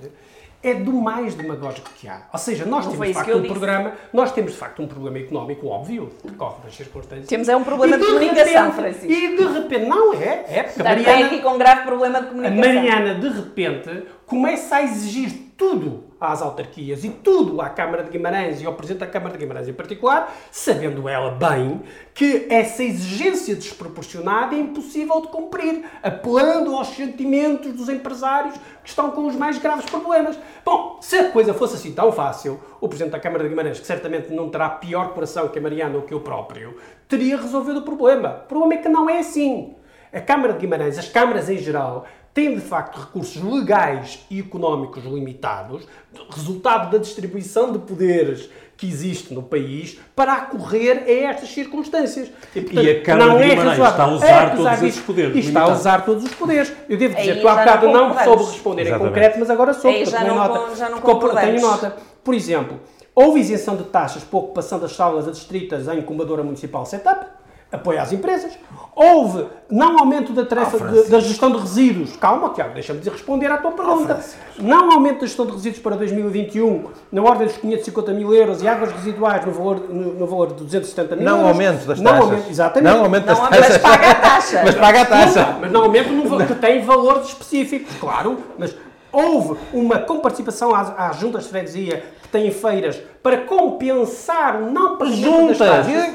é 0.62 0.74
do 0.74 0.92
mais 0.92 1.34
demagógico 1.34 1.90
que 1.96 2.06
há. 2.08 2.22
Ou 2.32 2.38
seja, 2.38 2.64
nós 2.64 2.84
Não 2.86 2.92
temos 2.92 3.08
de 3.08 3.14
facto 3.14 3.30
um 3.36 3.40
disse. 3.40 3.48
programa, 3.52 3.92
nós 4.12 4.32
temos 4.32 4.52
de 4.52 4.58
facto 4.58 4.80
um 4.82 4.86
problema 4.86 5.18
económico 5.18 5.66
óbvio, 5.66 6.10
que 6.22 6.28
decorre 6.28 6.62
das 6.64 6.74
circunstâncias. 6.76 7.26
Temos 7.28 7.48
é 7.48 7.56
um 7.56 7.64
problema 7.64 7.96
E 7.96 7.98
de 7.98 8.06
comunicação, 8.06 8.70
repente- 8.70 8.74
Francisco. 8.76 9.12
E 9.12 9.36
de 9.36 9.44
repente, 9.44 9.86
não 9.86 10.14
é, 10.14 10.44
é 10.48 10.62
porque 10.62 10.82
a 10.82 10.84
Portanto, 10.84 10.84
Mariana, 10.86 11.20
é 11.20 11.24
aqui 11.24 11.42
com 11.42 11.48
um 11.50 11.58
grave 11.58 11.82
problema 11.82 12.20
de 12.20 12.26
a 12.26 12.28
comunicação. 12.30 12.58
Mariana, 12.74 13.14
de 13.16 13.28
repente, 13.28 14.02
começa 14.26 14.76
a 14.76 14.82
exigir 14.82 15.30
tudo 15.56 16.04
às 16.20 16.42
autarquias 16.42 17.04
e 17.04 17.10
tudo 17.10 17.60
à 17.60 17.68
Câmara 17.68 18.02
de 18.02 18.10
Guimarães 18.10 18.60
e 18.60 18.66
ao 18.66 18.74
Presidente 18.74 19.00
da 19.00 19.06
Câmara 19.06 19.32
de 19.32 19.38
Guimarães 19.38 19.68
em 19.68 19.72
particular, 19.72 20.34
sabendo 20.50 21.08
ela 21.08 21.30
bem 21.30 21.82
que 22.12 22.46
essa 22.50 22.82
exigência 22.82 23.54
desproporcionada 23.54 24.54
é 24.54 24.58
impossível 24.58 25.20
de 25.20 25.28
cumprir, 25.28 25.84
apelando 26.02 26.74
aos 26.74 26.88
sentimentos 26.88 27.72
dos 27.72 27.88
empresários 27.88 28.54
que 28.82 28.88
estão 28.88 29.10
com 29.10 29.26
os 29.26 29.36
mais 29.36 29.58
graves 29.58 29.84
problemas. 29.84 30.38
Bom, 30.64 30.98
se 31.00 31.16
a 31.16 31.30
coisa 31.30 31.54
fosse 31.54 31.76
assim 31.76 31.92
tão 31.92 32.10
fácil, 32.10 32.58
o 32.80 32.88
Presidente 32.88 33.12
da 33.12 33.20
Câmara 33.20 33.44
de 33.44 33.50
Guimarães, 33.50 33.78
que 33.78 33.86
certamente 33.86 34.32
não 34.32 34.48
terá 34.48 34.68
pior 34.70 35.14
coração 35.14 35.48
que 35.48 35.58
a 35.58 35.62
Mariana 35.62 35.96
ou 35.96 36.02
que 36.02 36.12
eu 36.12 36.20
próprio, 36.20 36.76
teria 37.06 37.36
resolvido 37.36 37.78
o 37.78 37.82
problema. 37.82 38.42
O 38.44 38.48
problema 38.48 38.74
é 38.74 38.76
que 38.78 38.88
não 38.88 39.08
é 39.08 39.18
assim. 39.18 39.74
A 40.12 40.20
Câmara 40.20 40.54
de 40.54 40.60
Guimarães, 40.60 40.98
as 40.98 41.08
câmaras 41.08 41.50
em 41.50 41.58
geral, 41.58 42.06
têm 42.32 42.54
de 42.54 42.60
facto 42.60 43.00
recursos 43.00 43.42
legais 43.42 44.24
e 44.30 44.40
económicos 44.40 45.04
limitados, 45.04 45.86
resultado 46.30 46.90
da 46.90 46.98
distribuição 46.98 47.72
de 47.72 47.78
poderes 47.78 48.48
que 48.76 48.86
existe 48.86 49.34
no 49.34 49.42
país, 49.42 49.98
para 50.14 50.34
acorrer 50.34 51.02
a 51.04 51.10
estas 51.10 51.48
circunstâncias. 51.48 52.30
E 52.54 52.90
a 52.90 53.02
Câmara 53.02 53.38
de 53.38 53.48
Guimarães 53.48 53.78
razoável. 53.78 53.90
está 53.90 54.04
a 54.04 54.08
usar 54.12 54.46
Apesar 54.46 54.56
todos 54.56 54.72
esses 54.72 54.94
disso, 54.94 55.02
poderes 55.02 55.34
E 55.34 55.38
está 55.40 55.62
a 55.62 55.68
usar 55.68 56.04
todos 56.04 56.24
os 56.24 56.34
poderes. 56.34 56.72
Eu 56.88 56.96
devo 56.96 57.16
dizer 57.16 57.32
Aí 57.32 57.40
que 57.40 57.48
há 57.48 57.54
bocado 57.56 57.86
não 57.88 58.14
não 58.14 58.24
soube 58.24 58.44
responder 58.44 58.82
Exatamente. 58.82 59.04
em 59.04 59.08
concreto, 59.08 59.38
mas 59.40 59.50
agora 59.50 59.74
soube. 59.74 60.04
Porque 60.04 60.24
não 60.24 60.36
nota. 60.36 60.88
não 60.90 61.00
por-. 61.00 61.34
Tenho 61.34 61.60
nota. 61.60 61.96
Por 62.22 62.34
exemplo, 62.34 62.78
houve 63.12 63.40
isenção 63.40 63.74
de 63.76 63.82
taxas 63.82 64.22
para 64.22 64.38
a 64.38 64.42
ocupação 64.42 64.78
das 64.78 64.92
salas 64.92 65.26
adstritas 65.26 65.88
em 65.88 65.98
incubadora 65.98 66.44
municipal 66.44 66.86
setup, 66.86 67.26
apoio 67.70 68.00
às 68.00 68.12
empresas. 68.12 68.52
Houve 68.94 69.46
não 69.70 69.98
aumento 69.98 70.32
da 70.32 70.44
tarefa 70.44 70.78
de- 70.78 71.08
da 71.10 71.20
gestão 71.20 71.52
de 71.52 71.58
resíduos. 71.58 72.16
Calma, 72.16 72.48
Tiago, 72.50 72.74
deixa-me 72.74 72.98
dizer- 72.98 73.12
responder 73.12 73.46
à 73.52 73.58
tua 73.58 73.70
pergunta. 73.72 74.18
não 74.58 74.90
aumento 74.90 75.20
da 75.20 75.26
gestão 75.26 75.46
de 75.46 75.52
resíduos 75.52 75.80
para 75.80 75.94
2021 75.94 76.86
na 77.12 77.22
ordem 77.22 77.46
dos 77.46 77.56
550 77.58 78.12
mil 78.12 78.34
euros 78.34 78.60
e 78.62 78.66
águas 78.66 78.90
residuais 78.90 79.44
no 79.46 79.52
valor, 79.52 79.80
no, 79.88 80.14
no 80.14 80.26
valor 80.26 80.48
de 80.48 80.64
270 80.64 81.14
mil 81.16 81.24
Não 81.24 81.36
euros. 81.38 81.52
aumento 81.52 81.86
das 81.86 82.00
Não 82.00 82.10
taxas. 82.12 82.30
aumento, 82.30 82.50
exatamente. 82.50 82.92
Não 82.94 83.04
aumento 83.04 83.24
das 83.26 83.38
Não, 83.38 83.46
taxas. 83.48 83.68
mas 83.68 83.78
paga 83.78 84.10
a 84.10 84.14
taxa. 84.16 84.62
Mas 84.64 84.74
paga 84.74 85.00
a 85.00 85.04
taxa. 85.04 85.40
Não, 85.52 85.60
mas 85.60 85.72
não 85.72 85.82
aumento 85.84 86.08
no 86.10 86.28
val- 86.28 86.46
que 86.46 86.54
tem 86.56 86.82
valores 86.82 87.28
específicos, 87.28 87.94
claro, 88.00 88.38
mas 88.58 88.74
houve 89.12 89.58
uma 89.72 89.98
comparticipação 90.00 90.74
às, 90.74 90.92
às 90.98 91.16
juntas 91.18 91.44
de 91.44 91.50
freguesia 91.50 92.02
que 92.22 92.28
têm 92.28 92.50
feiras 92.50 93.00
para 93.22 93.38
compensar 93.38 94.56
o 94.60 94.70
não 94.72 94.96
pagamento 94.96 95.20
Juntas. 95.22 95.58
das 95.58 95.86
taxas. 95.86 96.14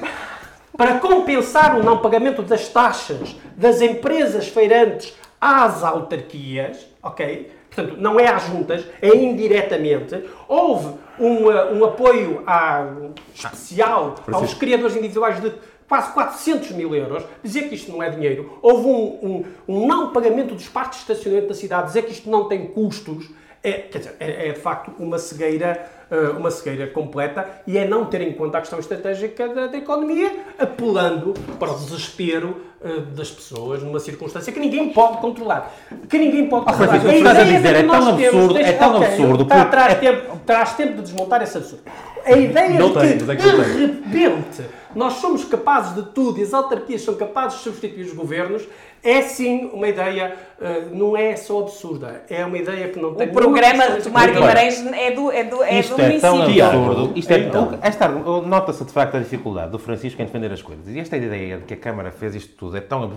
Para 0.78 1.00
compensar 1.00 1.80
o 1.80 1.84
não 1.84 2.00
pagamento 2.00 2.42
das 2.42 2.68
taxas 2.68 3.36
das 3.56 3.82
empresas 3.82 4.48
feirantes 4.48 5.14
às 5.40 5.84
autarquias, 5.84 6.78
ok? 7.02 7.52
Portanto, 7.70 7.96
não 8.00 8.20
é 8.20 8.28
às 8.28 8.44
juntas, 8.44 8.84
é 9.02 9.16
indiretamente. 9.16 10.24
Houve 10.48 10.96
um, 11.20 11.46
uh, 11.48 11.74
um 11.74 11.86
apoio 11.86 12.44
à- 12.46 12.88
especial 13.34 14.16
aos 14.32 14.54
criadores 14.54 14.96
individuais 14.96 15.40
de 15.42 15.52
quase 15.88 16.12
400 16.14 16.72
mil 16.72 16.96
euros. 16.96 17.24
Dizer 17.44 17.70
que 17.70 17.76
isto 17.76 17.92
não 17.92 18.02
é 18.02 18.10
dinheiro. 18.10 18.58
Houve 18.62 18.88
um, 18.88 19.20
um- 19.22 19.46
um 19.68 19.88
não 19.88 20.12
pagamento 20.12 20.54
dos 20.56 20.68
parques 20.70 21.00
de 21.00 21.12
estacionamento 21.12 21.50
da 21.50 21.54
cidade. 21.56 21.88
Dizer 21.88 22.04
que 22.04 22.12
isto 22.12 22.30
não 22.30 22.48
tem 22.48 22.68
custos. 22.68 23.30
É, 23.64 23.72
quer 23.74 23.98
dizer, 24.00 24.16
é, 24.20 24.50
é 24.50 24.52
de 24.52 24.60
facto 24.60 24.92
uma 25.00 25.18
cegueira, 25.18 25.90
uh, 26.14 26.38
uma 26.38 26.52
cegueira 26.52 26.88
completa 26.88 27.46
e 27.66 27.78
é 27.78 27.88
não 27.88 28.06
ter 28.06 28.22
em 28.22 28.34
conta 28.34 28.60
a 28.60 28.62
questão 28.62 28.80
estratégica 28.80 29.48
da, 29.50 29.68
da 29.68 29.78
economia, 29.78 30.32
apelando 30.60 31.34
para 31.60 31.72
o 31.72 31.76
desespero 31.76 32.62
uh, 32.82 33.02
das 33.16 33.32
pessoas 33.32 33.82
numa 33.82 34.00
circunstância 34.00 34.54
que 34.54 34.60
ninguém 34.60 34.90
pode 34.90 35.18
controlar. 35.18 35.74
Que 36.08 36.18
ninguém 36.18 36.48
pode 36.48 36.66
controlar. 36.66 37.00
Francisco, 37.00 37.08
o 37.08 37.12
que 37.12 37.18
estás 37.18 37.38
a 37.38 37.42
ideia 37.42 37.58
dizer 37.58 37.76
é 37.76 37.84
que 37.84 37.90
tão 37.90 38.18
temos- 38.18 38.24
absurdo, 38.24 38.58
é 38.60 38.72
tão 38.74 38.96
ok, 38.96 39.08
absurdo, 39.08 39.46
tá, 39.46 39.56
porque 39.56 39.72
traz, 39.72 39.92
é- 39.92 39.96
tempo, 39.96 40.40
traz 40.46 40.74
tempo 40.74 40.94
de 40.94 41.02
desmontar 41.02 41.42
esse 41.42 41.58
absurdo. 41.58 41.84
A 42.26 42.32
ideia 42.32 42.70
Não 42.80 42.88
de 42.88 42.94
que, 42.94 43.32
é 43.32 43.36
que 43.36 43.44
de 43.44 43.86
repente, 43.86 44.64
nós 44.96 45.14
somos 45.14 45.46
capazes 45.46 45.96
de 45.96 46.04
tudo 46.12 46.40
e 46.40 46.44
as 46.44 46.54
autarquias 46.54 47.02
são 47.02 47.16
capazes 47.16 47.58
de 47.58 47.64
substituir 47.64 48.06
os 48.06 48.14
governos, 48.14 48.64
é 49.04 49.22
sim 49.22 49.70
uma 49.74 49.90
ideia, 49.90 50.34
eh, 50.62 50.86
não 50.94 51.18
é 51.18 51.36
só 51.36 51.60
absurda, 51.60 52.24
é 52.30 52.46
uma 52.46 52.58
ideia 52.58 52.88
que 52.88 52.98
não 52.98 53.14
tem 53.14 53.28
O 53.28 53.34
programa 53.34 53.90
Muito 53.90 54.10
bem. 54.10 54.34
Guimarães 54.34 54.86
é 54.94 55.12
do, 55.12 55.30
é 55.30 55.44
do, 55.44 55.62
é 55.62 55.80
Isto 55.80 55.96
do 55.98 56.02
é 56.02 56.20
tão 56.20 56.42
absurdo. 56.42 57.12
Isto 57.14 57.32
é, 57.32 57.40
Então. 57.40 57.78
esta, 57.82 58.08
nota-se 58.08 58.86
de 58.86 58.94
facto 58.94 59.16
a 59.16 59.20
dificuldade 59.20 59.72
do 59.72 59.78
Francisco 59.78 60.22
em 60.22 60.26
defender 60.26 60.54
as 60.54 60.62
coisas. 60.62 60.88
E 60.88 60.98
esta 60.98 61.18
ideia 61.18 61.58
de 61.58 61.66
que 61.66 61.74
a 61.74 61.78
Câmara 61.78 62.12
fez 62.12 62.34
isto 62.34 62.56
tudo 62.56 62.78
é 62.78 62.82
tão, 62.82 63.12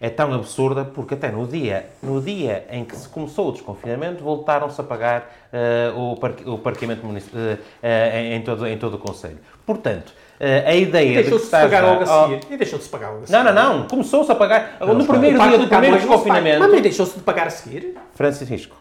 é 0.00 0.08
tão 0.08 0.32
absurda 0.32 0.86
porque 0.86 1.12
até 1.12 1.30
no 1.30 1.46
dia, 1.46 1.90
no 2.02 2.22
dia 2.22 2.64
em 2.70 2.82
que 2.82 2.96
se 2.96 3.06
começou 3.06 3.50
o 3.50 3.52
desconfinamento 3.52 4.24
voltaram-se 4.24 4.80
a 4.80 4.84
pagar 4.84 5.30
eh, 5.52 5.92
o, 5.94 6.16
parque, 6.16 6.48
o 6.48 6.56
parqueamento 6.58 7.02
eh, 7.34 7.58
eh, 7.82 8.36
em, 8.36 8.42
todo, 8.42 8.66
em 8.66 8.78
todo 8.78 8.94
o 8.94 8.98
Conselho. 8.98 9.38
Portanto, 9.66 10.14
a 10.40 10.74
E 10.74 10.82
ideia 10.82 11.06
de 11.06 11.14
que 11.16 11.20
deixou-se 11.22 11.44
de 11.44 11.44
está 11.44 11.60
pagar 11.60 11.82
logo 11.84 12.04
a 12.04 12.24
oh, 12.24 12.28
seguir. 12.28 12.40
E 12.50 12.56
deixou-se 12.56 12.84
de 12.86 12.90
pagar 12.90 13.08
logo 13.10 13.22
a 13.24 13.26
seguir. 13.26 13.38
Não, 13.44 13.52
não, 13.52 13.78
não. 13.78 13.88
Começou-se 13.88 14.32
a 14.32 14.34
pagar. 14.34 14.76
no 14.80 15.02
O 15.02 15.06
primeiro 15.06 15.38
dia 15.38 15.50
de 15.50 15.58
do 15.58 15.68
primeiro 15.68 15.96
se 15.96 16.06
desconfinamento. 16.06 16.60
Mas, 16.68 16.82
deixou-se 16.82 17.14
de 17.18 17.20
pagar 17.22 17.46
a 17.46 17.50
seguir? 17.50 17.94
Francisco, 18.14 18.76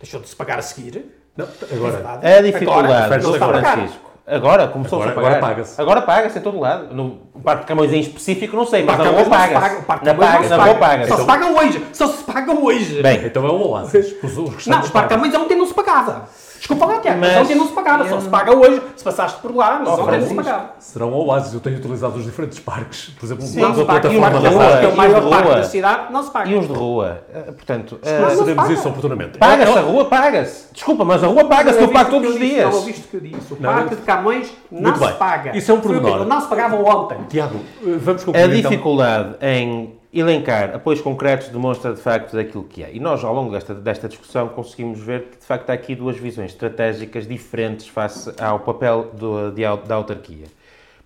Deixou 0.00 0.20
de 0.20 0.28
se 0.28 0.36
pagar 0.36 0.58
a 0.58 0.62
seguir? 0.62 1.04
Não, 1.36 1.46
agora, 1.72 1.92
verdade. 1.92 2.26
a 2.26 2.40
dificuldade 2.42 2.92
Agora, 3.14 3.18
do 3.18 3.34
a. 3.44 3.62
Francisco. 3.72 4.10
Agora 4.26 4.68
começou-se 4.68 5.08
Agora- 5.08 5.10
a 5.10 5.14
pagar. 5.22 5.36
agora 5.36 5.54
paga-se. 5.54 5.80
Agora 5.80 6.02
paga-se 6.02 6.38
em 6.38 6.42
todo 6.42 6.60
lado. 6.60 6.94
No 6.94 7.16
Parque 7.42 7.62
de 7.62 7.66
Camões 7.66 7.92
em 7.92 7.98
específico, 8.00 8.54
não 8.56 8.64
sei, 8.64 8.82
O 8.84 8.86
mas 8.86 8.98
na 8.98 9.04
se 9.04 9.30
paga. 9.30 9.60
paga-se. 9.60 9.76
O 9.76 9.88
Na 9.88 9.96
Camões 9.98 10.06
não 10.06 10.16
paga, 10.16 10.42
se 10.44 10.50
na 10.50 10.56
paga. 10.56 10.70
rua 10.70 10.78
paga-se. 10.78 11.08
Só 11.10 11.16
se 11.16 11.24
paga 11.24 11.46
hoje. 11.46 11.86
Só 11.92 12.06
se 12.06 12.24
paga 12.24 12.52
hoje. 12.52 13.02
Bem, 13.02 13.26
então 13.26 13.44
é 13.44 13.50
o 13.50 13.68
Oasis. 13.70 14.14
Os, 14.22 14.38
os 14.38 14.66
Não, 14.68 14.80
os 14.80 14.90
Parque 14.90 14.90
pagam. 14.92 15.08
Camões 15.08 15.34
ontem 15.34 15.56
não 15.58 15.66
se 15.66 15.74
pagava. 15.74 16.28
Desculpa 16.60 16.84
lá, 16.84 16.98
Tiago, 16.98 17.18
mas, 17.20 17.32
Mas- 17.32 17.42
ontem 17.42 17.54
não 17.56 17.66
se 17.66 17.72
pagava. 17.72 18.06
Só 18.06 18.20
se 18.20 18.28
paga 18.28 18.54
hoje, 18.54 18.82
se 18.94 19.02
passaste 19.02 19.40
por 19.40 19.56
lá, 19.56 19.80
mas 19.82 19.88
Oh, 19.98 20.02
ontem 20.02 20.20
não 20.20 20.28
se 20.28 20.34
pagava. 20.34 20.70
Serão 20.78 21.12
oásis. 21.14 21.54
Eu 21.54 21.60
tenho 21.60 21.78
utilizado 21.78 22.16
os 22.18 22.24
diferentes 22.24 22.58
parques. 22.60 23.08
Por 23.18 23.24
exemplo, 23.24 23.46
Sim, 23.46 23.60
na 23.62 23.68
não 23.68 23.74
se 23.76 23.84
paga. 23.84 24.08
E 24.12 24.16
o 24.16 24.20
plataforma 24.20 24.30
Parque 24.30 24.42
da 24.42 24.50
rua, 24.50 24.78
que 24.78 24.84
é 24.84 24.88
o 24.88 24.96
maior 24.96 25.20
de 25.24 25.30
parque 25.30 25.48
da 25.54 25.62
cidade, 25.64 26.12
não 26.12 26.22
se 26.22 26.30
paga. 26.30 26.50
E 26.50 26.54
os 26.58 26.66
de 26.68 26.72
rua? 26.74 27.22
Eh, 27.34 27.38
Portanto, 27.52 27.98
eh, 28.02 28.20
Sabemos 28.36 28.54
paga. 28.54 28.72
isso 28.74 28.88
oportunamente. 28.88 29.38
paga-se 29.38 29.78
a 29.78 29.80
rua, 29.80 30.04
paga-se. 30.04 30.72
Desculpa, 30.74 31.04
mas 31.04 31.24
a 31.24 31.26
rua 31.28 31.44
paga-se 31.46 31.80
eu 31.80 31.88
pago 31.88 32.10
todos 32.10 32.30
os 32.34 32.38
dias. 32.38 32.66
Não 32.68 32.74
ouviste 32.78 33.00
o 33.06 33.08
que 33.08 33.16
eu 33.16 33.20
disse. 33.20 33.52
O 33.54 33.56
Parque 33.56 33.94
de 33.96 34.02
Camões 34.02 34.52
não 34.70 34.94
se 34.94 35.12
paga. 35.14 35.56
Isso 35.56 35.70
é 35.70 35.74
um 35.74 35.80
pormenor. 35.80 36.26
Não 36.26 36.40
se 36.42 36.46
pagava 36.46 36.76
ontem. 36.76 37.18
Tiago, 37.28 37.56
eh, 37.86 37.96
vamos 37.98 38.22
A 38.22 38.26
concluir 38.26 38.58
então. 38.58 38.70
dificuldade 38.70 39.34
em 39.40 39.98
elencar 40.12 40.74
apoios 40.74 41.00
concretos 41.00 41.48
demonstra 41.48 41.94
de 41.94 42.00
facto 42.00 42.36
aquilo 42.38 42.64
que 42.64 42.82
é. 42.82 42.90
E 42.92 42.98
nós, 42.98 43.22
ao 43.22 43.34
longo 43.34 43.52
desta, 43.52 43.74
desta 43.74 44.08
discussão, 44.08 44.48
conseguimos 44.48 45.00
ver 45.00 45.26
que 45.26 45.38
de 45.38 45.44
facto 45.44 45.70
há 45.70 45.72
aqui 45.72 45.94
duas 45.94 46.16
visões 46.16 46.52
estratégicas 46.52 47.26
diferentes 47.26 47.86
face 47.86 48.32
ao 48.40 48.60
papel 48.60 49.10
do, 49.14 49.50
de, 49.52 49.62
da 49.86 49.94
autarquia. 49.94 50.46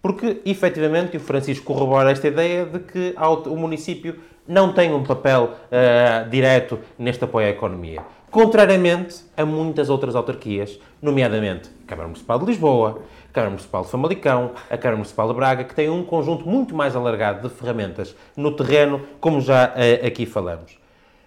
Porque, 0.01 0.41
efetivamente, 0.45 1.17
o 1.17 1.21
Francisco 1.21 1.65
corrobora 1.65 2.11
esta 2.11 2.29
ideia 2.29 2.67
de 2.67 2.79
que 2.79 3.15
o 3.47 3.57
município 3.57 4.17
não 4.47 4.73
tem 4.73 4.93
um 4.93 5.03
papel 5.03 5.45
uh, 5.45 6.29
direto 6.29 6.79
neste 6.99 7.25
apoio 7.25 7.47
à 7.47 7.51
economia. 7.51 8.03
Contrariamente 8.31 9.25
a 9.37 9.47
muitas 9.47 9.89
outras 9.89 10.15
autarquias, 10.15 10.79
nomeadamente 11.01 11.71
a 11.85 11.89
Câmara 11.89 12.09
Municipal 12.09 12.39
de 12.39 12.47
Lisboa, 12.47 13.01
Câmara 13.35 13.51
Municipal 13.51 13.83
de 13.83 13.91
Famalicão, 13.91 14.53
a 14.71 14.79
Câmara 14.79 14.97
Municipal 14.97 15.29
de 15.29 15.35
Braga, 15.35 15.65
que 15.65 15.75
têm 15.75 15.91
um 15.91 16.05
conjunto 16.05 16.49
muito 16.49 16.73
mais 16.73 16.95
alargado 16.95 17.49
de 17.49 17.53
ferramentas 17.53 18.15
no 18.37 18.53
terreno, 18.53 19.03
como 19.21 19.41
já 19.41 19.71
uh, 19.71 20.07
aqui 20.07 20.25
falamos. 20.25 20.79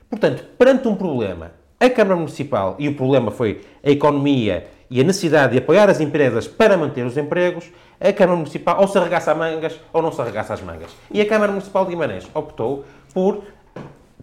Portanto, 0.09 0.45
perante 0.57 0.87
um 0.87 0.95
problema, 0.95 1.51
a 1.77 1.89
Câmara 1.89 2.15
Municipal, 2.15 2.77
e 2.79 2.87
o 2.87 2.95
problema 2.95 3.29
foi 3.29 3.61
a 3.83 3.91
economia 3.91 4.67
e 4.89 5.01
a 5.01 5.03
necessidade 5.03 5.51
de 5.51 5.57
apoiar 5.57 5.89
as 5.89 5.99
empresas 5.99 6.47
para 6.47 6.77
manter 6.77 7.05
os 7.05 7.17
empregos, 7.17 7.69
a 7.99 8.13
Câmara 8.13 8.37
Municipal 8.37 8.79
ou 8.79 8.87
se 8.87 8.97
arregaça 8.97 9.33
as 9.33 9.37
mangas 9.37 9.77
ou 9.91 10.01
não 10.01 10.13
se 10.13 10.21
arregaça 10.21 10.53
as 10.53 10.61
mangas. 10.61 10.91
E 11.11 11.19
a 11.19 11.27
Câmara 11.27 11.51
Municipal 11.51 11.83
de 11.83 11.91
Guimarães 11.91 12.25
optou 12.33 12.85
por 13.13 13.43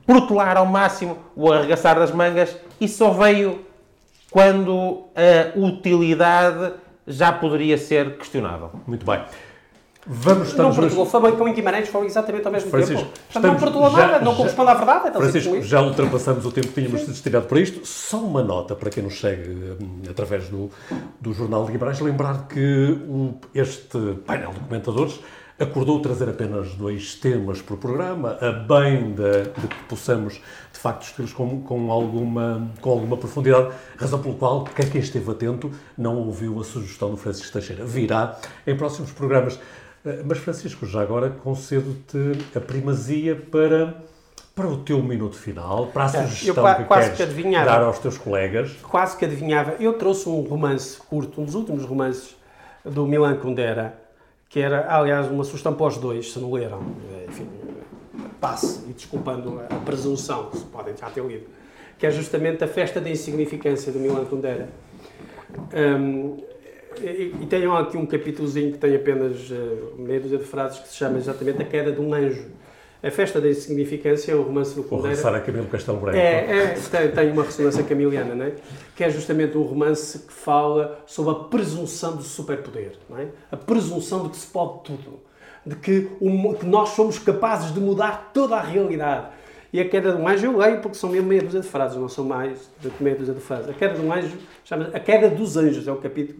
protelar 0.07 0.57
ao 0.57 0.64
máximo 0.64 1.18
o 1.37 1.53
arregaçar 1.53 1.99
das 1.99 2.11
mangas 2.12 2.57
e 2.80 2.89
só 2.89 3.11
veio 3.11 3.61
quando 4.30 5.05
a 5.14 5.59
utilidade 5.59 6.72
já 7.07 7.32
poderia 7.32 7.76
ser 7.78 8.16
questionável. 8.16 8.70
Muito 8.86 9.05
bem. 9.05 9.24
Vamos, 10.07 10.48
estamos 10.48 10.76
não 10.76 10.82
perdoou, 10.84 11.07
Famalicão 11.07 11.48
e 11.48 11.52
Guimarães 11.55 11.88
foram 11.88 12.05
exatamente 12.05 12.44
ao 12.44 12.52
mesmo 12.52 12.68
Francisco, 12.68 13.05
tempo. 13.05 13.18
Portanto, 13.32 13.52
não 13.52 13.59
perdoou 13.59 13.90
nada, 13.90 14.20
não 14.20 14.34
corresponde 14.34 14.70
à 14.70 14.74
verdade. 14.74 15.09
Então 15.09 15.22
Francisco, 15.22 15.62
já 15.62 15.80
ultrapassamos 15.80 16.44
o 16.44 16.52
tempo 16.52 16.68
que 16.68 16.74
tínhamos 16.74 17.07
destinado 17.07 17.46
para 17.46 17.59
isto. 17.59 17.86
Só 17.86 18.18
uma 18.18 18.42
nota 18.42 18.74
para 18.74 18.90
quem 18.90 19.02
nos 19.02 19.18
segue 19.18 19.48
hum, 19.80 20.02
através 20.11 20.48
do, 20.50 20.70
do 21.18 21.32
Jornal 21.32 21.64
de 21.64 21.72
Guimarães, 21.72 22.00
lembrar 22.00 22.46
que 22.48 22.98
o, 23.09 23.34
este 23.55 23.98
painel 24.26 24.52
de 24.52 24.61
comentadores 24.61 25.20
acordou 25.59 26.00
trazer 26.00 26.28
apenas 26.28 26.74
dois 26.74 27.14
temas 27.14 27.62
por 27.62 27.76
programa, 27.76 28.36
a 28.40 28.50
bem 28.50 29.12
de, 29.12 29.42
de 29.61 29.68
que 29.68 29.84
possamos, 29.88 30.34
de 30.72 30.78
facto, 30.78 31.02
discuti-los 31.02 31.32
com, 31.32 31.62
com, 31.62 31.92
alguma, 31.92 32.70
com 32.80 32.90
alguma 32.90 33.16
profundidade, 33.16 33.72
razão 33.96 34.20
pelo 34.20 34.34
qual, 34.34 34.64
quer 34.64 34.90
quem 34.90 35.00
esteve 35.00 35.30
atento, 35.30 35.70
não 35.96 36.16
ouviu 36.16 36.61
a 36.61 36.64
sugestão 36.64 37.11
do 37.11 37.16
Francisco 37.16 37.52
Teixeira. 37.52 37.84
Virá 37.84 38.36
em 38.66 38.76
próximos 38.76 39.12
programas. 39.12 39.59
Eh, 40.05 40.22
mas, 40.24 40.38
Francisco, 40.38 40.86
já 40.86 41.00
agora 41.00 41.30
concedo-te 41.30 42.32
a 42.57 42.61
primazia 42.61 43.36
para, 43.36 44.02
para 44.57 44.66
o 44.66 44.78
teu 44.78 45.00
minuto 45.00 45.36
final, 45.36 45.86
para 45.86 46.05
a 46.05 46.07
é, 46.07 46.26
sugestão 46.26 46.68
eu, 46.68 46.76
que 46.76 46.84
queres 46.84 47.16
que 47.16 47.52
dar 47.52 47.82
aos 47.82 48.00
teus 48.00 48.18
colegas. 48.18 48.72
Quase 48.82 49.16
que 49.16 49.24
adivinhava. 49.24 49.76
Eu 49.78 49.92
trouxe 49.92 50.28
um 50.28 50.40
romance 50.40 50.98
curto, 50.98 51.40
um 51.40 51.44
dos 51.44 51.55
últimos 51.55 51.84
romances 51.84 52.36
do 52.84 53.07
Milan 53.07 53.36
Kundera, 53.36 54.03
que 54.55 54.61
era, 54.61 54.86
aliás, 54.88 55.28
uma 55.28 55.42
sugestão 55.42 55.74
para 55.74 55.86
os 55.86 55.98
dois, 55.98 56.32
se 56.32 56.38
não 56.38 56.52
leram. 56.52 56.80
Eh, 57.11 57.26
enfim, 57.28 57.48
passe, 58.40 58.88
e 58.88 58.92
desculpando 58.92 59.61
a 59.68 59.74
presunção, 59.80 60.48
se 60.52 60.64
podem 60.66 60.96
já 60.96 61.11
ter 61.11 61.24
lido, 61.24 61.46
que 61.98 62.07
é 62.07 62.11
justamente 62.12 62.62
a 62.62 62.68
festa 62.68 63.00
da 63.00 63.11
insignificância 63.11 63.90
do 63.90 63.98
Milan 63.98 64.24
Kundera. 64.26 64.68
Um, 65.74 66.36
e, 67.00 67.34
e 67.40 67.66
aqui 67.76 67.96
um 67.96 68.07
capítulozinho 68.07 68.70
que 68.70 68.78
tem 68.78 68.94
apenas 68.94 69.50
uh, 69.50 69.96
meia 69.98 70.20
dúzia 70.20 70.38
de 70.38 70.44
frases 70.44 70.78
que 70.78 70.86
se 70.86 70.94
chama 70.98 71.18
exatamente 71.18 71.61
A 71.61 71.64
Queda 71.64 71.90
de 71.90 72.00
um 72.00 72.14
Anjo. 72.14 72.46
A 73.05 73.11
Festa 73.11 73.38
da 73.38 73.50
Insignificância 73.50 74.32
é 74.32 74.34
um 74.34 74.44
romance 74.44 74.74
do 74.74 74.82
Cordeiro. 74.82 75.14
Vou 75.14 75.34
a 75.34 75.40
Camilo 75.40 75.66
Castelo 75.66 75.98
Branco. 75.98 76.16
É, 76.16 76.72
é 76.72 76.74
tem, 76.90 77.11
tem, 77.11 77.30
uma 77.32 77.42
ressonância 77.42 77.82
camiliana, 77.84 78.34
não 78.34 78.46
é? 78.46 78.52
Que 78.96 79.05
é 79.05 79.11
justamente 79.11 79.59
um 79.59 79.62
romance 79.62 80.20
que 80.20 80.32
fala 80.32 80.98
sobre 81.07 81.32
a 81.32 81.34
presunção 81.34 82.16
do 82.16 82.22
superpoder, 82.22 82.92
não 83.11 83.18
é? 83.18 83.26
A 83.52 83.59
presunção 83.59 84.22
de 84.22 84.30
que 84.30 84.38
se 84.38 84.46
pode 84.46 84.84
tudo. 84.84 85.20
De 85.66 85.76
que, 85.76 86.09
um, 86.18 86.55
que 86.55 86.64
nós 86.64 86.90
somos 86.90 87.18
capazes 87.18 87.74
de 87.74 87.80
mudar 87.80 88.30
toda 88.32 88.57
a 88.57 88.62
realidade. 88.62 89.26
E 89.70 89.80
a 89.80 89.86
queda 89.86 90.12
de 90.12 90.16
um 90.22 90.26
anjo 90.26 90.46
eu 90.46 90.57
leio 90.57 90.80
porque 90.80 90.96
são 90.96 91.11
mesmo 91.11 91.28
meia 91.28 91.42
dúzia 91.42 91.61
de 91.61 91.68
frases, 91.68 91.98
não 91.98 92.09
são 92.09 92.24
mais 92.24 92.70
do 92.80 92.88
que 92.88 93.05
meia 93.05 93.16
dúzia 93.16 93.34
de 93.34 93.40
frases. 93.40 93.68
A 93.68 93.74
queda 93.74 93.94
de 93.94 94.00
um 94.00 94.11
anjo 94.11 94.38
chama 94.64 94.88
A 94.94 95.00
Queda 95.00 95.28
dos 95.28 95.59
Anjos, 95.59 95.86
é 95.86 95.92
o 95.92 95.96
capítulo 95.96 96.38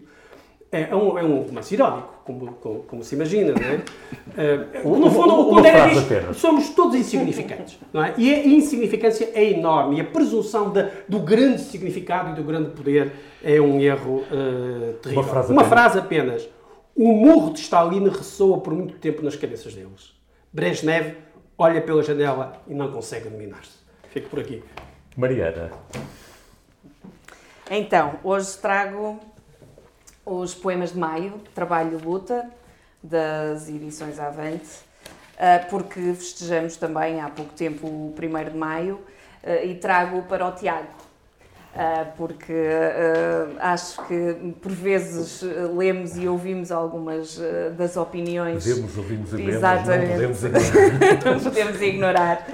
é, 0.75 0.89
é, 0.91 0.95
um, 0.95 1.17
é 1.17 1.23
um 1.23 1.41
romance 1.43 1.73
irónico, 1.73 2.13
como, 2.25 2.47
como, 2.55 2.79
como, 2.83 3.03
se 3.03 3.15
imagina, 3.15 3.53
não 3.53 3.67
é? 3.67 3.81
Uh, 4.35 4.97
no 4.97 5.09
fundo, 5.09 5.33
o 5.33 5.49
Condera 5.49 5.87
diz 5.87 6.35
somos 6.35 6.67
todos 6.71 6.95
insignificantes, 6.95 7.79
não 7.93 8.03
é? 8.03 8.13
E 8.17 8.33
a 8.33 8.45
insignificância 8.45 9.29
é 9.33 9.51
enorme 9.51 9.95
e 9.95 10.01
a 10.01 10.03
presunção 10.03 10.71
de, 10.71 10.85
do 11.07 11.19
grande 11.19 11.61
significado 11.61 12.31
e 12.31 12.35
do 12.35 12.43
grande 12.43 12.71
poder 12.71 13.13
é 13.41 13.61
um 13.61 13.79
erro 13.79 14.25
uh, 14.29 14.93
terrível. 15.01 15.23
Uma, 15.23 15.23
frase, 15.23 15.51
Uma 15.53 15.61
apenas. 15.61 15.81
frase 15.81 15.99
apenas. 15.99 16.49
O 16.93 17.13
murro 17.13 17.53
de 17.53 17.61
Stalin 17.61 18.09
ressoa 18.09 18.59
por 18.59 18.73
muito 18.73 18.95
tempo 18.95 19.23
nas 19.23 19.37
cabeças 19.37 19.73
deles. 19.73 20.13
Brezhnev 20.51 21.15
olha 21.57 21.81
pela 21.81 22.03
janela 22.03 22.61
e 22.67 22.73
não 22.73 22.91
consegue 22.91 23.29
dominar-se. 23.29 23.77
Fico 24.09 24.29
por 24.29 24.39
aqui. 24.39 24.61
Mariana. 25.15 25.71
Então, 27.71 28.19
hoje 28.21 28.57
trago 28.57 29.17
os 30.25 30.55
poemas 30.55 30.91
de 30.91 30.97
maio, 30.97 31.39
Trabalho 31.53 31.99
e 31.99 32.03
Luta, 32.03 32.49
das 33.03 33.69
edições 33.69 34.19
Avante, 34.19 34.85
ah, 35.37 35.65
porque 35.69 35.99
festejamos 36.13 36.77
também 36.77 37.21
há 37.21 37.29
pouco 37.29 37.53
tempo 37.53 37.85
o 37.87 38.15
1 38.17 38.49
de 38.51 38.57
maio 38.57 38.99
ah, 39.43 39.63
e 39.63 39.75
trago 39.75 40.23
para 40.23 40.47
o 40.47 40.51
Tiago, 40.53 40.87
ah, 41.75 42.07
porque 42.17 42.53
acho 43.59 44.03
que 44.07 44.53
por 44.61 44.71
vezes 44.71 45.43
lemos 45.75 46.17
e 46.17 46.27
ouvimos 46.27 46.71
algumas 46.71 47.39
das 47.77 47.95
opiniões. 47.95 48.63
Podemos, 48.63 48.97
ouvimos 48.97 49.33
e 49.33 49.35
lemos, 49.35 49.55
Exatamente. 49.55 50.21
não 50.21 50.33
podemos 50.33 50.43
ignorar. 50.43 51.25
não 51.25 51.39
podemos 51.43 51.81
ignorar. 51.81 52.47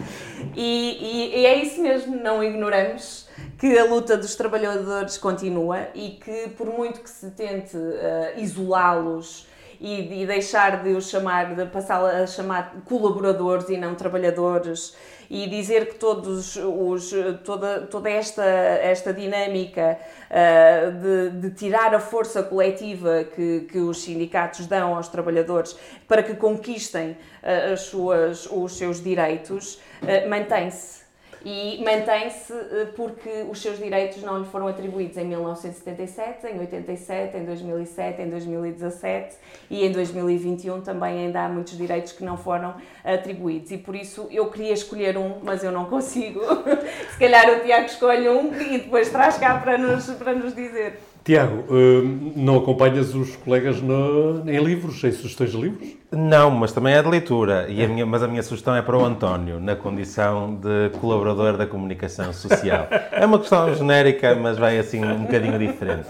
E, 0.56 0.98
e, 1.02 1.40
e 1.40 1.46
é 1.46 1.64
isso 1.64 1.82
mesmo, 1.82 2.16
não 2.16 2.44
ignoramos 2.44 3.31
que 3.62 3.78
a 3.78 3.86
luta 3.86 4.18
dos 4.18 4.34
trabalhadores 4.34 5.20
continua 5.20 5.90
e 5.94 6.18
que, 6.20 6.50
por 6.58 6.66
muito 6.66 7.00
que 7.00 7.10
se 7.12 7.30
tente 7.30 7.78
uh, 7.78 8.40
isolá-los 8.40 9.48
e, 9.80 10.24
e, 10.24 10.26
deixar 10.26 10.82
de 10.82 10.90
os 10.94 11.12
chamar, 11.12 11.54
de 11.54 11.68
passar 11.68 12.04
a 12.04 12.26
chamar 12.26 12.82
colaboradores 12.86 13.70
e 13.70 13.78
não 13.78 13.94
trabalhadores 13.94 14.96
e 15.30 15.48
dizer 15.48 15.90
que 15.90 16.00
todos 16.00 16.56
os, 16.56 17.14
toda, 17.44 17.82
toda 17.82 18.10
esta, 18.10 18.44
esta 18.44 19.14
dinâmica 19.14 19.96
uh, 20.32 20.92
de, 21.00 21.30
de, 21.42 21.56
tirar 21.56 21.94
a 21.94 22.00
força 22.00 22.42
coletiva 22.42 23.26
que, 23.26 23.68
que 23.72 23.78
os 23.78 24.02
sindicatos 24.02 24.66
dão 24.66 24.96
aos 24.96 25.08
trabalhadores 25.08 25.78
para 26.08 26.24
que 26.24 26.34
conquistem 26.34 27.12
uh, 27.12 27.74
as 27.74 27.82
suas, 27.82 28.48
os 28.50 28.76
seus 28.76 29.04
direitos 29.04 29.80
mantém-se 30.28 31.01
e 31.44 31.84
mantém-se 31.84 32.54
eh, 32.54 32.88
porque 32.96 33.46
os 33.50 33.62
seus 33.62 33.78
direitos 33.78 34.22
não 34.22 34.40
lhe 34.40 34.46
foram 34.46 34.68
atribuídos 34.68 35.18
em 35.18 35.26
1977, 35.26 36.48
em 36.48 36.60
87, 36.60 37.38
em 37.38 37.46
2007, 37.46 38.22
em 38.22 38.30
2017 38.30 39.36
e 39.70 39.86
em 39.86 39.92
2021 39.92 40.82
também 40.82 41.26
ainda 41.26 41.46
há 41.46 41.50
muitos 41.50 41.78
direitos 41.78 42.12
que 42.12 42.24
não 42.24 42.38
foram 42.38 42.76
atribuídos 43.04 43.72
e 43.72 43.78
por 43.78 43.96
isso 43.96 44.28
eu 44.30 44.50
queria 44.52 44.74
escolher 44.74 45.18
um, 45.18 45.40
mas 45.44 45.64
eu 45.64 45.72
não 45.72 45.86
consigo. 45.86 46.42
Se 47.12 47.18
calhar 47.18 47.50
o 47.50 47.60
Tiago 47.62 47.86
escolhe 47.86 48.30
um 48.30 48.54
e 48.62 48.80
depois 48.80 49.10
traz 49.10 49.38
cá 49.38 49.58
para 49.60 49.78
nos, 49.78 50.06
para 50.12 50.34
nos 50.34 50.54
dizer. 50.54 51.00
Tiago, 51.24 51.66
hum, 51.70 52.34
não 52.36 52.58
acompanhas 52.58 53.14
os 53.14 53.36
colegas 53.36 53.80
no, 53.80 54.50
em 54.50 54.64
livros, 54.64 55.04
em 55.04 55.12
sugestões 55.12 55.52
de 55.52 55.58
livros? 55.58 55.90
Não, 56.12 56.50
mas 56.50 56.72
também 56.72 56.96
é 56.96 57.02
de 57.02 57.08
leitura. 57.08 57.68
E 57.70 57.84
a 57.84 57.88
minha, 57.88 58.06
mas 58.08 58.24
a 58.24 58.28
minha 58.28 58.42
sugestão 58.42 58.76
é 58.76 58.82
para 58.82 58.98
o 58.98 59.06
António, 59.06 59.60
na 59.60 59.76
condição 59.76 60.56
de 60.56 60.90
colaborador 61.00 61.58
da 61.58 61.68
comunicação 61.68 62.34
social. 62.34 62.88
É 63.12 63.24
uma 63.24 63.38
questão 63.38 63.74
genérica, 63.76 64.34
mas 64.34 64.58
vai 64.58 64.80
assim 64.80 65.06
um 65.06 65.22
bocadinho 65.22 65.60
diferente. 65.60 66.08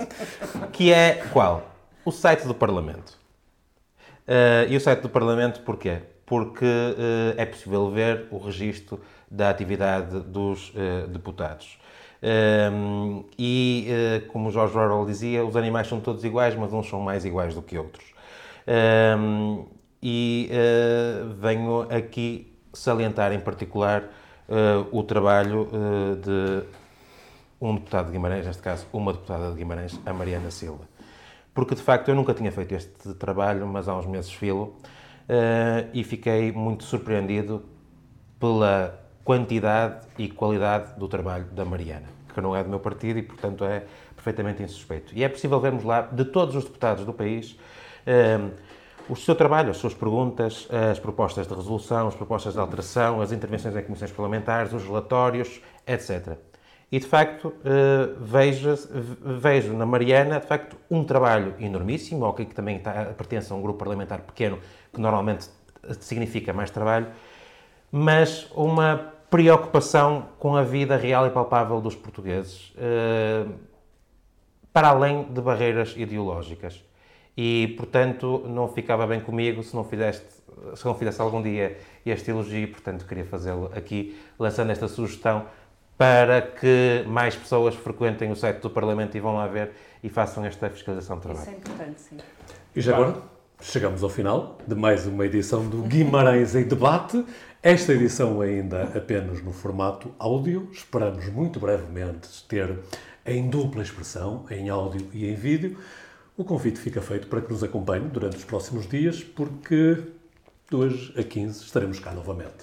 Que 0.72 0.93
é 0.93 1.24
qual? 1.34 1.70
O 2.05 2.12
site 2.12 2.47
do 2.47 2.53
Parlamento. 2.55 3.20
Uh, 4.26 4.70
e 4.70 4.78
o 4.78 4.80
site 4.80 5.01
do 5.01 5.09
Parlamento 5.09 5.59
porquê? 5.62 5.97
Porque 6.26 6.64
uh, 6.64 7.34
é 7.36 7.45
possível 7.45 7.91
ver 7.91 8.28
o 8.32 8.38
registro 8.38 9.01
da 9.30 9.49
atividade 9.49 10.22
dos 10.22 10.70
uh, 10.70 11.07
deputados. 11.09 11.78
Um, 12.24 13.26
e, 13.38 13.88
uh, 13.90 14.28
como 14.28 14.52
George 14.52 14.78
Orwell 14.78 15.06
dizia, 15.06 15.44
os 15.44 15.56
animais 15.56 15.88
são 15.88 16.00
todos 16.00 16.24
iguais, 16.24 16.56
mas 16.56 16.72
uns 16.72 16.88
são 16.88 17.00
mais 17.00 17.26
iguais 17.26 17.56
do 17.56 17.62
que 17.62 17.78
outros. 17.78 18.06
Um, 19.18 19.66
e 20.02 20.50
uh, 20.52 21.34
venho 21.34 21.82
aqui 21.82 22.56
salientar 22.74 23.34
em 23.34 23.40
particular 23.40 24.04
uh, 24.04 24.88
o 24.92 25.04
trabalho 25.04 25.68
de 26.22 26.64
um 27.60 27.76
deputado 27.76 28.08
de 28.08 28.12
Guimarães, 28.14 28.46
neste 28.46 28.62
caso, 28.62 28.88
uma 28.94 29.14
deputada 29.14 29.52
de 29.52 29.58
Guimarães, 29.58 30.00
a 30.06 30.14
Mariana 30.14 30.52
Silva. 30.52 30.88
Porque, 31.54 31.76
de 31.76 31.82
facto, 31.82 32.10
eu 32.10 32.16
nunca 32.16 32.34
tinha 32.34 32.52
feito 32.52 32.74
este 32.74 33.14
trabalho, 33.16 33.68
mas 33.68 33.88
há 33.88 33.96
uns 33.96 34.06
meses 34.06 34.32
filo, 34.32 34.78
e 35.94 36.04
fiquei 36.04 36.52
muito 36.52 36.86
surpreendido 36.86 37.64
pela 38.40 39.01
quantidade 39.24 40.08
e 40.18 40.28
qualidade 40.28 40.94
do 40.98 41.08
trabalho 41.08 41.46
da 41.46 41.66
Mariana, 41.66 42.08
que 42.34 42.42
não 42.42 42.56
é 42.56 42.64
do 42.64 42.70
meu 42.70 42.80
partido 42.80 43.20
e, 43.20 43.24
portanto, 43.24 43.64
é 43.66 43.84
perfeitamente 44.16 44.64
insuspeito. 44.64 45.14
E 45.16 45.24
é 45.24 45.30
possível 45.30 45.60
vermos 45.60 45.84
lá, 45.84 46.02
de 46.02 46.26
todos 46.26 46.56
os 46.56 46.64
deputados 46.66 47.06
do 47.06 47.14
país, 47.14 47.58
um, 48.08 48.52
o 49.10 49.16
seu 49.16 49.36
trabalho, 49.36 49.72
as 49.72 49.78
suas 49.78 49.94
perguntas, 49.94 50.68
as 50.92 51.00
propostas 51.00 51.48
de 51.48 51.54
resolução, 51.54 52.08
as 52.08 52.16
propostas 52.16 52.54
de 52.54 52.60
alteração, 52.60 53.20
as 53.20 53.32
intervenções 53.32 53.76
em 53.76 53.84
comissões 53.84 54.12
parlamentares, 54.12 54.72
os 54.74 54.84
relatórios, 54.84 55.62
etc. 55.86 56.38
E, 56.92 57.00
de 57.00 57.08
facto, 57.08 57.54
eh, 57.64 58.10
vejo, 58.20 58.76
vejo 59.40 59.74
na 59.74 59.86
Mariana, 59.86 60.42
de 60.42 60.46
facto, 60.46 60.76
um 60.90 61.06
trabalho 61.06 61.56
enormíssimo, 61.58 62.26
ok, 62.26 62.46
que 62.46 62.54
também 62.54 62.78
está, 62.78 63.06
pertence 63.18 63.52
a 63.52 63.56
um 63.56 63.62
grupo 63.62 63.80
parlamentar 63.80 64.22
pequeno, 64.22 64.60
que 64.94 65.00
normalmente 65.00 65.50
significa 66.02 66.52
mais 66.52 66.70
trabalho, 66.70 67.08
mas 67.92 68.48
uma 68.56 69.12
preocupação 69.30 70.30
com 70.39 70.56
a 70.56 70.64
vida 70.64 70.96
real 70.98 71.26
e 71.26 71.30
palpável 71.30 71.80
dos 71.80 71.96
portugueses, 71.96 72.74
eh, 72.78 73.46
para 74.74 74.89
além 74.89 75.24
de 75.24 75.42
barreiras 75.42 75.94
ideológicas. 75.98 76.84
E, 77.36 77.74
portanto, 77.78 78.44
não 78.48 78.68
ficava 78.68 79.08
bem 79.08 79.20
comigo 79.20 79.64
se 79.64 79.74
não 79.76 79.84
fizeste, 79.84 80.26
se 80.76 80.86
não 80.86 80.94
fizesse 80.96 81.22
algum 81.22 81.42
dia 81.42 81.78
este 82.06 82.30
elogio, 82.30 82.68
portanto, 82.70 83.06
queria 83.06 83.26
fazê-lo 83.26 83.72
aqui, 83.74 84.20
lançando 84.38 84.72
esta 84.72 84.88
sugestão 84.88 85.46
para 85.98 86.42
que 86.42 87.04
mais 87.08 87.36
pessoas 87.36 87.76
frequentem 87.76 88.32
o 88.32 88.36
site 88.36 88.60
do 88.60 88.70
Parlamento 88.70 89.16
e 89.16 89.20
vão 89.20 89.36
lá 89.36 89.48
ver 89.48 89.72
e 90.04 90.10
façam 90.10 90.44
esta 90.44 90.70
fiscalização 90.70 91.18
de 91.18 91.22
trabalho. 91.22 91.44
Isso 91.44 91.52
é 91.52 91.58
importante, 91.58 92.02
sim. 92.02 92.18
E 92.76 92.82
já 92.82 92.96
agora, 92.96 93.22
chegamos 93.62 94.04
ao 94.04 94.10
final 94.10 94.58
de 94.68 94.74
mais 94.74 95.06
uma 95.06 95.26
edição 95.26 95.68
do 95.68 95.84
Guimarães 95.84 96.56
em 96.56 96.64
Debate. 96.64 97.24
Esta 97.64 97.93
edição 97.93 98.41
ainda 98.41 98.86
apenas 98.86 99.43
no 99.43 99.53
formato 99.53 100.12
áudio. 100.18 100.68
Esperamos 100.72 101.28
muito 101.30 101.59
brevemente 101.59 102.43
ter 102.47 102.80
em 103.24 103.51
dupla 103.51 103.84
expressão, 103.84 104.47
em 104.49 104.68
áudio 104.70 105.07
e 105.14 105.30
em 105.30 105.36
vídeo. 105.36 105.78
O 106.36 106.43
convite 106.43 106.80
fica 106.80 107.03
feito 107.03 107.28
para 107.28 107.39
que 107.39 107.53
nos 107.53 107.64
acompanhe 107.64 108.07
durante 108.07 108.38
os 108.38 108.43
próximos 108.43 108.88
dias, 108.88 109.24
porque 109.24 109.95
de 110.72 110.76
hoje 110.76 111.14
a 111.16 111.22
15 111.22 111.64
estaremos 111.64 111.99
cá 111.99 112.12
novamente. 112.12 112.55